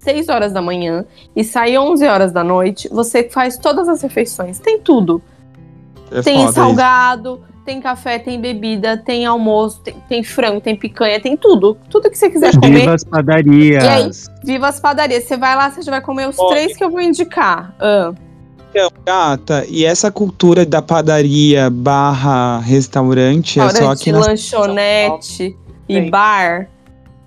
6 0.00 0.28
horas 0.28 0.52
da 0.52 0.60
manhã 0.60 1.04
e 1.36 1.44
sair 1.44 1.78
11 1.78 2.06
horas 2.06 2.32
da 2.32 2.42
noite. 2.42 2.88
Você 2.88 3.28
faz 3.28 3.56
todas 3.56 3.88
as 3.88 4.02
refeições. 4.02 4.58
Tem 4.58 4.80
tudo. 4.80 5.22
É 6.10 6.22
tem 6.22 6.38
foda 6.38 6.50
isso. 6.50 6.60
Tem 7.68 7.82
café, 7.82 8.18
tem 8.18 8.40
bebida, 8.40 8.96
tem 8.96 9.26
almoço, 9.26 9.82
tem, 9.82 9.94
tem 10.08 10.24
frango, 10.24 10.58
tem 10.58 10.74
picanha, 10.74 11.20
tem 11.20 11.36
tudo. 11.36 11.76
Tudo 11.90 12.08
que 12.08 12.16
você 12.16 12.30
quiser 12.30 12.58
comer. 12.58 12.80
Viva 12.80 12.94
as 12.94 13.04
padarias! 13.04 13.84
E 13.84 13.86
aí? 13.86 14.10
Viva 14.42 14.68
as 14.68 14.80
padarias. 14.80 15.24
Você 15.24 15.36
vai 15.36 15.54
lá, 15.54 15.70
você 15.70 15.82
já 15.82 15.90
vai 15.90 16.00
comer 16.00 16.30
os 16.30 16.38
Olha. 16.38 16.48
três 16.48 16.74
que 16.74 16.82
eu 16.82 16.88
vou 16.88 17.02
indicar. 17.02 17.74
Ah, 17.78 18.14
Então, 18.70 18.90
gata, 19.04 19.66
e 19.68 19.84
essa 19.84 20.10
cultura 20.10 20.64
da 20.64 20.80
padaria 20.80 21.68
barra 21.68 22.58
restaurante 22.60 23.60
é 23.60 23.68
só 23.68 23.90
aqui 23.90 24.12
na 24.12 24.20
lanchonete 24.20 25.54
e 25.86 25.94
Tem. 26.00 26.10
bar. 26.10 26.70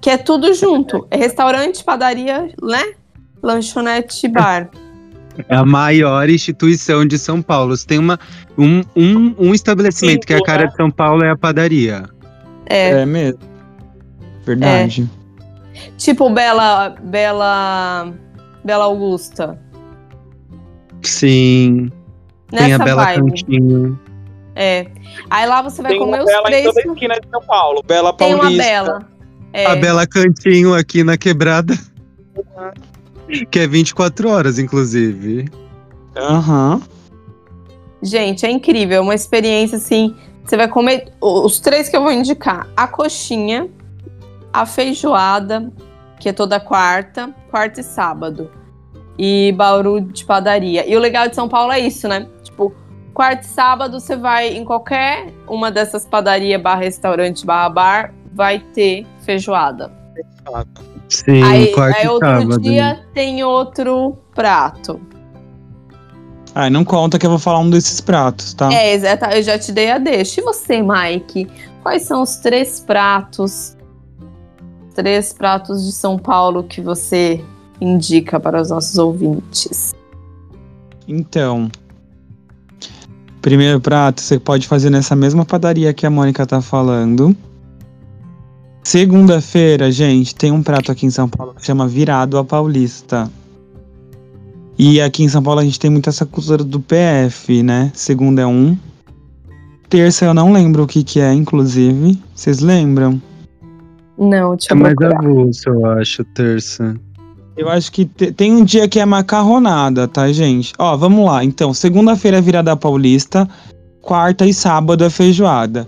Que 0.01 0.09
é 0.09 0.17
tudo 0.17 0.55
junto. 0.55 1.05
É 1.11 1.17
restaurante, 1.17 1.83
padaria, 1.83 2.49
né? 2.59 2.93
Lanchonete 3.43 4.25
e 4.25 4.29
bar. 4.29 4.71
É 5.47 5.55
a 5.55 5.65
maior 5.65 6.29
instituição 6.29 7.05
de 7.05 7.17
São 7.17 7.41
Paulo. 7.41 7.75
Você 7.75 7.85
tem 7.85 7.99
uma, 7.99 8.19
um, 8.57 8.81
um, 8.95 9.35
um 9.37 9.53
estabelecimento 9.53 10.21
Sim, 10.23 10.27
que 10.27 10.33
é 10.33 10.37
a 10.37 10.43
cara 10.43 10.65
de 10.67 10.75
São 10.75 10.89
Paulo 10.91 11.23
é 11.23 11.29
a 11.31 11.37
padaria. 11.37 12.03
É. 12.67 13.01
É 13.01 13.05
mesmo. 13.05 13.39
Verdade. 14.45 15.09
Tipo 15.97 16.29
Bela. 16.29 16.95
Bela. 17.01 18.13
Bela 18.63 18.85
Augusta. 18.85 19.59
Sim. 21.01 21.91
tem 22.49 22.59
Nessa 22.69 22.81
a 22.81 22.85
Bela 22.85 23.03
vibe. 23.05 23.29
Cantinho. 23.29 23.99
É. 24.55 24.87
Aí 25.29 25.45
lá 25.47 25.61
você 25.61 25.81
vai 25.81 25.91
Tem 25.93 25.99
comer 25.99 26.17
uma 26.17 26.23
os 26.23 26.25
bela 26.25 26.41
em 26.41 26.51
três. 26.51 26.65
toda 26.65 26.79
a 26.79 26.93
esquina 26.93 27.19
de 27.19 27.29
São 27.29 27.41
Paulo. 27.41 27.81
Bela 27.85 28.13
Tem 28.13 28.37
Paulista. 28.37 28.63
uma 28.63 28.63
Bela. 28.63 29.07
É. 29.53 29.65
A 29.65 29.75
Bela 29.75 30.07
Cantinho 30.07 30.73
aqui 30.73 31.03
na 31.03 31.17
quebrada. 31.17 31.73
Que 33.49 33.59
é 33.59 33.67
24 33.67 34.29
horas, 34.29 34.59
inclusive. 34.59 35.49
Aham. 36.15 36.81
Gente, 38.01 38.45
é 38.45 38.51
incrível. 38.51 38.97
É 38.97 39.01
uma 39.01 39.15
experiência 39.15 39.77
assim. 39.77 40.15
Você 40.43 40.57
vai 40.57 40.67
comer 40.67 41.13
os 41.21 41.59
três 41.59 41.87
que 41.87 41.95
eu 41.95 42.01
vou 42.01 42.11
indicar: 42.11 42.67
a 42.75 42.87
coxinha, 42.87 43.69
a 44.51 44.65
feijoada, 44.65 45.71
que 46.19 46.29
é 46.29 46.33
toda 46.33 46.59
quarta, 46.59 47.33
quarta 47.49 47.81
e 47.81 47.83
sábado. 47.83 48.49
E 49.17 49.53
Bauru 49.55 50.01
de 50.01 50.25
padaria. 50.25 50.87
E 50.89 50.95
o 50.95 50.99
legal 50.99 51.27
de 51.27 51.35
São 51.35 51.47
Paulo 51.47 51.71
é 51.71 51.79
isso, 51.79 52.07
né? 52.07 52.27
Tipo, 52.43 52.73
quarta 53.13 53.43
e 53.43 53.49
sábado 53.49 53.99
você 53.99 54.15
vai 54.15 54.49
em 54.49 54.65
qualquer 54.65 55.31
uma 55.47 55.69
dessas 55.69 56.05
padaria, 56.05 56.57
barra 56.57 56.81
restaurante, 56.81 57.45
barra 57.45 57.69
bar, 57.69 58.13
vai 58.33 58.59
ter 58.59 59.05
feijoada. 59.23 59.91
Sim, 61.11 61.43
aí, 61.43 61.73
quarto 61.73 61.97
aí 61.97 62.07
outro 62.07 62.27
sábado. 62.27 62.61
dia 62.61 63.05
tem 63.13 63.43
outro 63.43 64.17
prato. 64.33 64.99
Ah, 66.55 66.69
não 66.69 66.85
conta 66.85 67.19
que 67.19 67.25
eu 67.25 67.29
vou 67.29 67.39
falar 67.39 67.59
um 67.59 67.69
desses 67.69 67.99
pratos, 67.99 68.53
tá? 68.53 68.71
É, 68.73 68.93
exato. 68.93 69.25
Eu 69.25 69.43
já 69.43 69.59
te 69.59 69.73
dei 69.73 69.91
a 69.91 69.97
deixa. 69.97 70.39
E 70.39 70.43
você, 70.43 70.81
Mike? 70.81 71.47
Quais 71.83 72.03
são 72.03 72.21
os 72.21 72.37
três 72.37 72.79
pratos, 72.79 73.75
três 74.95 75.33
pratos 75.33 75.85
de 75.85 75.91
São 75.91 76.17
Paulo 76.17 76.63
que 76.63 76.79
você 76.79 77.43
indica 77.79 78.39
para 78.39 78.61
os 78.61 78.69
nossos 78.69 78.97
ouvintes? 78.97 79.93
Então. 81.07 81.69
Primeiro 83.41 83.81
prato 83.81 84.21
você 84.21 84.39
pode 84.39 84.67
fazer 84.67 84.89
nessa 84.89 85.15
mesma 85.15 85.43
padaria 85.43 85.93
que 85.93 86.05
a 86.05 86.09
Mônica 86.09 86.45
tá 86.45 86.61
falando. 86.61 87.35
Segunda-feira, 88.83 89.91
gente, 89.91 90.33
tem 90.33 90.51
um 90.51 90.63
prato 90.63 90.91
aqui 90.91 91.05
em 91.05 91.09
São 91.11 91.29
Paulo 91.29 91.53
que 91.53 91.65
chama 91.65 91.87
Virado 91.87 92.37
a 92.37 92.43
Paulista. 92.43 93.29
E 94.77 94.99
aqui 94.99 95.23
em 95.23 95.29
São 95.29 95.43
Paulo 95.43 95.59
a 95.59 95.63
gente 95.63 95.79
tem 95.79 95.91
muito 95.91 96.09
essa 96.09 96.25
cultura 96.25 96.63
do 96.63 96.79
PF, 96.79 97.61
né? 97.61 97.91
Segunda 97.93 98.41
é 98.41 98.45
um. 98.45 98.75
Terça 99.87 100.25
eu 100.25 100.33
não 100.33 100.51
lembro 100.51 100.83
o 100.83 100.87
que 100.87 101.03
que 101.03 101.19
é, 101.19 101.31
inclusive. 101.33 102.19
Vocês 102.33 102.59
lembram? 102.59 103.21
Não, 104.17 104.55
deixa 104.55 104.71
É 104.71 104.73
eu 104.73 104.77
mais 104.77 104.95
procurar. 104.95 105.19
avulso, 105.25 105.69
eu 105.69 105.85
acho, 105.91 106.23
terça. 106.23 106.95
Eu 107.55 107.69
acho 107.69 107.91
que 107.91 108.05
te- 108.05 108.31
tem 108.31 108.53
um 108.55 108.63
dia 108.63 108.87
que 108.87 108.99
é 108.99 109.05
macarronada, 109.05 110.07
tá, 110.07 110.31
gente? 110.31 110.73
Ó, 110.79 110.95
vamos 110.97 111.25
lá. 111.25 111.43
Então, 111.43 111.73
segunda-feira 111.73 112.37
é 112.37 112.41
virada 112.41 112.75
paulista, 112.75 113.47
quarta 114.01 114.45
e 114.47 114.53
sábado 114.53 115.03
é 115.03 115.09
feijoada. 115.09 115.87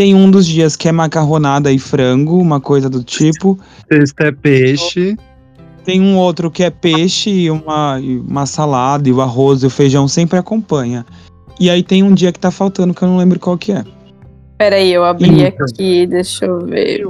Tem 0.00 0.14
um 0.14 0.30
dos 0.30 0.46
dias 0.46 0.76
que 0.76 0.88
é 0.88 0.92
macarronada 0.92 1.70
e 1.70 1.78
frango, 1.78 2.38
uma 2.38 2.58
coisa 2.58 2.88
do 2.88 3.04
tipo. 3.04 3.58
Sexta 3.92 4.28
é 4.28 4.32
peixe. 4.32 5.14
Tem 5.84 6.00
um 6.00 6.16
outro 6.16 6.50
que 6.50 6.64
é 6.64 6.70
peixe 6.70 7.28
e 7.28 7.50
uma, 7.50 8.00
e 8.00 8.16
uma 8.16 8.46
salada, 8.46 9.06
e 9.10 9.12
o 9.12 9.20
arroz 9.20 9.62
e 9.62 9.66
o 9.66 9.70
feijão 9.70 10.08
sempre 10.08 10.38
acompanha. 10.38 11.04
E 11.60 11.68
aí 11.68 11.82
tem 11.82 12.02
um 12.02 12.14
dia 12.14 12.32
que 12.32 12.40
tá 12.40 12.50
faltando, 12.50 12.94
que 12.94 13.02
eu 13.02 13.08
não 13.08 13.18
lembro 13.18 13.38
qual 13.38 13.58
que 13.58 13.72
é. 13.72 13.84
Peraí, 14.56 14.90
eu 14.90 15.04
abri 15.04 15.42
Eita. 15.42 15.64
aqui, 15.64 16.06
deixa 16.06 16.46
eu 16.46 16.64
ver. 16.64 17.06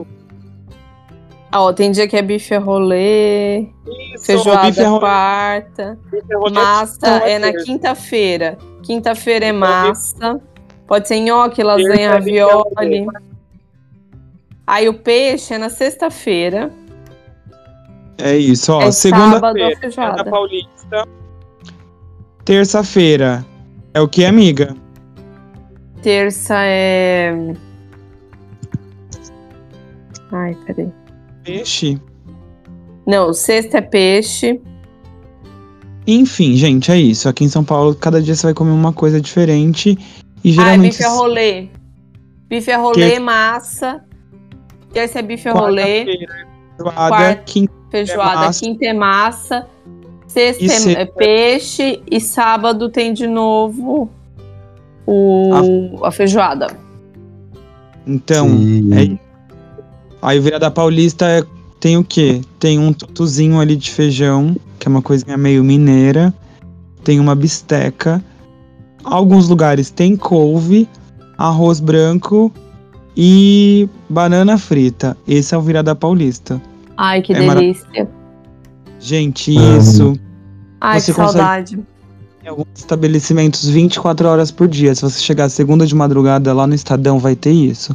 Ah, 1.53 1.63
Ó, 1.63 1.73
tem 1.73 1.93
dia 1.93 2.09
que 2.09 2.17
é 2.17 2.23
bife 2.23 2.57
a 2.57 2.59
rolê, 2.59 3.69
feijoada 4.21 4.67
bife 4.67 4.81
é 4.81 4.87
rolê. 4.87 4.99
quarta, 4.99 5.99
massa 6.53 7.07
é 7.19 7.39
na 7.39 7.53
quinta-feira. 7.53 8.59
Quinta-feira 8.83 9.47
é 9.47 9.53
massa. 9.53 10.41
Pode 10.91 11.07
ser 11.07 11.21
nhoque, 11.21 11.63
lasanha, 11.63 12.01
é 12.01 12.09
ravioli. 12.09 13.07
Aí 14.67 14.89
o 14.89 14.95
peixe 14.95 15.55
é 15.55 15.59
na 15.59 15.69
sexta-feira. 15.69 16.73
É 18.19 18.37
isso, 18.37 18.73
ó. 18.73 18.83
É 18.83 18.91
Segunda-feira. 18.91 19.79
Virada 19.89 20.25
Paulista. 20.25 21.07
Terça-feira 22.45 23.47
é 23.95 24.01
o 24.01 24.09
que, 24.09 24.25
amiga? 24.25 24.75
Terça 26.03 26.57
é. 26.59 27.55
Ai, 30.33 30.57
peraí. 30.67 30.93
Peixe. 31.45 32.01
Não, 33.07 33.33
sexta 33.33 33.79
é 33.79 33.81
peixe. 33.81 34.61
Enfim, 36.05 36.57
gente, 36.57 36.91
é 36.91 36.99
isso. 36.99 37.29
Aqui 37.29 37.45
em 37.45 37.49
São 37.49 37.63
Paulo, 37.63 37.95
cada 37.95 38.21
dia 38.21 38.35
você 38.35 38.49
vai 38.49 38.55
comer 38.55 38.73
uma 38.73 38.93
coisa 38.93 39.21
diferente. 39.21 39.97
E 40.45 40.51
Ah, 40.51 40.53
é 40.53 40.55
geralmente. 40.55 40.93
bife 40.93 41.05
a 41.05 41.09
rolê. 41.11 41.69
Bife 42.49 42.71
a 42.73 42.79
rolê, 42.79 43.19
massa. 43.19 44.05
Terça 44.93 45.19
é 45.19 45.23
bife 45.23 45.49
a 45.49 45.53
rolê. 45.53 46.05
quarta-feira, 46.05 46.47
feijoada, 46.77 47.09
Quarta- 47.09 47.43
quinta, 47.45 47.73
Feijoada, 47.91 48.35
massa. 48.47 48.61
quinta 48.61 48.85
é 48.87 48.93
massa. 48.93 49.67
Sexta 50.27 50.63
E 50.63 50.67
é- 50.67 50.71
sexta- 50.71 51.01
é 51.01 51.05
peixe. 51.05 52.03
E 52.11 52.21
sábado 52.21 52.89
tem 52.89 53.13
de 53.13 53.27
novo 53.27 54.11
o, 55.07 56.01
a 56.05 56.11
feijoada. 56.11 56.69
Então, 58.07 58.49
Sim. 58.49 58.91
é. 58.95 59.19
Aí 60.23 60.39
o 60.39 60.43
virada 60.43 60.71
paulista 60.71 61.27
é- 61.27 61.45
tem 61.79 61.97
o 61.97 62.05
quê? 62.05 62.41
Tem 62.59 62.79
um 62.79 62.93
tutuzinho 62.93 63.59
ali 63.61 63.77
de 63.77 63.91
feijão, 63.91 64.55
que 64.79 64.87
é 64.87 64.91
uma 64.91 65.03
coisinha 65.03 65.37
meio 65.37 65.63
mineira. 65.65 66.33
Tem 67.05 67.19
uma 67.21 67.35
bisteca. 67.35 68.23
Alguns 69.05 69.49
lugares 69.49 69.91
tem 69.91 70.17
couve, 70.17 70.89
arroz 71.39 71.81
branco 71.81 72.53
e 73.17 73.89
banana 74.09 74.59
frita. 74.59 75.17
Esse 75.27 75.55
é 75.55 75.59
o 75.59 75.63
virada 75.63 75.95
paulista. 75.95 76.61
Ai, 76.97 77.23
que 77.23 77.33
É 77.33 77.47
mara- 77.47 77.61
delícia. 77.61 78.09
Gente, 78.99 79.57
Amo. 79.57 79.79
isso. 79.79 80.13
Ai, 80.81 81.01
Você 81.01 81.13
que 81.13 81.17
consegue- 81.17 81.39
saudade. 81.39 81.79
Em 82.45 82.49
alguns 82.49 82.67
estabelecimentos 82.75 83.69
24 83.69 84.27
horas 84.29 84.51
por 84.51 84.67
dia. 84.67 84.95
Se 84.95 85.03
você 85.03 85.21
chegar 85.21 85.49
segunda 85.51 85.87
de 85.87 85.95
madrugada 85.95 86.53
lá 86.55 86.67
no 86.67 86.75
Estadão, 86.75 87.19
vai 87.19 87.37
ter 87.37 87.53
isso. 87.53 87.95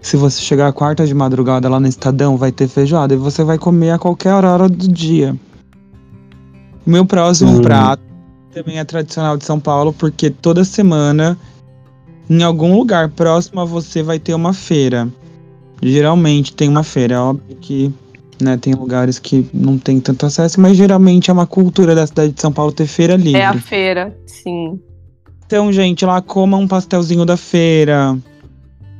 Se 0.00 0.16
você 0.16 0.40
chegar 0.40 0.72
quarta 0.72 1.06
de 1.06 1.12
madrugada 1.14 1.68
lá 1.68 1.78
no 1.78 1.86
Estadão, 1.86 2.36
vai 2.36 2.50
ter 2.52 2.66
feijoada. 2.68 3.12
E 3.14 3.16
você 3.18 3.44
vai 3.44 3.58
comer 3.58 3.90
a 3.90 3.98
qualquer 3.98 4.32
hora 4.32 4.68
do 4.68 4.88
dia. 4.88 5.36
O 6.86 6.90
meu 6.90 7.04
próximo 7.04 7.58
Hum. 7.58 7.60
prato 7.62 8.02
também 8.58 8.78
é 8.78 8.84
tradicional 8.84 9.36
de 9.36 9.44
São 9.44 9.60
Paulo, 9.60 9.92
porque 9.92 10.30
toda 10.30 10.64
semana, 10.64 11.38
em 12.28 12.42
algum 12.42 12.76
lugar 12.76 13.08
próximo 13.08 13.60
a 13.60 13.64
você, 13.64 14.02
vai 14.02 14.18
ter 14.18 14.34
uma 14.34 14.52
feira. 14.52 15.08
Geralmente 15.80 16.52
tem 16.52 16.68
uma 16.68 16.82
feira. 16.82 17.14
É 17.14 17.18
óbvio 17.18 17.56
que 17.56 17.94
né, 18.42 18.56
tem 18.56 18.74
lugares 18.74 19.20
que 19.20 19.48
não 19.54 19.78
tem 19.78 20.00
tanto 20.00 20.26
acesso, 20.26 20.60
mas 20.60 20.76
geralmente 20.76 21.30
é 21.30 21.32
uma 21.32 21.46
cultura 21.46 21.94
da 21.94 22.04
cidade 22.04 22.32
de 22.32 22.40
São 22.40 22.52
Paulo 22.52 22.72
ter 22.72 22.86
feira 22.86 23.14
livre. 23.14 23.40
É 23.40 23.46
a 23.46 23.54
feira, 23.54 24.16
sim. 24.26 24.80
Então, 25.46 25.72
gente, 25.72 26.04
lá 26.04 26.20
coma 26.20 26.56
um 26.56 26.66
pastelzinho 26.66 27.24
da 27.24 27.36
feira. 27.36 28.18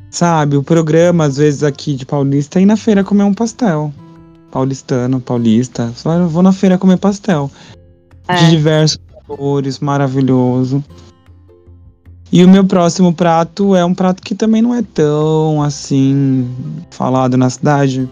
Sabe, 0.09 0.57
o 0.57 0.63
programa, 0.63 1.25
às 1.25 1.37
vezes, 1.37 1.65
aqui 1.65 1.95
de 1.95 2.07
Paulista 2.07 2.61
é 2.61 2.63
ir 2.63 2.67
na 2.67 2.77
feira 2.77 3.03
comer 3.03 3.25
um 3.25 3.35
pastel. 3.35 3.93
Paulistano, 4.53 5.21
paulista. 5.21 5.93
Só 5.95 6.27
vou 6.27 6.43
na 6.43 6.53
feira 6.53 6.79
comer 6.79 6.97
pastel. 6.97 7.51
É. 8.27 8.37
De 8.37 8.51
diversos 8.51 9.08
sabores, 9.29 9.79
maravilhoso. 9.79 10.83
E 12.33 12.45
o 12.45 12.49
meu 12.49 12.65
próximo 12.65 13.13
prato 13.13 13.75
é 13.75 13.85
um 13.85 13.95
prato 13.95 14.23
que 14.23 14.35
também 14.35 14.63
não 14.63 14.75
é 14.75 14.83
tão 14.83 15.63
assim 15.63 16.49
falado 16.91 17.37
na 17.37 17.49
cidade, 17.49 18.09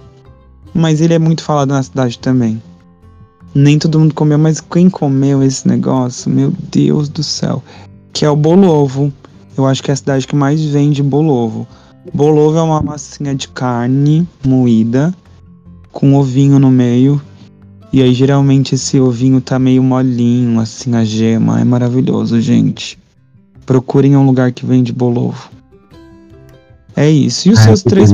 mas 0.75 1.01
ele 1.01 1.15
é 1.15 1.19
muito 1.19 1.43
falado 1.43 1.71
na 1.71 1.83
cidade 1.83 2.19
também. 2.19 2.63
Nem 3.55 3.79
todo 3.79 3.99
mundo 3.99 4.15
comeu, 4.15 4.39
mas 4.39 4.61
quem 4.61 4.91
comeu 4.91 5.43
esse 5.43 5.67
negócio, 5.67 6.31
meu 6.31 6.53
Deus 6.71 7.09
do 7.09 7.23
céu, 7.23 7.63
que 8.13 8.25
é 8.25 8.31
o 8.31 8.37
bolo 8.37 8.69
ovo. 8.69 9.13
Eu 9.57 9.65
acho 9.67 9.83
que 9.83 9.91
é 9.91 9.95
a 9.95 9.97
cidade 9.97 10.27
que 10.27 10.37
mais 10.37 10.63
vende 10.63 11.03
bolo 11.03 11.33
ovo. 11.33 11.67
Bolo 12.13 12.41
ovo 12.41 12.59
é 12.59 12.63
uma 12.63 12.83
massinha 12.83 13.35
de 13.35 13.49
carne 13.49 14.29
moída 14.45 15.15
com 15.93 16.15
ovinho 16.15 16.59
no 16.59 16.71
meio. 16.71 17.21
E 17.93 18.03
aí 18.03 18.13
geralmente 18.13 18.75
esse 18.75 19.01
ovinho 19.01 19.41
tá 19.41 19.59
meio 19.59 19.83
molinho, 19.83 20.61
assim, 20.61 20.95
a 20.95 21.05
gema. 21.05 21.61
É 21.61 21.65
maravilhoso, 21.65 22.41
gente. 22.41 22.99
Procurem 23.65 24.17
um 24.17 24.27
lugar 24.27 24.53
que 24.53 24.67
vende 24.67 24.93
bolo 24.93 25.29
ovo. 25.29 25.51
É 26.95 27.09
isso. 27.09 27.49
E 27.49 27.53
os 27.53 27.59
seus 27.61 27.83
três. 27.83 28.11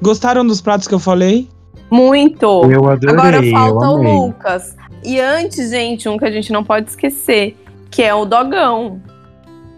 Gostaram 0.00 0.46
dos 0.46 0.60
pratos 0.60 0.86
que 0.88 0.94
eu 0.94 0.98
falei? 0.98 1.48
Muito. 1.90 2.46
Eu 2.70 2.88
adorei. 2.88 3.14
Agora 3.14 3.44
eu 3.44 3.52
falta 3.52 3.90
o. 3.90 4.26
Lucas. 4.26 4.76
E 5.04 5.20
antes, 5.20 5.70
gente, 5.70 6.08
um 6.08 6.16
que 6.16 6.24
a 6.24 6.30
gente 6.30 6.52
não 6.52 6.64
pode 6.64 6.90
esquecer, 6.90 7.56
que 7.90 8.02
é 8.02 8.14
o 8.14 8.24
dogão. 8.24 9.00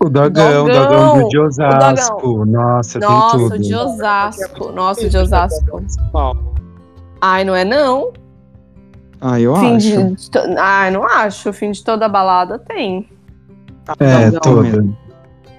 O 0.03 0.09
dogão, 0.09 0.65
o 0.65 0.67
Dogão, 0.67 1.15
dogão 1.15 1.29
de 1.29 1.39
o 1.39 1.45
Osasco. 1.45 2.47
Nossa, 2.47 2.99
Nossa, 2.99 3.37
tem 3.37 3.47
o 3.47 3.51
tudo. 3.51 3.59
de 3.59 3.75
Osasco. 3.75 4.73
Nossa, 4.73 5.07
o 5.07 5.11
de 5.11 5.19
Osasco. 5.19 5.83
Ai, 7.21 7.45
não 7.45 7.55
é 7.55 7.65
não? 7.65 8.13
Ah, 9.21 9.39
eu 9.39 9.55
Fim 9.57 9.77
acho. 9.77 10.15
de, 10.15 10.31
to- 10.31 10.39
Ai, 10.59 10.91
não 10.91 11.05
acho. 11.05 11.51
O 11.51 11.53
fim 11.53 11.71
de 11.71 11.85
toda 11.85 12.09
balada 12.09 12.59
tem. 12.59 13.09
É, 13.99 14.31
Dogão 14.31 14.41
toda. 14.41 14.89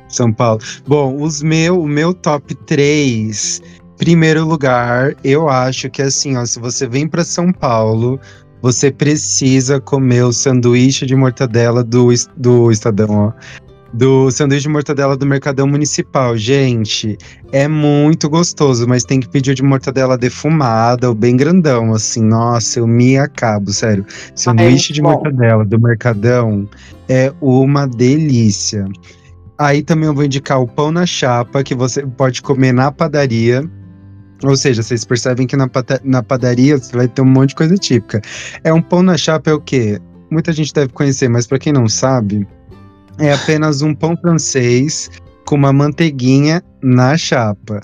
São 0.08 0.34
Paulo. 0.34 0.60
Bom, 0.88 1.22
os 1.22 1.42
meu, 1.42 1.82
o 1.82 1.88
meu 1.88 2.14
top 2.14 2.54
3, 2.56 3.62
primeiro 3.98 4.46
lugar, 4.46 5.14
eu 5.24 5.48
acho 5.50 5.90
que 5.90 6.02
assim, 6.02 6.36
ó, 6.38 6.46
se 6.46 6.60
você 6.60 6.88
vem 6.88 7.08
para 7.08 7.24
São 7.24 7.52
Paulo, 7.54 8.20
você 8.62 8.92
precisa 8.92 9.80
comer 9.80 10.24
o 10.24 10.34
sanduíche 10.34 11.06
de 11.06 11.16
mortadela 11.16 11.84
do, 11.84 12.10
do 12.36 12.72
Estadão, 12.72 13.28
ó. 13.28 13.32
Do 13.94 14.32
sanduíche 14.32 14.64
de 14.64 14.70
mortadela 14.70 15.18
do 15.18 15.26
Mercadão 15.26 15.68
Municipal. 15.68 16.38
Gente, 16.38 17.18
é 17.52 17.68
muito 17.68 18.30
gostoso, 18.30 18.88
mas 18.88 19.04
tem 19.04 19.20
que 19.20 19.28
pedir 19.28 19.52
o 19.52 19.56
de 19.56 19.62
mortadela 19.62 20.18
defumada, 20.18 21.10
ou 21.10 21.16
bem 21.16 21.36
grandão, 21.36 21.94
assim. 21.94 22.24
Nossa, 22.24 22.80
eu 22.80 22.88
me 22.88 23.18
acabo, 23.18 23.72
sério. 23.72 24.06
Sanduíche 24.34 24.94
de 24.94 25.02
bom. 25.02 25.12
mortadela 25.12 25.66
do 25.66 25.80
Mercadão 25.80 26.68
é 27.10 27.34
uma 27.42 27.86
delícia. 27.86 28.86
Aí 29.58 29.84
também 29.84 30.08
eu 30.08 30.14
vou 30.16 30.24
indicar 30.24 30.60
o 30.60 30.68
pão 30.68 30.92
na 30.92 31.06
chapa, 31.06 31.62
que 31.62 31.76
você 31.76 32.06
pode 32.06 32.42
comer 32.42 32.72
na 32.72 32.92
padaria. 32.92 33.70
Ou 34.44 34.56
seja, 34.56 34.82
vocês 34.82 35.06
percebem 35.06 35.46
que 35.46 35.56
na, 35.56 35.70
na 36.04 36.24
padaria 36.24 36.78
você 36.78 36.96
vai 36.96 37.08
ter 37.08 37.22
um 37.22 37.26
monte 37.26 37.50
de 37.50 37.56
coisa 37.56 37.76
típica. 37.76 38.22
É 38.64 38.74
um 38.74 38.82
pão 38.82 39.04
na 39.04 39.18
chapa 39.18 39.52
é 39.52 39.54
o 39.54 39.62
quê? 39.62 40.00
Muita 40.32 40.52
gente 40.52 40.74
deve 40.74 40.94
conhecer, 40.94 41.28
mas 41.28 41.46
para 41.46 41.60
quem 41.60 41.74
não 41.74 41.88
sabe, 41.88 42.48
é 43.22 43.34
apenas 43.34 43.82
um 43.82 43.94
pão 43.94 44.16
francês 44.18 45.10
com 45.46 45.56
uma 45.56 45.72
manteiguinha 45.74 46.62
na 46.82 47.18
chapa. 47.18 47.82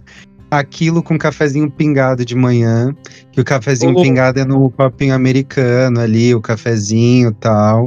aquilo 0.50 1.04
com 1.04 1.18
cafezinho 1.18 1.70
pingado 1.70 2.24
de 2.24 2.34
manhã, 2.34 2.96
que 3.34 3.42
o 3.42 3.44
cafezinho 3.44 3.92
Oh. 3.98 4.02
pingado 4.02 4.40
é 4.40 4.46
no 4.46 4.70
copinho 4.72 5.14
americano 5.14 6.00
ali, 6.00 6.34
o 6.34 6.40
cafezinho 6.40 7.32
e 7.32 7.34
tal. 7.34 7.84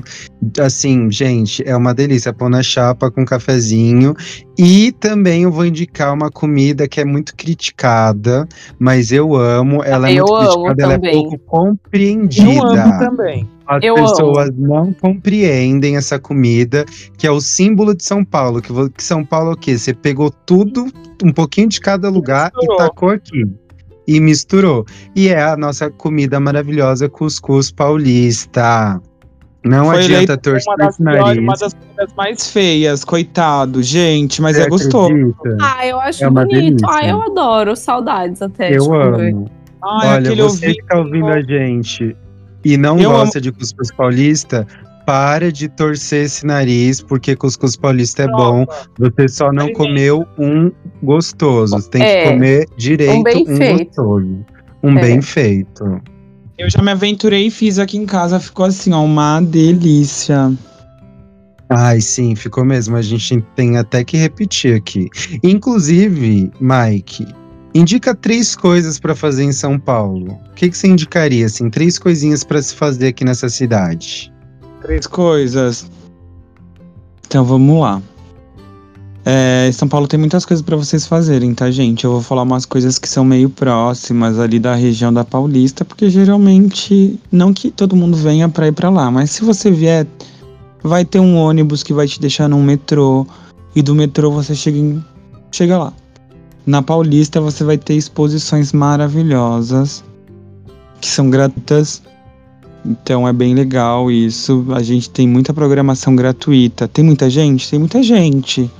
Assim, 0.61 1.11
gente, 1.11 1.66
é 1.66 1.74
uma 1.74 1.94
delícia 1.94 2.34
pôr 2.34 2.51
na 2.51 2.62
chapa 2.62 3.11
com 3.11 3.24
cafezinho. 3.24 4.14
E 4.59 4.92
também 4.92 5.44
eu 5.44 5.51
vou 5.51 5.64
indicar 5.64 6.12
uma 6.12 6.30
comida 6.30 6.86
que 6.86 7.01
é 7.01 7.05
muito 7.07 7.34
criticada, 7.34 8.46
mas 8.78 9.11
eu 9.11 9.34
amo. 9.34 9.82
Ela 9.82 10.11
é 10.11 10.16
Eu 10.20 10.26
muito 10.26 10.34
amo 10.36 10.48
criticada, 10.51 10.82
ela 10.82 10.92
é 10.92 10.96
também. 10.96 11.12
pouco 11.14 11.34
Eu 11.36 11.38
compreendida. 11.46 12.84
amo 12.84 12.98
também. 12.98 13.48
As 13.70 13.84
Eu 13.84 13.94
pessoas 13.94 14.50
não 14.56 14.92
compreendem 14.92 15.96
essa 15.96 16.18
comida, 16.18 16.84
que 17.16 17.24
é 17.24 17.30
o 17.30 17.40
símbolo 17.40 17.94
de 17.94 18.02
São 18.04 18.24
Paulo. 18.24 18.60
Que, 18.60 18.72
que 18.90 19.04
São 19.04 19.24
Paulo 19.24 19.50
é 19.50 19.54
o 19.54 19.56
quê? 19.56 19.78
Você 19.78 19.94
pegou 19.94 20.28
tudo, 20.44 20.86
um 21.22 21.32
pouquinho 21.32 21.68
de 21.68 21.80
cada 21.80 22.08
lugar 22.08 22.50
misturou. 22.52 22.74
e 22.74 22.78
tacou 22.78 23.08
aqui. 23.10 23.44
E 24.08 24.18
misturou. 24.18 24.84
E 25.14 25.28
é 25.28 25.40
a 25.40 25.56
nossa 25.56 25.88
comida 25.88 26.40
maravilhosa, 26.40 27.08
cuscuz 27.08 27.70
paulista. 27.70 29.00
Não 29.64 29.86
Foi 29.86 29.98
adianta 30.02 30.36
torcer 30.36 30.66
uma 30.68 30.76
das, 30.78 30.94
esse 30.94 31.02
piores, 31.04 31.20
nariz. 31.22 31.38
uma 31.42 31.52
das 31.54 31.74
comidas 31.74 32.14
mais 32.16 32.50
feias, 32.50 33.04
coitado. 33.04 33.82
Gente, 33.84 34.42
mas 34.42 34.56
Você 34.56 34.62
é 34.62 34.68
gostoso. 34.68 35.12
acredita? 35.12 35.56
Ah, 35.60 35.86
eu 35.86 36.00
acho 36.00 36.24
É 36.24 36.30
bonito. 36.30 36.48
delícia. 36.50 36.88
Ah, 36.90 37.06
eu 37.08 37.22
adoro. 37.22 37.76
Saudades 37.76 38.42
até. 38.42 38.76
Eu 38.76 38.92
amo. 38.92 39.48
Ai, 39.84 40.16
Olha, 40.16 40.30
você 40.34 40.42
ouvido. 40.42 40.74
que 40.74 40.86
tá 40.86 40.98
ouvindo 40.98 41.26
a 41.28 41.40
gente 41.42 42.16
e 42.64 42.76
não 42.76 42.98
Eu 42.98 43.11
gosta 43.11 43.40
de 43.40 43.50
cuscuz 43.52 43.92
paulista, 43.92 44.66
para 45.06 45.50
de 45.50 45.68
torcer 45.68 46.26
esse 46.26 46.46
nariz, 46.46 47.00
porque 47.00 47.34
cuscuz 47.34 47.74
paulista 47.76 48.22
é 48.24 48.28
bom. 48.28 48.64
Você 48.98 49.28
só 49.28 49.52
não 49.52 49.72
comeu 49.72 50.24
um 50.38 50.70
gostoso. 51.02 51.74
Você 51.76 51.90
tem 51.90 52.02
É, 52.02 52.22
que 52.24 52.30
comer 52.32 52.66
direito 52.76 53.14
um 53.14 53.22
bem 53.22 53.44
um 53.48 53.56
feito. 53.56 53.84
gostoso. 53.86 54.44
Um 54.82 54.98
É. 54.98 55.00
bem 55.00 55.22
feito. 55.22 56.00
Eu 56.58 56.68
já 56.70 56.82
me 56.82 56.90
aventurei 56.92 57.46
e 57.46 57.50
fiz 57.50 57.78
aqui 57.78 57.96
em 57.96 58.04
casa, 58.06 58.38
ficou 58.38 58.66
assim, 58.66 58.92
ó, 58.92 59.02
uma 59.02 59.40
delícia. 59.40 60.52
Ai, 61.70 62.00
sim, 62.00 62.34
ficou 62.36 62.64
mesmo. 62.64 62.96
A 62.96 63.02
gente 63.02 63.40
tem 63.56 63.78
até 63.78 64.04
que 64.04 64.16
repetir 64.16 64.74
aqui. 64.76 65.08
Inclusive, 65.42 66.50
Mike, 66.61 67.26
indica 67.74 68.14
três 68.14 68.54
coisas 68.56 68.98
pra 68.98 69.14
fazer 69.14 69.44
em 69.44 69.52
São 69.52 69.78
Paulo. 69.78 70.38
O 70.50 70.54
que, 70.54 70.68
que 70.70 70.76
você 70.76 70.88
indicaria, 70.88 71.46
assim? 71.46 71.70
Três 71.70 71.98
coisinhas 71.98 72.44
pra 72.44 72.60
se 72.62 72.74
fazer 72.74 73.08
aqui 73.08 73.24
nessa 73.24 73.48
cidade. 73.48 74.32
Três 74.82 75.06
coisas. 75.06 75.90
Então 77.26 77.44
vamos 77.44 77.80
lá. 77.80 78.02
É, 79.24 79.70
São 79.72 79.86
Paulo 79.86 80.08
tem 80.08 80.18
muitas 80.18 80.46
coisas 80.46 80.64
pra 80.64 80.76
vocês 80.76 81.06
fazerem, 81.06 81.54
tá, 81.54 81.70
gente? 81.70 82.04
Eu 82.04 82.12
vou 82.12 82.22
falar 82.22 82.42
umas 82.42 82.64
coisas 82.64 82.98
que 82.98 83.06
são 83.08 83.24
meio 83.24 83.50
próximas 83.50 84.38
ali 84.38 84.58
da 84.58 84.74
região 84.74 85.12
da 85.12 85.24
Paulista, 85.24 85.84
porque 85.84 86.08
geralmente 86.08 87.20
não 87.30 87.52
que 87.52 87.70
todo 87.70 87.94
mundo 87.94 88.16
venha 88.16 88.48
pra 88.48 88.68
ir 88.68 88.72
pra 88.72 88.88
lá, 88.88 89.10
mas 89.10 89.30
se 89.30 89.44
você 89.44 89.70
vier, 89.70 90.06
vai 90.82 91.04
ter 91.04 91.20
um 91.20 91.36
ônibus 91.36 91.82
que 91.82 91.92
vai 91.92 92.06
te 92.08 92.18
deixar 92.18 92.48
num 92.48 92.62
metrô 92.62 93.26
e 93.76 93.82
do 93.82 93.94
metrô 93.94 94.30
você 94.30 94.54
chega, 94.54 94.78
em- 94.78 95.04
chega 95.52 95.76
lá. 95.78 95.92
Na 96.66 96.82
Paulista 96.82 97.40
você 97.40 97.64
vai 97.64 97.78
ter 97.78 97.94
exposições 97.94 98.72
maravilhosas 98.72 100.04
que 101.00 101.08
são 101.08 101.30
gratuitas 101.30 102.02
então 102.84 103.28
é 103.28 103.32
bem 103.32 103.54
legal 103.54 104.11
isso. 104.11 104.66
A 104.74 104.82
gente 104.82 105.11
tem 105.11 105.28
muita 105.28 105.52
programação 105.52 106.16
gratuita. 106.16 106.88
Tem 106.88 107.04
muita 107.04 107.28
gente? 107.28 107.68
Tem 107.68 107.78
muita 107.78 108.02
gente. 108.02 108.70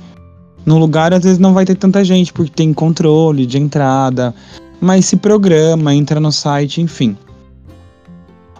No 0.65 0.77
lugar, 0.77 1.13
às 1.13 1.23
vezes, 1.23 1.39
não 1.39 1.53
vai 1.53 1.65
ter 1.65 1.75
tanta 1.75 2.03
gente, 2.03 2.31
porque 2.33 2.51
tem 2.51 2.73
controle 2.73 3.45
de 3.45 3.57
entrada. 3.57 4.33
Mas 4.79 5.05
se 5.05 5.17
programa, 5.17 5.93
entra 5.93 6.19
no 6.19 6.31
site, 6.31 6.81
enfim. 6.81 7.15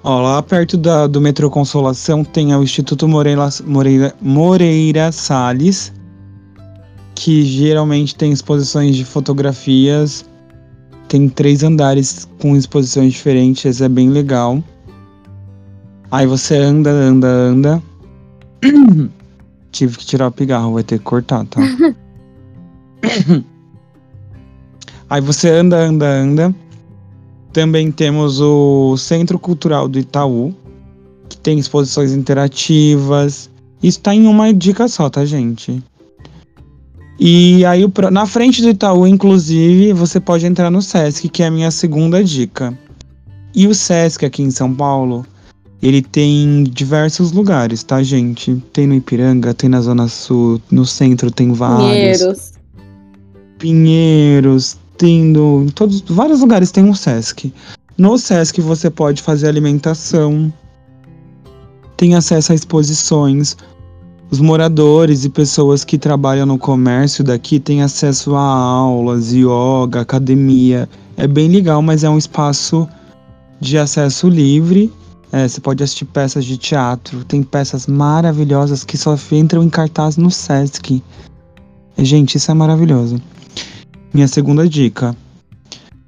Ó, 0.04 0.22
lá 0.22 0.42
perto 0.42 0.78
da, 0.78 1.06
do 1.06 1.22
metrô 1.22 1.50
Consolação 1.50 2.24
tem 2.24 2.56
o 2.56 2.64
Instituto 2.64 3.08
Moreira, 3.08 3.48
Moreira, 3.66 4.16
Moreira 4.20 5.12
Salles, 5.12 5.94
que 7.16 7.44
geralmente 7.44 8.16
tem 8.16 8.32
exposições 8.32 8.96
de 8.96 9.06
fotografias. 9.06 10.26
Tem 11.08 11.28
três 11.28 11.64
andares 11.64 12.28
com 12.40 12.56
exposições 12.56 13.14
diferentes, 13.14 13.82
é 13.82 13.90
bem 13.90 14.10
legal. 14.10 14.64
Aí 16.10 16.26
você 16.26 16.58
anda, 16.58 16.90
anda, 16.90 17.28
anda. 17.28 17.84
Tive 19.72 19.98
que 19.98 20.06
tirar 20.06 20.28
o 20.28 20.32
pigarro, 20.32 20.74
vai 20.74 20.84
ter 20.84 20.98
que 20.98 21.06
cortar, 21.06 21.46
tá? 21.46 21.62
Aí 25.10 25.22
você 25.22 25.50
anda, 25.50 25.78
anda, 25.78 26.08
anda. 26.08 26.56
Também 27.52 27.92
temos 27.92 28.40
o 28.40 28.96
Centro 28.96 29.38
Cultural 29.38 29.90
do 29.90 30.00
Itaú, 30.00 30.56
que 31.28 31.38
tem 31.38 31.60
exposições 31.60 32.14
interativas. 32.14 33.50
Isso 33.84 34.00
tá 34.00 34.16
em 34.16 34.26
uma 34.26 34.54
dica 34.54 34.88
só, 34.88 35.10
tá, 35.10 35.26
gente? 35.26 35.84
E 37.24 37.64
aí, 37.66 37.86
na 38.12 38.26
frente 38.26 38.64
do 38.64 38.70
Itaú, 38.70 39.06
inclusive, 39.06 39.94
você 39.94 40.20
pode 40.20 40.44
entrar 40.48 40.72
no 40.72 40.82
Sesc, 40.82 41.30
que 41.30 41.44
é 41.44 41.46
a 41.46 41.52
minha 41.52 41.70
segunda 41.70 42.24
dica. 42.24 42.76
E 43.54 43.68
o 43.68 43.76
Sesc 43.76 44.26
aqui 44.26 44.42
em 44.42 44.50
São 44.50 44.74
Paulo, 44.74 45.24
ele 45.84 46.02
tem 46.02 46.64
diversos 46.64 47.32
lugares, 47.32 47.84
tá, 47.84 48.02
gente? 48.02 48.56
Tem 48.74 48.88
no 48.88 48.96
Ipiranga, 48.96 49.54
tem 49.54 49.70
na 49.70 49.80
Zona 49.82 50.08
Sul, 50.08 50.60
no 50.72 50.84
centro 50.84 51.30
tem 51.30 51.54
vários. 51.54 51.92
Pinheiros. 51.92 52.52
Pinheiros, 53.60 54.78
tem 54.98 55.26
no, 55.26 55.66
em 55.66 55.70
todos, 55.70 56.02
vários 56.02 56.40
lugares 56.40 56.72
tem 56.72 56.84
um 56.84 56.96
Sesc. 56.96 57.54
No 58.00 58.18
Sesc 58.18 58.60
você 58.62 58.90
pode 58.90 59.22
fazer 59.22 59.48
alimentação, 59.48 60.52
tem 61.98 62.16
acesso 62.16 62.52
a 62.52 62.56
exposições. 62.56 63.56
Os 64.32 64.40
moradores 64.40 65.26
e 65.26 65.30
pessoas 65.30 65.84
que 65.84 65.98
trabalham 65.98 66.46
no 66.46 66.58
comércio 66.58 67.22
daqui 67.22 67.60
têm 67.60 67.82
acesso 67.82 68.34
a 68.34 68.42
aulas, 68.42 69.34
yoga, 69.34 70.00
academia. 70.00 70.88
É 71.18 71.28
bem 71.28 71.50
legal, 71.50 71.82
mas 71.82 72.06
é 72.06 72.10
um 72.10 72.18
espaço 72.18 72.88
de 73.60 73.78
acesso 73.78 74.30
livre. 74.30 74.90
É, 75.34 75.46
você 75.46 75.60
pode 75.60 75.84
assistir 75.84 76.06
peças 76.06 76.46
de 76.46 76.58
teatro. 76.58 77.26
Tem 77.26 77.44
peças 77.44 77.88
maravilhosas 77.88 78.86
que 78.86 78.98
só 78.98 79.18
entram 79.34 79.64
em 79.64 79.70
cartaz 79.70 80.16
no 80.16 80.32
Sesc. 80.32 81.04
Gente, 81.98 82.36
isso 82.36 82.50
é 82.50 82.54
maravilhoso. 82.54 83.22
Minha 84.14 84.30
segunda 84.30 84.66
dica. 84.66 85.14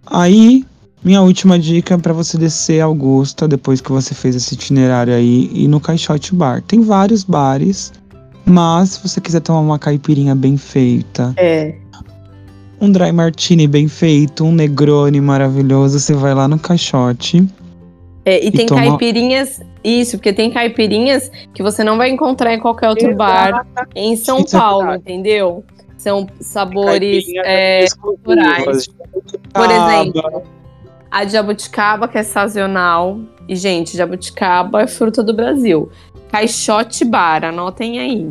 Aí, 0.05 0.65
minha 1.03 1.21
última 1.21 1.59
dica 1.59 1.95
é 1.95 1.97
para 1.97 2.13
você 2.13 2.37
descer 2.37 2.79
Augusta 2.79 3.49
depois 3.49 3.81
que 3.81 3.91
você 3.91 4.15
fez 4.15 4.33
esse 4.33 4.53
itinerário 4.53 5.13
aí 5.13 5.51
e 5.53 5.67
no 5.67 5.81
Caixote 5.81 6.33
Bar. 6.33 6.61
Tem 6.61 6.79
vários 6.79 7.25
bares, 7.25 7.91
mas 8.45 8.89
se 8.91 9.07
você 9.07 9.21
quiser 9.21 9.39
tomar 9.41 9.59
uma 9.61 9.79
caipirinha 9.79 10.35
bem 10.35 10.57
feita, 10.57 11.33
É. 11.37 11.75
um 12.81 12.91
dry 12.91 13.11
martini 13.11 13.67
bem 13.67 13.87
feito, 13.87 14.43
um 14.43 14.51
negrone 14.51 15.19
maravilhoso, 15.21 15.99
você 15.99 16.13
vai 16.13 16.33
lá 16.33 16.47
no 16.47 16.59
Caixote. 16.59 17.45
É, 18.25 18.45
e, 18.45 18.51
tem 18.51 18.65
toma- 18.65 18.81
caipirinhas. 18.81 19.61
Isso, 19.83 20.17
porque 20.17 20.31
tem 20.31 20.49
caipirinhas 20.49 21.29
que 21.53 21.61
você 21.61 21.83
não 21.83 21.97
vai 21.97 22.09
encontrar 22.09 22.53
em 22.53 22.59
qualquer 22.59 22.87
outro 22.87 23.13
bar 23.15 23.65
em 23.93 24.15
São 24.15 24.39
Isso 24.39 24.55
é 24.55 24.59
Paulo, 24.59 24.79
verdade. 24.87 25.01
entendeu? 25.03 25.63
São 25.97 26.27
sabores. 26.39 27.25
Caipirinhas 27.25 27.45
é, 27.45 27.83
exclusivas, 27.83 28.87
por 29.53 29.69
exemplo, 29.69 30.43
a 31.11 31.23
de 31.25 31.33
jabuticaba, 31.33 32.07
que 32.07 32.17
é 32.17 32.23
sazonal. 32.23 33.19
E, 33.47 33.57
gente, 33.57 33.97
jabuticaba 33.97 34.81
é 34.83 34.87
fruta 34.87 35.21
do 35.21 35.33
Brasil. 35.33 35.89
Caixote 36.33 37.05
Bar, 37.05 37.45
anotem 37.45 37.99
aí. 37.99 38.29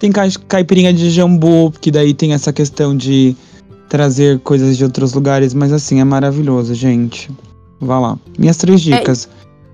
Tem 0.00 0.10
cai- 0.10 0.32
caipirinha 0.48 0.92
de 0.92 1.08
jambu, 1.08 1.70
que 1.80 1.88
daí 1.88 2.12
tem 2.12 2.32
essa 2.32 2.52
questão 2.52 2.96
de 2.96 3.36
trazer 3.88 4.40
coisas 4.40 4.76
de 4.76 4.82
outros 4.82 5.12
lugares, 5.14 5.54
mas 5.54 5.72
assim, 5.72 6.00
é 6.00 6.04
maravilhoso, 6.04 6.74
gente. 6.74 7.30
Vá 7.80 8.00
lá. 8.00 8.18
Minhas 8.36 8.56
três 8.56 8.80
dicas. 8.80 9.28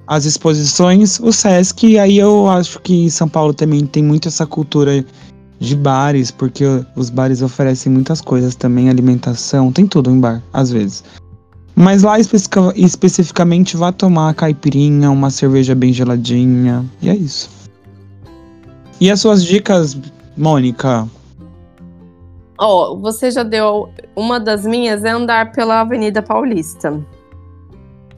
As 0.07 0.27
exposições, 0.27 1.19
o 1.21 1.33
Sesc, 1.33 1.99
aí 1.99 2.19
eu 2.19 2.47
acho 2.51 2.79
que 2.83 3.11
São 3.11 3.31
Paulo 3.31 3.55
também 3.55 3.87
tem 3.87 4.03
muito 4.03 4.29
essa 4.29 4.45
cultura 4.45 5.03
de 5.59 5.75
bares, 5.75 6.31
porque 6.31 6.65
os 6.95 7.09
bares 7.09 7.41
oferecem 7.41 7.91
muitas 7.91 8.21
coisas 8.21 8.55
também, 8.55 8.91
alimentação, 8.91 9.73
tem 9.73 9.87
tudo 9.87 10.11
em 10.11 10.21
bar, 10.21 10.43
às 10.53 10.71
vezes. 10.71 11.03
Mas 11.77 12.03
lá 12.05 12.19
especifica- 12.21 12.73
especificamente 12.77 13.77
vá 13.77 13.91
tomar 13.91 14.33
caipirinha, 14.35 15.11
uma 15.11 15.29
cerveja 15.31 15.75
bem 15.75 15.93
geladinha, 15.93 16.85
e 17.03 17.09
é 17.11 17.15
isso. 17.17 17.51
E 19.01 19.11
as 19.11 19.21
suas 19.21 19.45
dicas, 19.45 19.97
Mônica? 20.37 21.09
Ó, 22.59 22.95
você 22.97 23.31
já 23.31 23.43
deu. 23.43 23.89
Uma 24.15 24.39
das 24.39 24.65
minhas 24.65 25.03
é 25.03 25.11
andar 25.11 25.51
pela 25.51 25.81
Avenida 25.81 26.23
Paulista. 26.23 27.01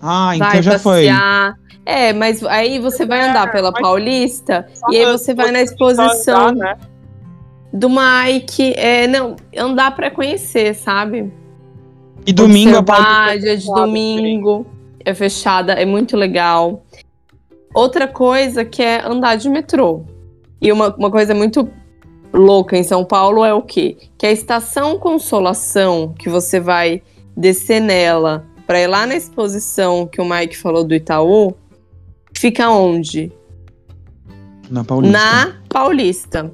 Ah, 0.03 0.37
então 0.37 0.49
vai 0.51 0.63
já 0.63 0.79
foi. 0.79 1.07
passear. 1.07 1.55
É, 1.87 2.13
mas 2.13 2.43
aí 2.45 2.79
você 2.79 3.07
vai 3.07 3.27
andar 3.31 3.51
pela 3.51 3.71
mas- 3.71 3.81
Paulista 3.81 4.67
Só 4.75 4.87
e 4.91 4.97
aí 4.99 5.07
você 5.07 5.33
vai 5.33 5.51
na 5.53 5.63
exposição 5.63 6.49
andar, 6.49 6.77
né? 6.77 6.77
do 7.73 7.89
Mike. 7.89 8.75
É, 8.77 9.07
não, 9.07 9.37
andar 9.57 9.95
pra 9.95 10.11
conhecer, 10.11 10.75
sabe? 10.75 11.33
E 12.27 12.33
domingo 12.33 12.85
a 12.91 13.37
dia 13.37 13.57
de 13.57 13.67
domingo 13.67 14.67
é 15.05 15.15
fechada, 15.15 15.75
é 15.75 15.87
muito 15.87 16.17
legal. 16.17 16.85
Outra 17.73 18.09
coisa 18.09 18.65
que 18.65 18.83
é 18.83 19.07
andar 19.07 19.37
de 19.37 19.49
metrô. 19.49 20.05
E 20.61 20.73
uma, 20.73 20.95
uma 20.97 21.11
coisa 21.11 21.35
muito 21.35 21.69
louca 22.33 22.77
em 22.77 22.83
São 22.83 23.05
Paulo 23.05 23.45
é 23.45 23.55
o 23.55 23.63
quê? 23.63 23.97
Que 24.19 24.27
a 24.27 24.33
estação 24.33 24.99
Consolação, 24.99 26.13
que 26.19 26.29
você 26.29 26.59
vai 26.59 27.03
descer 27.37 27.81
nela 27.81 28.45
para 28.67 28.81
ir 28.81 28.89
lá 28.89 29.07
na 29.07 29.15
exposição 29.15 30.07
que 30.07 30.21
o 30.21 30.25
Mike 30.25 30.57
falou 30.57 30.83
do 30.83 30.95
Itaú, 30.95 31.55
fica 32.35 32.69
onde? 32.69 33.31
Na 34.69 34.83
Paulista. 34.83 35.19
Na 35.19 35.57
Paulista. 35.69 36.53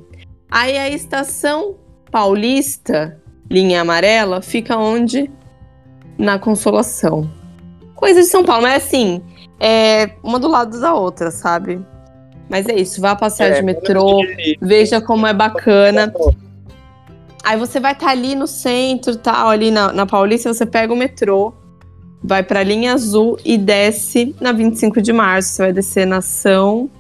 Aí 0.50 0.76
a 0.76 0.90
estação 0.90 1.76
Paulista, 2.10 3.18
linha 3.50 3.80
amarela, 3.80 4.42
fica 4.42 4.76
onde? 4.76 5.30
Na 6.18 6.38
Consolação. 6.38 7.30
Coisa 7.94 8.20
de 8.20 8.26
São 8.26 8.44
Paulo, 8.44 8.62
mas 8.62 8.84
assim, 8.84 9.22
é 9.60 10.10
uma 10.22 10.38
do 10.38 10.48
lado 10.48 10.80
da 10.80 10.94
outra, 10.94 11.30
sabe? 11.30 11.80
Mas 12.48 12.66
é 12.68 12.74
isso, 12.74 13.00
vá 13.00 13.14
passear 13.14 13.52
É, 13.52 13.54
de 13.54 13.62
metrô, 13.62 14.20
veja 14.60 15.00
como 15.00 15.26
é 15.26 15.32
bacana. 15.32 16.12
Aí 17.44 17.56
você 17.56 17.80
vai 17.80 17.92
estar 17.92 18.10
ali 18.10 18.34
no 18.34 18.46
centro, 18.46 19.16
tal, 19.16 19.48
ali 19.48 19.70
na, 19.70 19.92
na 19.92 20.06
Paulista, 20.06 20.52
você 20.52 20.66
pega 20.66 20.92
o 20.92 20.96
metrô, 20.96 21.52
vai 22.22 22.42
pra 22.42 22.62
linha 22.62 22.92
azul 22.92 23.38
e 23.44 23.58
desce 23.58 24.34
na 24.40 24.52
25 24.52 25.00
de 25.00 25.12
março. 25.12 25.50
Você 25.50 25.62
vai 25.62 25.72
descer 25.72 26.06
na 26.06 26.20
São. 26.20 26.90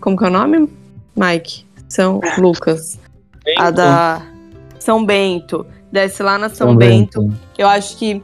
Como 0.00 0.16
que 0.16 0.24
é 0.24 0.26
o 0.28 0.30
nome, 0.30 0.68
Mike? 1.16 1.64
São 1.88 2.20
Lucas. 2.38 2.98
A 3.56 3.70
da 3.70 4.22
São 4.78 5.04
Bento. 5.04 5.66
Desce 5.92 6.22
lá 6.22 6.38
na 6.38 6.48
São, 6.48 6.76
Bento. 6.76 7.30
Eu 7.56 7.66
acho 7.66 7.96
que 7.96 8.22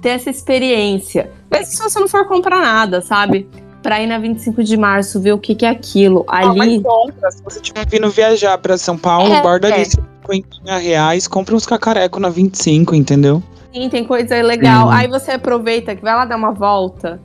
ter 0.00 0.10
essa 0.10 0.30
experiência. 0.30 1.30
Mas 1.50 1.68
se 1.68 1.82
você 1.82 1.98
não 1.98 2.08
for 2.08 2.26
comprar 2.26 2.60
nada, 2.60 3.00
sabe? 3.00 3.48
Pra 3.82 4.00
ir 4.00 4.06
na 4.06 4.18
25 4.18 4.62
de 4.62 4.76
março, 4.76 5.20
ver 5.20 5.32
o 5.32 5.38
que, 5.38 5.54
que 5.54 5.64
é 5.64 5.70
aquilo. 5.70 6.24
Ah, 6.28 6.46
mas 6.46 6.60
Ali. 6.60 6.82
compra. 6.82 7.30
Se 7.30 7.42
você 7.42 7.60
estiver 7.60 7.86
vindo 7.86 8.10
viajar 8.10 8.58
pra 8.58 8.76
São 8.76 8.96
Paulo, 8.98 9.32
É, 9.32 9.42
borda 9.42 9.68
é. 9.68 9.72
ali 9.72 9.84
50 9.86 10.78
reais, 10.78 11.26
compra 11.26 11.54
uns 11.54 11.64
cacareco 11.64 12.20
na 12.20 12.28
25, 12.28 12.94
entendeu? 12.94 13.42
Sim, 13.72 13.88
tem 13.88 14.04
coisa 14.04 14.40
legal. 14.42 14.88
Sim. 14.88 14.94
Aí 14.94 15.08
você 15.08 15.32
aproveita 15.32 15.94
que 15.96 16.02
vai 16.02 16.14
lá 16.14 16.24
dar 16.24 16.36
uma 16.36 16.52
volta. 16.52 17.20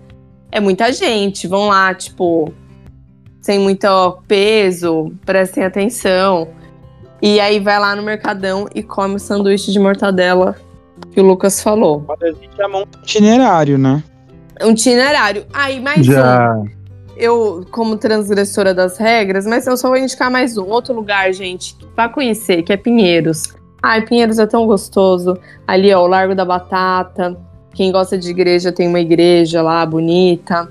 É 0.52 0.60
muita 0.62 0.94
gente. 0.94 1.48
Vão 1.48 1.68
lá, 1.68 1.94
tipo, 1.94 2.54
sem 3.42 3.60
muito 3.60 3.88
peso, 4.28 5.12
prestem 5.26 5.66
atenção. 5.66 6.48
E 7.22 7.40
aí 7.40 7.60
vai 7.60 7.80
lá 7.80 7.96
no 7.96 8.04
Mercadão 8.04 8.68
e 8.76 8.84
come 8.84 9.16
o 9.16 9.20
sanduíche 9.20 9.72
de 9.72 9.80
mortadela 9.80 10.56
que 11.12 11.20
o 11.20 11.24
Lucas 11.24 11.62
falou. 11.62 12.04
Mas 12.08 12.22
a 12.22 12.28
gente 12.28 12.68
monta 12.70 12.98
um 12.98 13.02
itinerário, 13.02 13.78
né? 13.78 14.04
Um 14.62 14.72
itinerário. 14.72 15.46
Aí, 15.54 15.80
mais 15.80 16.08
um. 16.08 16.12
Já. 16.12 16.62
eu, 17.18 17.66
como 17.72 17.98
transgressora 17.98 18.74
das 18.74 18.98
regras, 18.98 19.46
mas 19.46 19.68
eu 19.68 19.76
só 19.78 19.90
vou 19.90 19.98
indicar 19.98 20.30
mais 20.32 20.58
um. 20.58 20.66
Outro 20.66 20.94
lugar, 20.94 21.32
gente, 21.34 21.76
pra 21.96 22.10
conhecer, 22.10 22.64
que 22.64 22.72
é 22.72 22.78
Pinheiros. 22.78 23.54
Ai, 23.82 24.02
Pinheiros 24.02 24.40
é 24.40 24.46
tão 24.46 24.66
gostoso. 24.66 25.38
Ali, 25.68 25.94
ó, 25.94 26.04
o 26.04 26.08
Largo 26.08 26.36
da 26.36 26.46
Batata. 26.46 27.38
Quem 27.74 27.92
gosta 27.92 28.18
de 28.18 28.30
igreja 28.30 28.72
tem 28.72 28.88
uma 28.88 29.00
igreja 29.00 29.62
lá 29.62 29.86
bonita. 29.86 30.70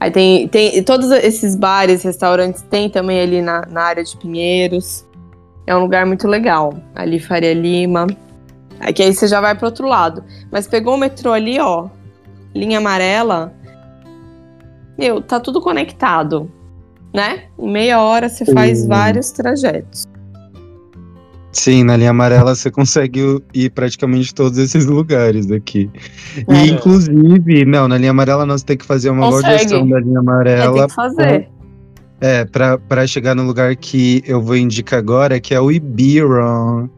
Aí 0.00 0.10
tem, 0.10 0.48
tem 0.48 0.82
todos 0.82 1.10
esses 1.10 1.54
bares, 1.54 2.02
restaurantes 2.02 2.62
tem 2.62 2.88
também 2.88 3.20
ali 3.20 3.42
na, 3.42 3.66
na 3.66 3.82
área 3.82 4.04
de 4.04 4.16
Pinheiros. 4.16 5.04
É 5.68 5.76
um 5.76 5.80
lugar 5.80 6.06
muito 6.06 6.26
legal. 6.26 6.72
Ali 6.94 7.20
Faria 7.20 7.52
Lima. 7.52 8.06
Aí 8.80 8.90
que 8.90 9.02
aí 9.02 9.12
você 9.12 9.26
já 9.26 9.38
vai 9.38 9.54
pro 9.54 9.66
outro 9.66 9.86
lado. 9.86 10.24
Mas 10.50 10.66
pegou 10.66 10.94
o 10.94 10.98
metrô 10.98 11.30
ali, 11.30 11.60
ó. 11.60 11.88
Linha 12.54 12.78
amarela. 12.78 13.52
Meu, 14.96 15.20
tá 15.20 15.38
tudo 15.38 15.60
conectado, 15.60 16.50
né? 17.14 17.42
Em 17.58 17.70
meia 17.70 18.00
hora 18.00 18.30
você 18.30 18.46
faz 18.46 18.78
Sim. 18.78 18.88
vários 18.88 19.30
trajetos. 19.30 20.04
Sim, 21.52 21.84
na 21.84 21.98
linha 21.98 22.10
amarela 22.10 22.54
você 22.54 22.70
consegue 22.70 23.42
ir 23.52 23.68
praticamente 23.70 24.34
todos 24.34 24.56
esses 24.56 24.86
lugares 24.86 25.50
aqui. 25.50 25.90
É. 26.48 26.64
E 26.64 26.70
inclusive, 26.70 27.66
não, 27.66 27.86
na 27.86 27.98
linha 27.98 28.12
amarela 28.12 28.46
nós 28.46 28.62
temos 28.62 28.80
que 28.80 28.86
fazer 28.86 29.10
uma 29.10 29.30
Consegue. 29.30 29.66
da 29.66 30.00
linha 30.00 30.16
É, 30.16 30.18
amarela 30.18 30.78
tem 30.78 30.86
que 30.86 30.94
fazer. 30.94 31.57
É, 32.20 32.44
pra 32.44 33.06
chegar 33.06 33.34
no 33.34 33.44
lugar 33.44 33.76
que 33.76 34.22
eu 34.26 34.42
vou 34.42 34.56
indicar 34.56 34.98
agora, 34.98 35.38
que 35.38 35.54
é 35.54 35.60
o 35.60 35.70
Ibira. 35.70 36.88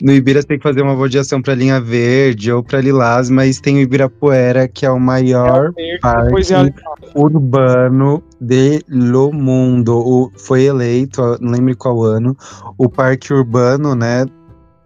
No 0.00 0.12
Ibira 0.12 0.40
você 0.40 0.48
tem 0.48 0.58
que 0.58 0.62
fazer 0.62 0.82
uma 0.82 0.92
avaliação 0.92 1.42
pra 1.42 1.54
linha 1.54 1.80
verde 1.80 2.52
ou 2.52 2.62
pra 2.62 2.80
lilás, 2.80 3.28
mas 3.28 3.60
tem 3.60 3.76
o 3.76 3.80
Ibirapuera, 3.80 4.68
que 4.68 4.86
é 4.86 4.90
o 4.90 4.98
maior 4.98 5.72
parque 6.00 6.24
Depois 6.24 6.50
é 6.50 6.72
urbano 7.14 8.22
de 8.40 8.80
lo 8.88 9.32
mundo. 9.32 9.98
O, 9.98 10.30
foi 10.36 10.64
eleito, 10.64 11.20
não 11.40 11.52
lembro 11.52 11.76
qual 11.76 12.02
ano, 12.02 12.36
o 12.78 12.88
parque 12.88 13.32
urbano, 13.32 13.94
né, 13.94 14.24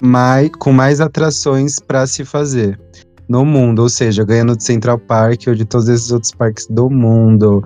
mais, 0.03 0.51
com 0.59 0.73
mais 0.73 1.01
atrações 1.01 1.79
pra 1.79 2.07
se 2.07 2.25
fazer 2.25 2.79
no 3.29 3.45
mundo, 3.45 3.83
ou 3.83 3.89
seja, 3.89 4.25
ganhando 4.25 4.57
de 4.57 4.65
Central 4.65 4.99
Park 4.99 5.43
ou 5.49 5.55
de 5.55 5.65
todos 5.65 5.89
esses 5.89 6.11
outros 6.11 6.33
parques 6.33 6.67
do 6.69 6.89
mundo. 6.89 7.63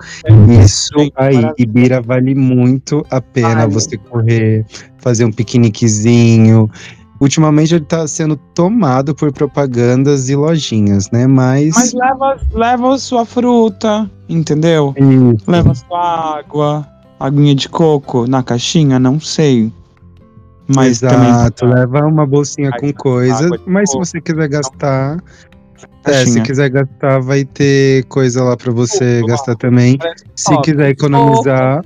Isso 0.63 0.89
Sim, 0.97 1.11
aí. 1.15 1.51
Ibira 1.57 2.01
vale 2.01 2.35
muito 2.35 3.05
a 3.09 3.21
pena 3.21 3.61
Vale. 3.61 3.73
você 3.73 3.97
correr, 3.97 4.65
fazer 4.97 5.23
um 5.25 5.31
piqueniquezinho. 5.31 6.69
Ultimamente 7.19 7.75
ele 7.75 7.85
tá 7.85 8.05
sendo 8.05 8.35
tomado 8.35 9.15
por 9.15 9.31
propagandas 9.31 10.29
e 10.29 10.35
lojinhas, 10.35 11.09
né? 11.11 11.25
Mas. 11.25 11.73
Mas 11.75 11.93
leva, 11.93 12.37
leva 12.51 12.97
sua 12.97 13.25
fruta, 13.25 14.09
entendeu? 14.27 14.93
Isso. 14.97 15.49
Leva 15.49 15.73
sua 15.73 16.39
água, 16.39 16.85
aguinha 17.17 17.55
de 17.55 17.69
coco 17.69 18.27
na 18.27 18.43
caixinha, 18.43 18.99
não 18.99 19.21
sei. 19.21 19.71
Mas 20.67 21.03
Exato, 21.03 21.55
também 21.55 21.75
leva 21.75 22.05
uma 22.05 22.25
bolsinha 22.25 22.71
Aí, 22.73 22.79
com 22.79 22.93
coisa, 22.93 23.45
água 23.45 23.57
de 23.57 23.69
mas 23.69 23.91
se 23.91 23.97
você 23.97 24.21
quiser 24.21 24.47
gastar, 24.47 25.21
é, 26.05 26.25
se 26.25 26.41
quiser 26.41 26.69
gastar, 26.69 27.19
vai 27.19 27.45
ter 27.45 28.03
coisa 28.05 28.43
lá 28.43 28.55
pra 28.57 28.71
você 28.71 29.21
gastar 29.27 29.55
também. 29.55 29.97
Se 30.35 30.45
top. 30.51 30.63
quiser 30.71 30.89
economizar, 30.89 31.83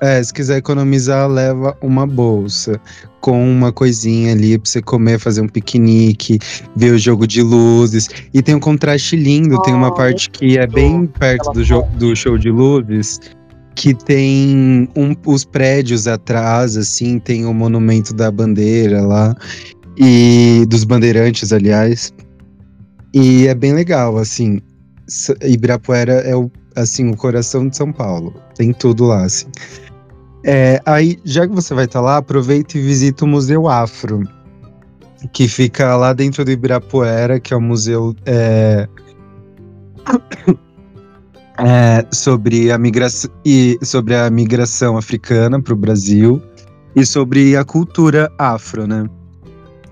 é, 0.00 0.22
se 0.22 0.32
quiser 0.32 0.56
economizar, 0.58 1.28
leva 1.28 1.76
uma 1.82 2.06
bolsa 2.06 2.80
com 3.20 3.50
uma 3.50 3.70
coisinha 3.70 4.32
ali 4.32 4.58
pra 4.58 4.70
você 4.70 4.80
comer, 4.80 5.18
fazer 5.18 5.42
um 5.42 5.48
piquenique, 5.48 6.38
ver 6.74 6.92
o 6.92 6.98
jogo 6.98 7.26
de 7.26 7.42
luzes. 7.42 8.08
E 8.32 8.40
tem 8.40 8.54
um 8.54 8.60
contraste 8.60 9.14
lindo, 9.14 9.60
tem 9.62 9.74
uma 9.74 9.92
parte 9.92 10.30
que 10.30 10.56
é 10.56 10.66
bem 10.66 11.06
perto 11.06 11.52
do, 11.52 11.62
jo- 11.62 11.86
do 11.98 12.16
show 12.16 12.38
de 12.38 12.50
luzes, 12.50 13.20
que 13.74 13.92
tem 13.92 14.88
um- 14.96 15.14
os 15.26 15.44
prédios 15.44 16.06
atrás, 16.08 16.76
assim, 16.78 17.18
tem 17.18 17.44
o 17.44 17.52
monumento 17.52 18.14
da 18.14 18.30
bandeira 18.30 19.02
lá, 19.02 19.34
e 19.98 20.64
dos 20.68 20.84
bandeirantes, 20.84 21.52
aliás. 21.52 22.10
E 23.12 23.46
é 23.46 23.54
bem 23.54 23.72
legal, 23.72 24.16
assim. 24.18 24.60
Ibirapuera 25.42 26.12
é 26.12 26.36
o, 26.36 26.50
assim, 26.76 27.10
o 27.10 27.16
coração 27.16 27.68
de 27.68 27.76
São 27.76 27.92
Paulo. 27.92 28.34
Tem 28.54 28.72
tudo 28.72 29.06
lá, 29.06 29.24
assim. 29.24 29.46
É, 30.44 30.80
aí, 30.86 31.18
já 31.24 31.46
que 31.46 31.54
você 31.54 31.74
vai 31.74 31.84
estar 31.84 32.00
lá, 32.00 32.16
aproveita 32.18 32.78
e 32.78 32.80
visita 32.80 33.24
o 33.24 33.28
Museu 33.28 33.68
Afro, 33.68 34.22
que 35.32 35.48
fica 35.48 35.96
lá 35.96 36.12
dentro 36.12 36.44
do 36.44 36.50
Ibirapuera, 36.50 37.38
que 37.38 37.52
é 37.52 37.56
o 37.56 37.60
museu 37.60 38.14
é, 38.24 38.88
é, 41.58 42.06
sobre, 42.10 42.72
a 42.72 42.78
e, 43.44 43.78
sobre 43.82 44.14
a 44.14 44.30
migração 44.30 44.96
africana 44.96 45.60
para 45.60 45.74
o 45.74 45.76
Brasil 45.76 46.42
e 46.96 47.04
sobre 47.04 47.56
a 47.56 47.64
cultura 47.64 48.32
afro, 48.38 48.86
né? 48.86 49.04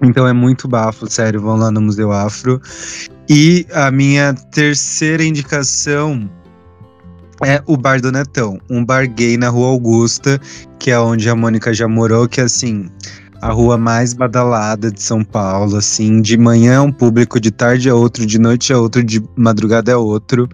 Então 0.03 0.27
é 0.27 0.33
muito 0.33 0.69
bafo, 0.69 1.11
sério, 1.11 1.41
vão 1.41 1.57
lá 1.57 1.71
no 1.71 1.81
Museu 1.81 2.13
Afro. 2.13 2.61
E 3.29 3.67
a 3.73 3.91
minha 3.91 4.33
terceira 4.53 5.25
indicação 5.25 6.31
é 7.45 7.63
o 7.67 7.77
Bar 7.77 8.01
do 8.01 8.11
Netão, 8.11 8.59
um 8.71 8.85
bar 8.85 9.07
gay 9.07 9.37
na 9.37 9.49
Rua 9.49 9.69
Augusta, 9.69 10.41
que 10.79 10.91
é 10.91 10.99
onde 10.99 11.29
a 11.29 11.37
Mônica 11.37 11.73
já 11.73 11.87
morou, 11.87 12.29
que 12.29 12.41
é 12.41 12.45
assim, 12.45 12.89
a 13.41 13.51
rua 13.51 13.77
mais 13.79 14.13
badalada 14.13 14.91
de 14.91 15.01
São 15.03 15.23
Paulo, 15.23 15.77
assim, 15.77 16.21
de 16.21 16.37
manhã 16.37 16.75
é 16.75 16.81
um 16.81 16.91
público, 16.91 17.39
de 17.39 17.51
tarde 17.51 17.89
é 17.89 17.95
outro, 17.95 18.27
de 18.27 18.39
noite 18.39 18.73
é 18.73 18.77
outro, 18.77 19.03
de 19.05 19.23
madrugada 19.37 19.93
é 19.93 19.97
outro. 19.97 20.49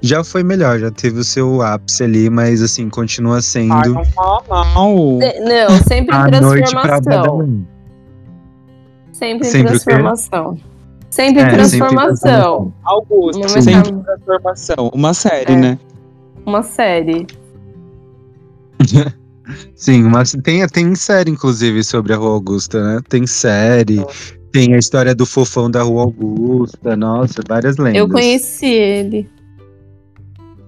Já 0.00 0.24
foi 0.24 0.42
melhor, 0.42 0.78
já 0.80 0.90
teve 0.90 1.20
o 1.20 1.24
seu 1.24 1.62
ápice 1.62 2.02
ali, 2.02 2.30
mas 2.30 2.62
assim, 2.62 2.88
continua 2.88 3.36
Ai, 3.36 3.42
sendo 3.42 3.94
não 3.94 4.42
mal. 4.48 5.18
De- 5.18 5.40
Não, 5.40 5.78
sempre 5.86 6.16
em 6.16 6.18
a 6.18 6.40
noite 6.40 6.70
pra 6.72 7.00
transformação. 7.00 7.66
Sempre 9.22 9.46
em 9.46 9.50
Sempre 9.52 9.68
transformação. 9.68 10.58
Sempre 11.08 11.42
em 11.42 11.44
É, 11.44 11.50
sempre 11.50 11.54
em 11.54 11.78
transformação. 11.78 12.74
Augusto, 12.82 13.48
sempre 13.48 13.90
em 13.90 14.02
transformação. 14.02 14.90
Uma 14.92 15.14
série, 15.14 15.52
É. 15.52 15.56
né? 15.56 15.78
Uma 16.44 16.62
série. 16.64 17.26
Sim, 19.76 20.02
mas 20.02 20.32
tem, 20.42 20.66
tem 20.66 20.92
série, 20.96 21.30
inclusive, 21.30 21.84
sobre 21.84 22.12
a 22.12 22.16
Rua 22.16 22.30
Augusta, 22.30 22.82
né? 22.82 23.00
Tem 23.08 23.24
série, 23.24 24.04
tem 24.50 24.74
a 24.74 24.78
história 24.78 25.14
do 25.14 25.24
fofão 25.24 25.70
da 25.70 25.82
Rua 25.82 26.02
Augusta, 26.02 26.96
nossa, 26.96 27.42
várias 27.46 27.76
lendas. 27.76 28.00
Eu 28.00 28.08
conheci 28.08 28.66
ele. 28.66 29.30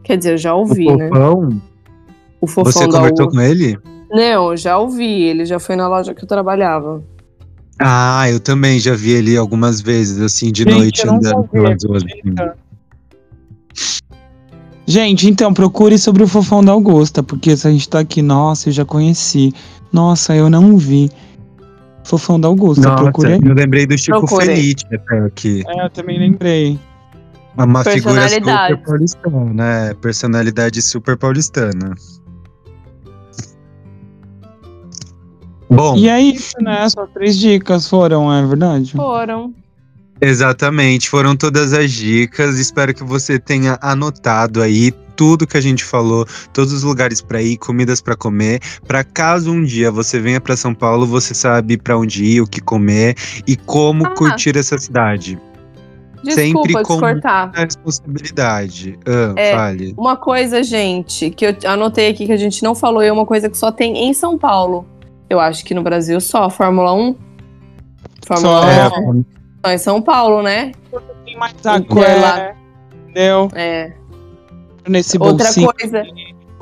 Quer 0.05 0.17
dizer, 0.19 0.35
eu 0.35 0.39
já 0.39 0.55
ouvi, 0.55 0.87
o 0.87 0.97
né? 0.97 1.09
fofão? 1.09 1.63
O 2.41 2.47
fofão 2.47 2.73
Você 2.73 2.87
conversou 2.87 3.29
com 3.31 3.41
ele? 3.41 3.77
Não, 4.13 4.53
eu 4.53 4.57
já 4.57 4.79
ouvi. 4.79 5.23
Ele 5.23 5.45
já 5.45 5.59
foi 5.59 5.75
na 5.75 5.89
loja 5.89 6.15
que 6.15 6.23
eu 6.23 6.29
trabalhava. 6.29 7.03
Ah, 7.79 8.31
eu 8.31 8.39
também 8.39 8.79
já 8.79 8.95
vi 8.95 9.13
ele 9.13 9.37
algumas 9.37 9.81
vezes, 9.81 10.21
assim, 10.21 10.53
de 10.53 10.63
Gente, 10.63 10.73
noite 10.73 11.09
andando 11.09 11.49
pelas 11.49 11.83
ruas. 11.85 12.03
Gente, 14.87 15.29
então 15.29 15.53
procure 15.53 15.99
sobre 15.99 16.23
o 16.23 16.29
fofão 16.29 16.63
da 16.63 16.73
Augusta, 16.73 17.23
porque 17.23 17.57
se 17.57 17.67
a 17.67 17.71
gente 17.71 17.89
tá 17.89 18.01
aqui, 18.01 18.21
nossa, 18.21 18.69
eu 18.69 18.73
já 18.73 18.85
conheci. 18.85 19.53
Nossa, 19.93 20.37
eu 20.37 20.51
não 20.51 20.77
vi. 20.77 21.11
Fofão 22.05 22.39
da 22.39 22.49
Augusta, 22.49 22.87
Nossa, 22.87 23.03
procure 23.03 23.33
aí. 23.33 23.41
eu 23.43 23.55
lembrei 23.55 23.87
do 23.87 23.97
Chico 23.97 24.19
Procurei. 24.19 24.57
Felite 24.57 24.85
até 24.95 25.19
aqui. 25.21 25.63
É, 25.67 25.87
eu 25.87 25.91
também 25.91 26.19
lembrei. 26.19 26.79
Uma 27.57 27.83
figura 27.83 28.29
super 28.29 28.77
paulistana, 28.85 29.55
né? 29.55 29.95
Personalidade 29.95 30.83
super 30.83 31.17
paulistana. 31.17 31.95
Bom, 35.75 35.97
E 35.97 36.09
é 36.09 36.21
isso, 36.21 36.55
né? 36.61 36.89
Só 36.89 37.07
três 37.07 37.39
dicas 37.39 37.89
foram, 37.89 38.33
é 38.33 38.47
verdade? 38.47 38.93
Foram. 38.93 39.53
exatamente, 40.21 41.09
foram 41.11 41.37
todas 41.37 41.73
as 41.73 41.91
dicas. 41.93 42.59
Espero 42.59 42.95
que 42.95 43.03
você 43.05 43.39
tenha 43.39 43.79
anotado 43.81 44.63
aí 44.63 44.93
tudo 45.17 45.47
que 45.47 45.57
a 45.57 45.61
gente 45.61 45.85
falou, 45.85 46.27
todos 46.53 46.73
os 46.73 46.83
lugares 46.83 47.21
para 47.21 47.41
ir, 47.43 47.57
comidas 47.57 48.01
para 48.01 48.17
comer, 48.17 48.61
para 48.87 49.05
caso 49.05 49.53
um 49.53 49.63
dia 49.63 49.91
você 49.91 50.19
venha 50.19 50.41
para 50.41 50.57
São 50.57 50.75
Paulo, 50.75 51.07
você 51.07 51.33
sabe 51.35 51.77
para 51.77 51.97
onde 51.97 52.25
ir, 52.25 52.41
o 52.41 52.47
que 52.49 52.61
comer 52.61 53.15
e 53.47 53.57
como 53.57 54.07
Ah. 54.07 54.11
curtir 54.11 54.57
essa 54.57 54.77
cidade. 54.79 55.39
Desculpa 56.25 56.69
Sempre 56.69 56.83
com- 56.85 56.99
cortar. 57.01 57.53
A 57.55 57.61
responsabilidade. 57.61 58.99
Ah, 59.07 59.35
É. 59.37 59.53
fale. 59.55 59.95
Uma 59.97 60.17
coisa, 60.17 60.63
gente, 60.63 61.29
que 61.31 61.45
eu 61.47 61.55
anotei 61.67 62.09
aqui 62.09 62.25
que 62.27 62.33
a 62.33 62.37
gente 62.37 62.63
não 62.63 62.75
falou, 62.75 63.03
e 63.03 63.07
é 63.07 63.13
uma 63.13 63.27
coisa 63.27 63.49
que 63.51 63.59
só 63.59 63.71
tem 63.71 64.09
em 64.09 64.15
São 64.15 64.39
Paulo. 64.39 64.87
Eu 65.29 65.41
acho 65.41 65.65
que 65.65 65.75
no 65.75 65.83
Brasil 65.83 66.21
só, 66.21 66.51
Fórmula 66.51 66.93
1. 66.93 67.17
Fórmula 68.27 68.61
Só. 68.63 68.67
1 68.67 68.69
É, 68.69 68.89
só 68.91 69.13
Só 69.65 69.73
em 69.73 69.79
São 69.79 70.03
Paulo, 70.03 70.43
né? 70.43 70.73
Tem 71.25 71.37
mais 71.39 71.55
Vai 71.63 72.21
lá. 72.21 72.55
Entendeu? 73.09 73.49
É. 73.55 73.93
Nesse 74.89 75.17
Outra 75.19 75.45
bolsinho. 75.47 75.73
coisa, 75.73 76.03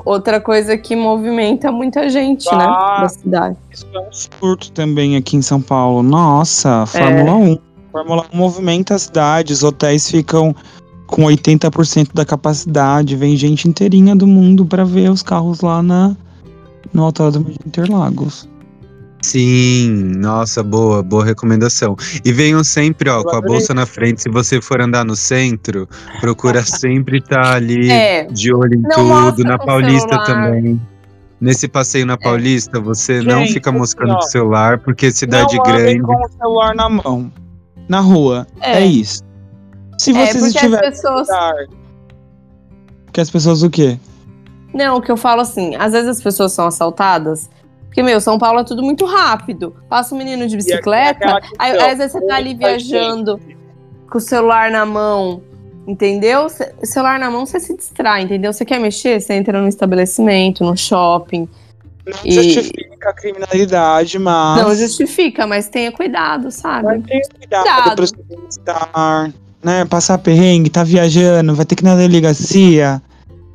outra 0.05 0.39
coisa 0.39 0.77
que 0.77 0.95
movimenta 0.95 1.71
muita 1.71 2.09
gente, 2.09 2.45
né? 2.45 2.65
Ah. 2.67 3.01
Da 3.01 3.09
cidade. 3.09 3.57
Isso 3.71 3.85
é 3.93 3.99
um 3.99 4.11
surto 4.11 4.71
também 4.71 5.17
aqui 5.17 5.35
em 5.35 5.41
São 5.41 5.61
Paulo. 5.61 6.01
Nossa, 6.01 6.83
É. 6.83 6.85
Fórmula 6.85 7.35
1. 7.35 7.57
Fórmula 7.91 8.25
1 8.33 8.37
movimenta 8.37 8.95
a 8.95 8.99
cidade, 8.99 9.53
os 9.53 9.63
hotéis 9.63 10.09
ficam 10.09 10.55
com 11.05 11.23
80% 11.23 12.09
da 12.13 12.25
capacidade, 12.25 13.15
vem 13.15 13.35
gente 13.35 13.67
inteirinha 13.67 14.15
do 14.15 14.25
mundo 14.25 14.65
pra 14.65 14.83
ver 14.83 15.11
os 15.11 15.21
carros 15.21 15.61
lá 15.61 15.83
na 15.83 16.15
no 16.91 17.03
Autódromo 17.03 17.49
de 17.49 17.57
Interlagos. 17.65 18.47
Sim, 19.23 20.11
nossa, 20.17 20.61
boa, 20.61 21.01
boa 21.01 21.23
recomendação. 21.23 21.95
E 22.25 22.31
venham 22.33 22.61
sempre, 22.63 23.09
ó, 23.09 23.19
Eu 23.19 23.23
com 23.23 23.35
a 23.37 23.41
bolsa 23.41 23.73
na 23.73 23.85
frente. 23.85 24.21
Se 24.21 24.29
você 24.29 24.61
for 24.61 24.81
andar 24.81 25.05
no 25.05 25.15
centro, 25.15 25.87
procura 26.19 26.61
sempre 26.65 27.19
estar 27.19 27.55
ali 27.55 27.89
É. 27.89 28.25
de 28.25 28.53
olho 28.53 28.75
em 28.75 28.81
Não 28.81 29.31
tudo. 29.31 29.43
Na 29.45 29.57
Paulista 29.57 30.09
celular. 30.09 30.25
também. 30.25 30.81
Nesse 31.39 31.67
passeio 31.69 32.05
na 32.05 32.17
Paulista, 32.17 32.79
você 32.81 33.21
não 33.21 33.39
Gente, 33.39 33.53
fica 33.53 33.69
assim, 33.69 33.79
moscando 33.79 34.13
o 34.17 34.21
celular, 34.23 34.79
porque 34.79 35.09
cidade 35.11 35.55
Não 35.57 35.63
grande. 35.63 36.01
com 36.01 36.13
o 36.15 36.29
celular 36.37 36.75
na 36.75 36.89
mão, 36.89 37.31
na 37.87 37.99
rua. 38.01 38.45
É, 38.61 38.79
É. 38.81 38.85
isso. 38.85 39.23
Se 39.97 40.11
É, 40.11 40.13
vocês 40.13 40.31
porque 40.33 40.45
as 40.47 40.55
estiverem 40.55 40.89
pessoas. 40.91 41.27
que 43.13 43.21
as 43.21 43.29
pessoas 43.29 43.63
o 43.63 43.69
quê? 43.69 43.97
Não, 44.73 44.97
o 44.97 45.01
que 45.01 45.11
eu 45.11 45.17
falo 45.17 45.41
assim, 45.41 45.75
às 45.75 45.91
vezes 45.93 46.09
as 46.09 46.21
pessoas 46.21 46.51
são 46.51 46.65
assaltadas. 46.65 47.49
Porque, 47.93 48.01
meu, 48.01 48.19
São 48.19 48.39
Paulo 48.39 48.61
é 48.61 48.63
tudo 48.63 48.81
muito 48.81 49.05
rápido. 49.05 49.75
Passa 49.87 50.15
um 50.15 50.17
menino 50.17 50.47
de 50.47 50.55
bicicleta, 50.57 51.25
aquela 51.25 51.35
aí, 51.37 51.41
questão, 51.43 51.85
aí 51.85 51.91
às 51.91 51.97
vezes 51.99 52.11
você 52.13 52.25
tá 52.25 52.35
ali 52.37 52.55
viajando 52.55 53.39
com 54.09 54.17
o 54.17 54.19
celular 54.19 54.71
na 54.71 54.83
mão, 54.83 55.43
entendeu? 55.85 56.47
Celular 56.81 57.19
na 57.19 57.29
mão, 57.29 57.45
você 57.45 57.59
se 57.59 57.77
distrai, 57.77 58.23
entendeu? 58.23 58.51
Você 58.51 58.65
quer 58.65 58.79
mexer, 58.79 59.21
você 59.21 59.33
entra 59.35 59.61
num 59.61 59.67
estabelecimento, 59.67 60.63
num 60.63 60.75
shopping. 60.75 61.47
Não 62.03 62.17
E- 62.25 62.31
justifica 62.31 63.09
a 63.11 63.13
criminalidade, 63.13 64.17
mas 64.17 64.59
Não 64.63 64.75
justifica, 64.75 65.45
mas 65.45 65.69
tenha 65.69 65.91
cuidado, 65.91 66.49
sabe? 66.49 66.85
Mas 66.85 67.03
tenha 67.05 67.21
cuidado, 67.37 67.63
Cuidado. 67.95 68.25
bem-estar, 68.27 69.33
né? 69.63 69.85
Passar 69.85 70.17
perrengue, 70.17 70.71
tá 70.71 70.83
viajando, 70.83 71.53
vai 71.53 71.63
ter 71.63 71.75
que 71.75 71.83
ir 71.83 71.85
na 71.85 71.95
delegacia. 71.95 72.99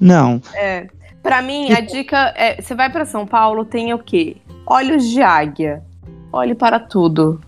Não. 0.01 0.41
É. 0.55 0.87
Pra 1.29 1.43
mim, 1.43 1.71
a 1.73 1.81
dica 1.81 2.33
é: 2.35 2.59
você 2.59 2.75
vai 2.75 2.91
pra 2.91 3.05
São 3.05 3.27
Paulo, 3.27 3.63
tenha 3.63 3.95
o 3.95 3.99
quê? 3.99 4.39
Olhos 4.67 5.07
de 5.07 5.21
águia. 5.21 5.83
Olhe 6.33 6.55
para 6.55 6.81
tudo. 6.81 7.39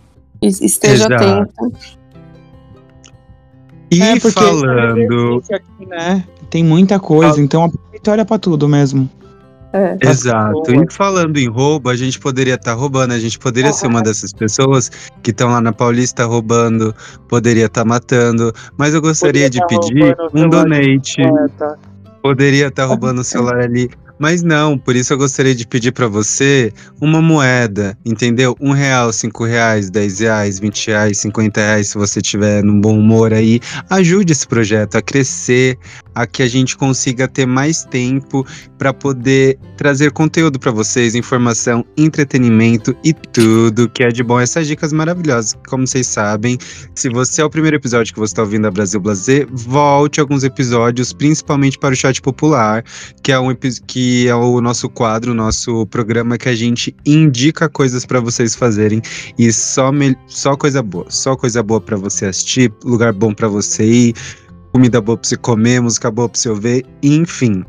Esteja 0.42 1.06
Exato. 1.06 1.14
atento. 1.14 1.98
E 3.90 4.02
é 4.02 4.20
porque 4.20 4.38
falando. 4.38 5.42
aqui, 5.50 5.86
né? 5.86 6.22
Tem 6.50 6.62
muita 6.62 7.00
coisa, 7.00 7.40
então 7.40 7.64
aproveita 7.64 8.10
e 8.10 8.12
olha 8.12 8.24
pra 8.26 8.38
tudo 8.38 8.68
mesmo. 8.68 9.08
É. 9.72 9.96
Exato. 10.02 10.74
E 10.74 10.92
falando 10.92 11.38
em 11.38 11.48
roubo, 11.48 11.88
a 11.88 11.96
gente 11.96 12.18
poderia 12.18 12.56
estar 12.56 12.74
roubando, 12.74 13.12
a 13.12 13.18
gente 13.18 13.38
poderia 13.38 13.72
ser 13.72 13.86
uma 13.86 14.02
dessas 14.02 14.30
pessoas 14.30 14.90
que 15.22 15.30
estão 15.30 15.48
lá 15.48 15.60
na 15.60 15.72
Paulista 15.72 16.26
roubando, 16.26 16.94
poderia 17.28 17.66
estar 17.66 17.86
matando, 17.86 18.52
mas 18.76 18.92
eu 18.92 19.00
gostaria 19.00 19.48
de 19.48 19.58
tá 19.58 19.66
pedir 19.66 20.14
um 20.34 20.48
donate, 20.50 21.22
Poeta. 21.22 21.89
Poderia 22.22 22.68
estar 22.68 22.84
roubando 22.86 23.20
o 23.20 23.24
celular 23.24 23.60
ali, 23.60 23.90
mas 24.20 24.42
não, 24.42 24.78
por 24.78 24.94
isso 24.94 25.12
eu 25.12 25.18
gostaria 25.18 25.54
de 25.54 25.66
pedir 25.66 25.92
para 25.92 26.06
você 26.06 26.72
uma 27.00 27.20
moeda, 27.20 27.96
entendeu? 28.04 28.54
Um 28.60 28.72
real, 28.72 29.12
cinco 29.12 29.44
reais, 29.44 29.90
dez 29.90 30.20
reais, 30.20 30.60
vinte 30.60 30.86
reais, 30.88 31.18
cinquenta 31.18 31.60
reais, 31.60 31.88
se 31.88 31.98
você 31.98 32.20
tiver 32.20 32.62
num 32.62 32.80
bom 32.80 32.98
humor 32.98 33.32
aí, 33.32 33.58
ajude 33.88 34.32
esse 34.32 34.46
projeto 34.46 34.96
a 34.96 35.02
crescer, 35.02 35.78
a 36.14 36.26
que 36.26 36.42
a 36.42 36.48
gente 36.48 36.76
consiga 36.76 37.26
ter 37.26 37.46
mais 37.46 37.84
tempo 37.84 38.46
para 38.76 38.92
poder 38.92 39.58
trazer 39.76 40.10
conteúdo 40.10 40.58
para 40.58 40.70
vocês, 40.70 41.14
informação, 41.14 41.84
entretenimento 41.96 42.94
e 43.02 43.14
tudo 43.14 43.88
que 43.88 44.02
é 44.02 44.08
de 44.08 44.22
bom. 44.22 44.38
Essas 44.38 44.66
dicas 44.66 44.92
maravilhosas. 44.92 45.56
Como 45.68 45.86
vocês 45.86 46.06
sabem, 46.06 46.58
se 46.94 47.08
você 47.08 47.40
é 47.40 47.44
o 47.44 47.50
primeiro 47.50 47.76
episódio 47.76 48.12
que 48.12 48.18
você 48.18 48.32
está 48.32 48.42
ouvindo 48.42 48.66
a 48.66 48.70
Brasil 48.70 49.00
Blazer, 49.00 49.46
volte 49.50 50.20
alguns 50.20 50.44
episódios, 50.44 51.12
principalmente 51.12 51.78
para 51.78 51.92
o 51.92 51.96
chat 51.96 52.20
popular, 52.20 52.84
que 53.22 53.32
é 53.32 53.38
um 53.38 53.50
epi- 53.50 53.80
que 54.10 54.26
é 54.26 54.34
o 54.34 54.60
nosso 54.60 54.88
quadro, 54.88 55.32
nosso 55.32 55.86
programa 55.86 56.36
que 56.36 56.48
a 56.48 56.54
gente 56.56 56.92
indica 57.06 57.68
coisas 57.68 58.04
para 58.04 58.18
vocês 58.18 58.56
fazerem 58.56 59.00
e 59.38 59.52
só 59.52 59.92
mel- 59.92 60.16
só 60.26 60.56
coisa 60.56 60.82
boa, 60.82 61.06
só 61.08 61.36
coisa 61.36 61.62
boa 61.62 61.80
para 61.80 61.96
você 61.96 62.26
assistir, 62.26 62.72
lugar 62.84 63.12
bom 63.12 63.32
para 63.32 63.46
você 63.46 63.84
ir, 63.84 64.14
comida 64.72 65.00
boa 65.00 65.16
pra 65.16 65.28
você 65.28 65.36
comer, 65.36 65.80
música 65.80 66.10
boa 66.10 66.28
pra 66.28 66.40
você 66.40 66.48
ouvir, 66.48 66.84
enfim. 67.04 67.64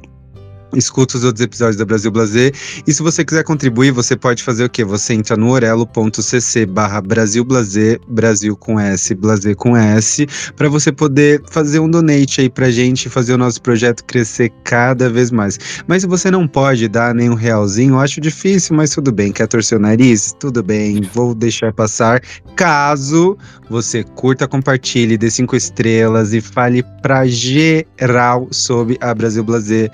Escuta 0.73 1.17
os 1.17 1.23
outros 1.23 1.43
episódios 1.43 1.75
da 1.75 1.85
Brasil 1.85 2.11
Blazer. 2.11 2.53
E 2.85 2.93
se 2.93 3.01
você 3.01 3.23
quiser 3.23 3.43
contribuir, 3.43 3.91
você 3.91 4.15
pode 4.15 4.43
fazer 4.43 4.65
o 4.65 4.69
quê? 4.69 4.83
Você 4.83 5.13
entra 5.13 5.35
no 5.35 5.49
orelo.cc 5.49 6.65
barra 6.65 7.01
Brasil 7.01 7.43
Blazer, 7.43 7.99
Brasil 8.07 8.55
com 8.55 8.79
S, 8.79 9.13
Blazer 9.15 9.55
com 9.55 9.75
S, 9.75 10.27
para 10.55 10.69
você 10.69 10.91
poder 10.91 11.41
fazer 11.49 11.79
um 11.79 11.89
donate 11.89 12.41
aí 12.41 12.49
pra 12.49 12.71
gente 12.71 13.09
fazer 13.09 13.33
o 13.33 13.37
nosso 13.37 13.61
projeto 13.61 14.03
crescer 14.05 14.51
cada 14.63 15.09
vez 15.09 15.31
mais. 15.31 15.57
Mas 15.87 16.01
se 16.01 16.07
você 16.07 16.31
não 16.31 16.47
pode 16.47 16.87
dar 16.87 17.13
nem 17.13 17.29
um 17.29 17.35
realzinho, 17.35 17.95
eu 17.95 17.99
acho 17.99 18.21
difícil, 18.21 18.75
mas 18.75 18.91
tudo 18.91 19.11
bem. 19.11 19.31
Quer 19.31 19.47
torcer 19.47 19.77
o 19.77 19.81
nariz? 19.81 20.35
Tudo 20.39 20.63
bem, 20.63 21.01
vou 21.13 21.33
deixar 21.35 21.73
passar. 21.73 22.21
Caso 22.55 23.37
você 23.69 24.03
curta, 24.03 24.47
compartilhe, 24.47 25.17
dê 25.17 25.31
cinco 25.31 25.55
estrelas 25.55 26.33
e 26.33 26.41
fale 26.41 26.83
pra 27.01 27.25
geral 27.25 28.47
sobre 28.51 28.97
a 29.01 29.13
Brasil 29.13 29.43
Blazer. 29.43 29.91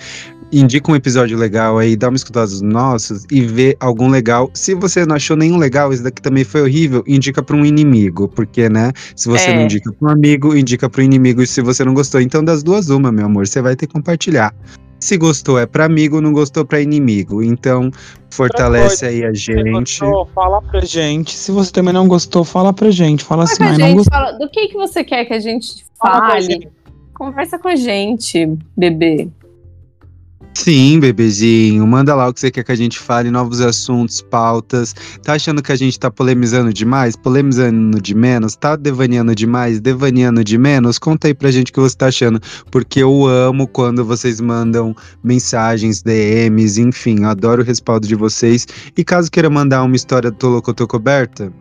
Indica 0.52 0.90
um 0.90 0.96
episódio 0.96 1.38
legal 1.38 1.78
aí, 1.78 1.98
dá 1.98 2.08
uma 2.08 2.16
escutada 2.16 2.48
dos 2.48 2.62
nossos 2.62 3.26
e 3.30 3.42
vê 3.42 3.76
algum 3.82 4.08
legal. 4.10 4.50
Se 4.54 4.74
você 4.74 5.06
não 5.06 5.18
achou 5.18 5.36
nenhum 5.36 5.58
legal, 5.58 5.92
esse 5.92 6.02
daqui 6.02 6.22
também 6.22 6.46
foi 6.46 6.62
horrível, 6.62 7.04
indica 7.06 7.44
pra 7.44 7.56
um 7.56 7.66
inimigo. 7.66 8.30
Porque, 8.30 8.70
né? 8.70 8.94
Se 9.14 9.28
você 9.28 9.50
É. 9.50 9.56
não 9.56 9.64
indica 9.64 9.92
pra 9.92 10.08
um 10.08 10.12
amigo, 10.12 10.56
indica 10.56 10.90
pro 10.90 11.02
inimigo. 11.02 11.42
E 11.42 11.48
se 11.48 11.62
você 11.62 11.84
não 11.84 11.94
gostou, 11.94 12.22
então 12.22 12.42
das 12.44 12.64
duas, 12.64 12.90
uma, 12.90 13.12
meu 13.12 13.26
amor. 13.26 13.46
Você 13.46 13.62
vai 13.62 13.76
ter 13.76 13.88
que 13.88 13.94
compartilhar. 13.94 14.56
Se 15.02 15.18
gostou 15.18 15.60
é 15.60 15.66
pra 15.66 15.84
amigo, 15.86 16.22
não 16.22 16.32
gostou 16.32 16.66
pra 16.66 16.80
inimigo. 16.82 17.44
Então, 17.44 17.92
fortalece 18.32 19.06
aí 19.06 19.26
a 19.26 19.34
Se 19.36 19.42
você 19.46 19.54
gente. 19.54 20.00
gostou, 20.00 20.26
fala 20.34 20.62
pra 20.62 20.80
gente. 20.80 21.36
Se 21.38 21.52
você 21.52 21.72
também 21.72 21.94
não 21.94 22.08
gostou, 22.08 22.44
fala 22.46 22.72
pra 22.72 22.90
gente. 22.90 23.24
Fala 23.24 23.46
Fala 23.46 23.54
assim, 23.54 23.64
a 23.64 23.68
ah, 23.68 23.72
não 23.78 23.88
gente, 23.88 23.96
gostei. 23.98 24.18
fala, 24.18 24.32
do 24.40 24.50
que, 24.50 24.68
que 24.70 24.74
você 24.76 25.04
quer 25.04 25.26
que 25.26 25.34
a 25.34 25.40
gente 25.40 25.86
Fala 26.00 26.30
fale? 26.30 26.42
gente. 26.42 26.70
Conversa 27.14 27.58
com 27.60 27.68
a 27.68 27.76
gente, 27.76 28.48
bebê. 28.78 29.28
Sim, 30.58 31.00
bebezinho. 31.00 31.86
Manda 31.86 32.16
lá 32.16 32.28
o 32.28 32.34
que 32.34 32.40
você 32.40 32.50
quer 32.50 32.64
que 32.64 32.72
a 32.72 32.76
gente 32.76 32.98
fale, 32.98 33.30
novos 33.30 33.62
assuntos, 33.62 34.24
pautas. 34.24 34.96
Tá 35.22 35.34
achando 35.34 35.62
que 35.62 35.72
a 35.72 35.76
gente 35.76 36.00
tá 36.00 36.10
polemizando 36.10 36.74
demais? 36.74 37.16
Polemizando 37.16 38.02
de 38.02 38.16
menos? 38.16 38.56
Tá 38.56 38.76
devaneando 38.76 39.36
demais? 39.36 39.80
Devaneando 39.80 40.44
de 40.44 40.58
menos? 40.58 40.98
Conta 40.98 41.28
aí 41.28 41.34
pra 41.36 41.52
gente 41.52 41.70
o 41.70 41.74
que 41.74 41.80
você 41.80 41.96
tá 41.96 42.08
achando. 42.08 42.42
Porque 42.72 43.04
eu 43.04 43.28
amo 43.28 43.68
quando 43.68 44.04
vocês 44.04 44.42
mandam 44.42 44.96
mensagens, 45.24 46.02
DMs, 46.02 46.82
enfim. 46.82 47.24
Adoro 47.26 47.62
o 47.62 47.66
respaldo 47.66 48.08
de 48.08 48.16
vocês. 48.16 48.66
E 48.98 49.04
caso 49.04 49.30
queira 49.30 49.52
mandar 49.52 49.84
uma 49.84 49.96
história 49.96 50.32
do 50.32 50.38
Tolocotô 50.38 50.88
Coberta, 50.88 51.54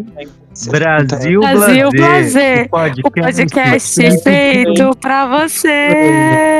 Brasil, 0.66 1.40
Brasil 1.40 1.90
Blazer. 1.92 1.92
Blazer, 1.92 2.66
o 2.66 2.70
podcast, 2.70 3.08
O 3.08 3.12
podcast 3.12 4.22
feito 4.24 4.98
pra 5.00 5.26
você. 5.46 6.60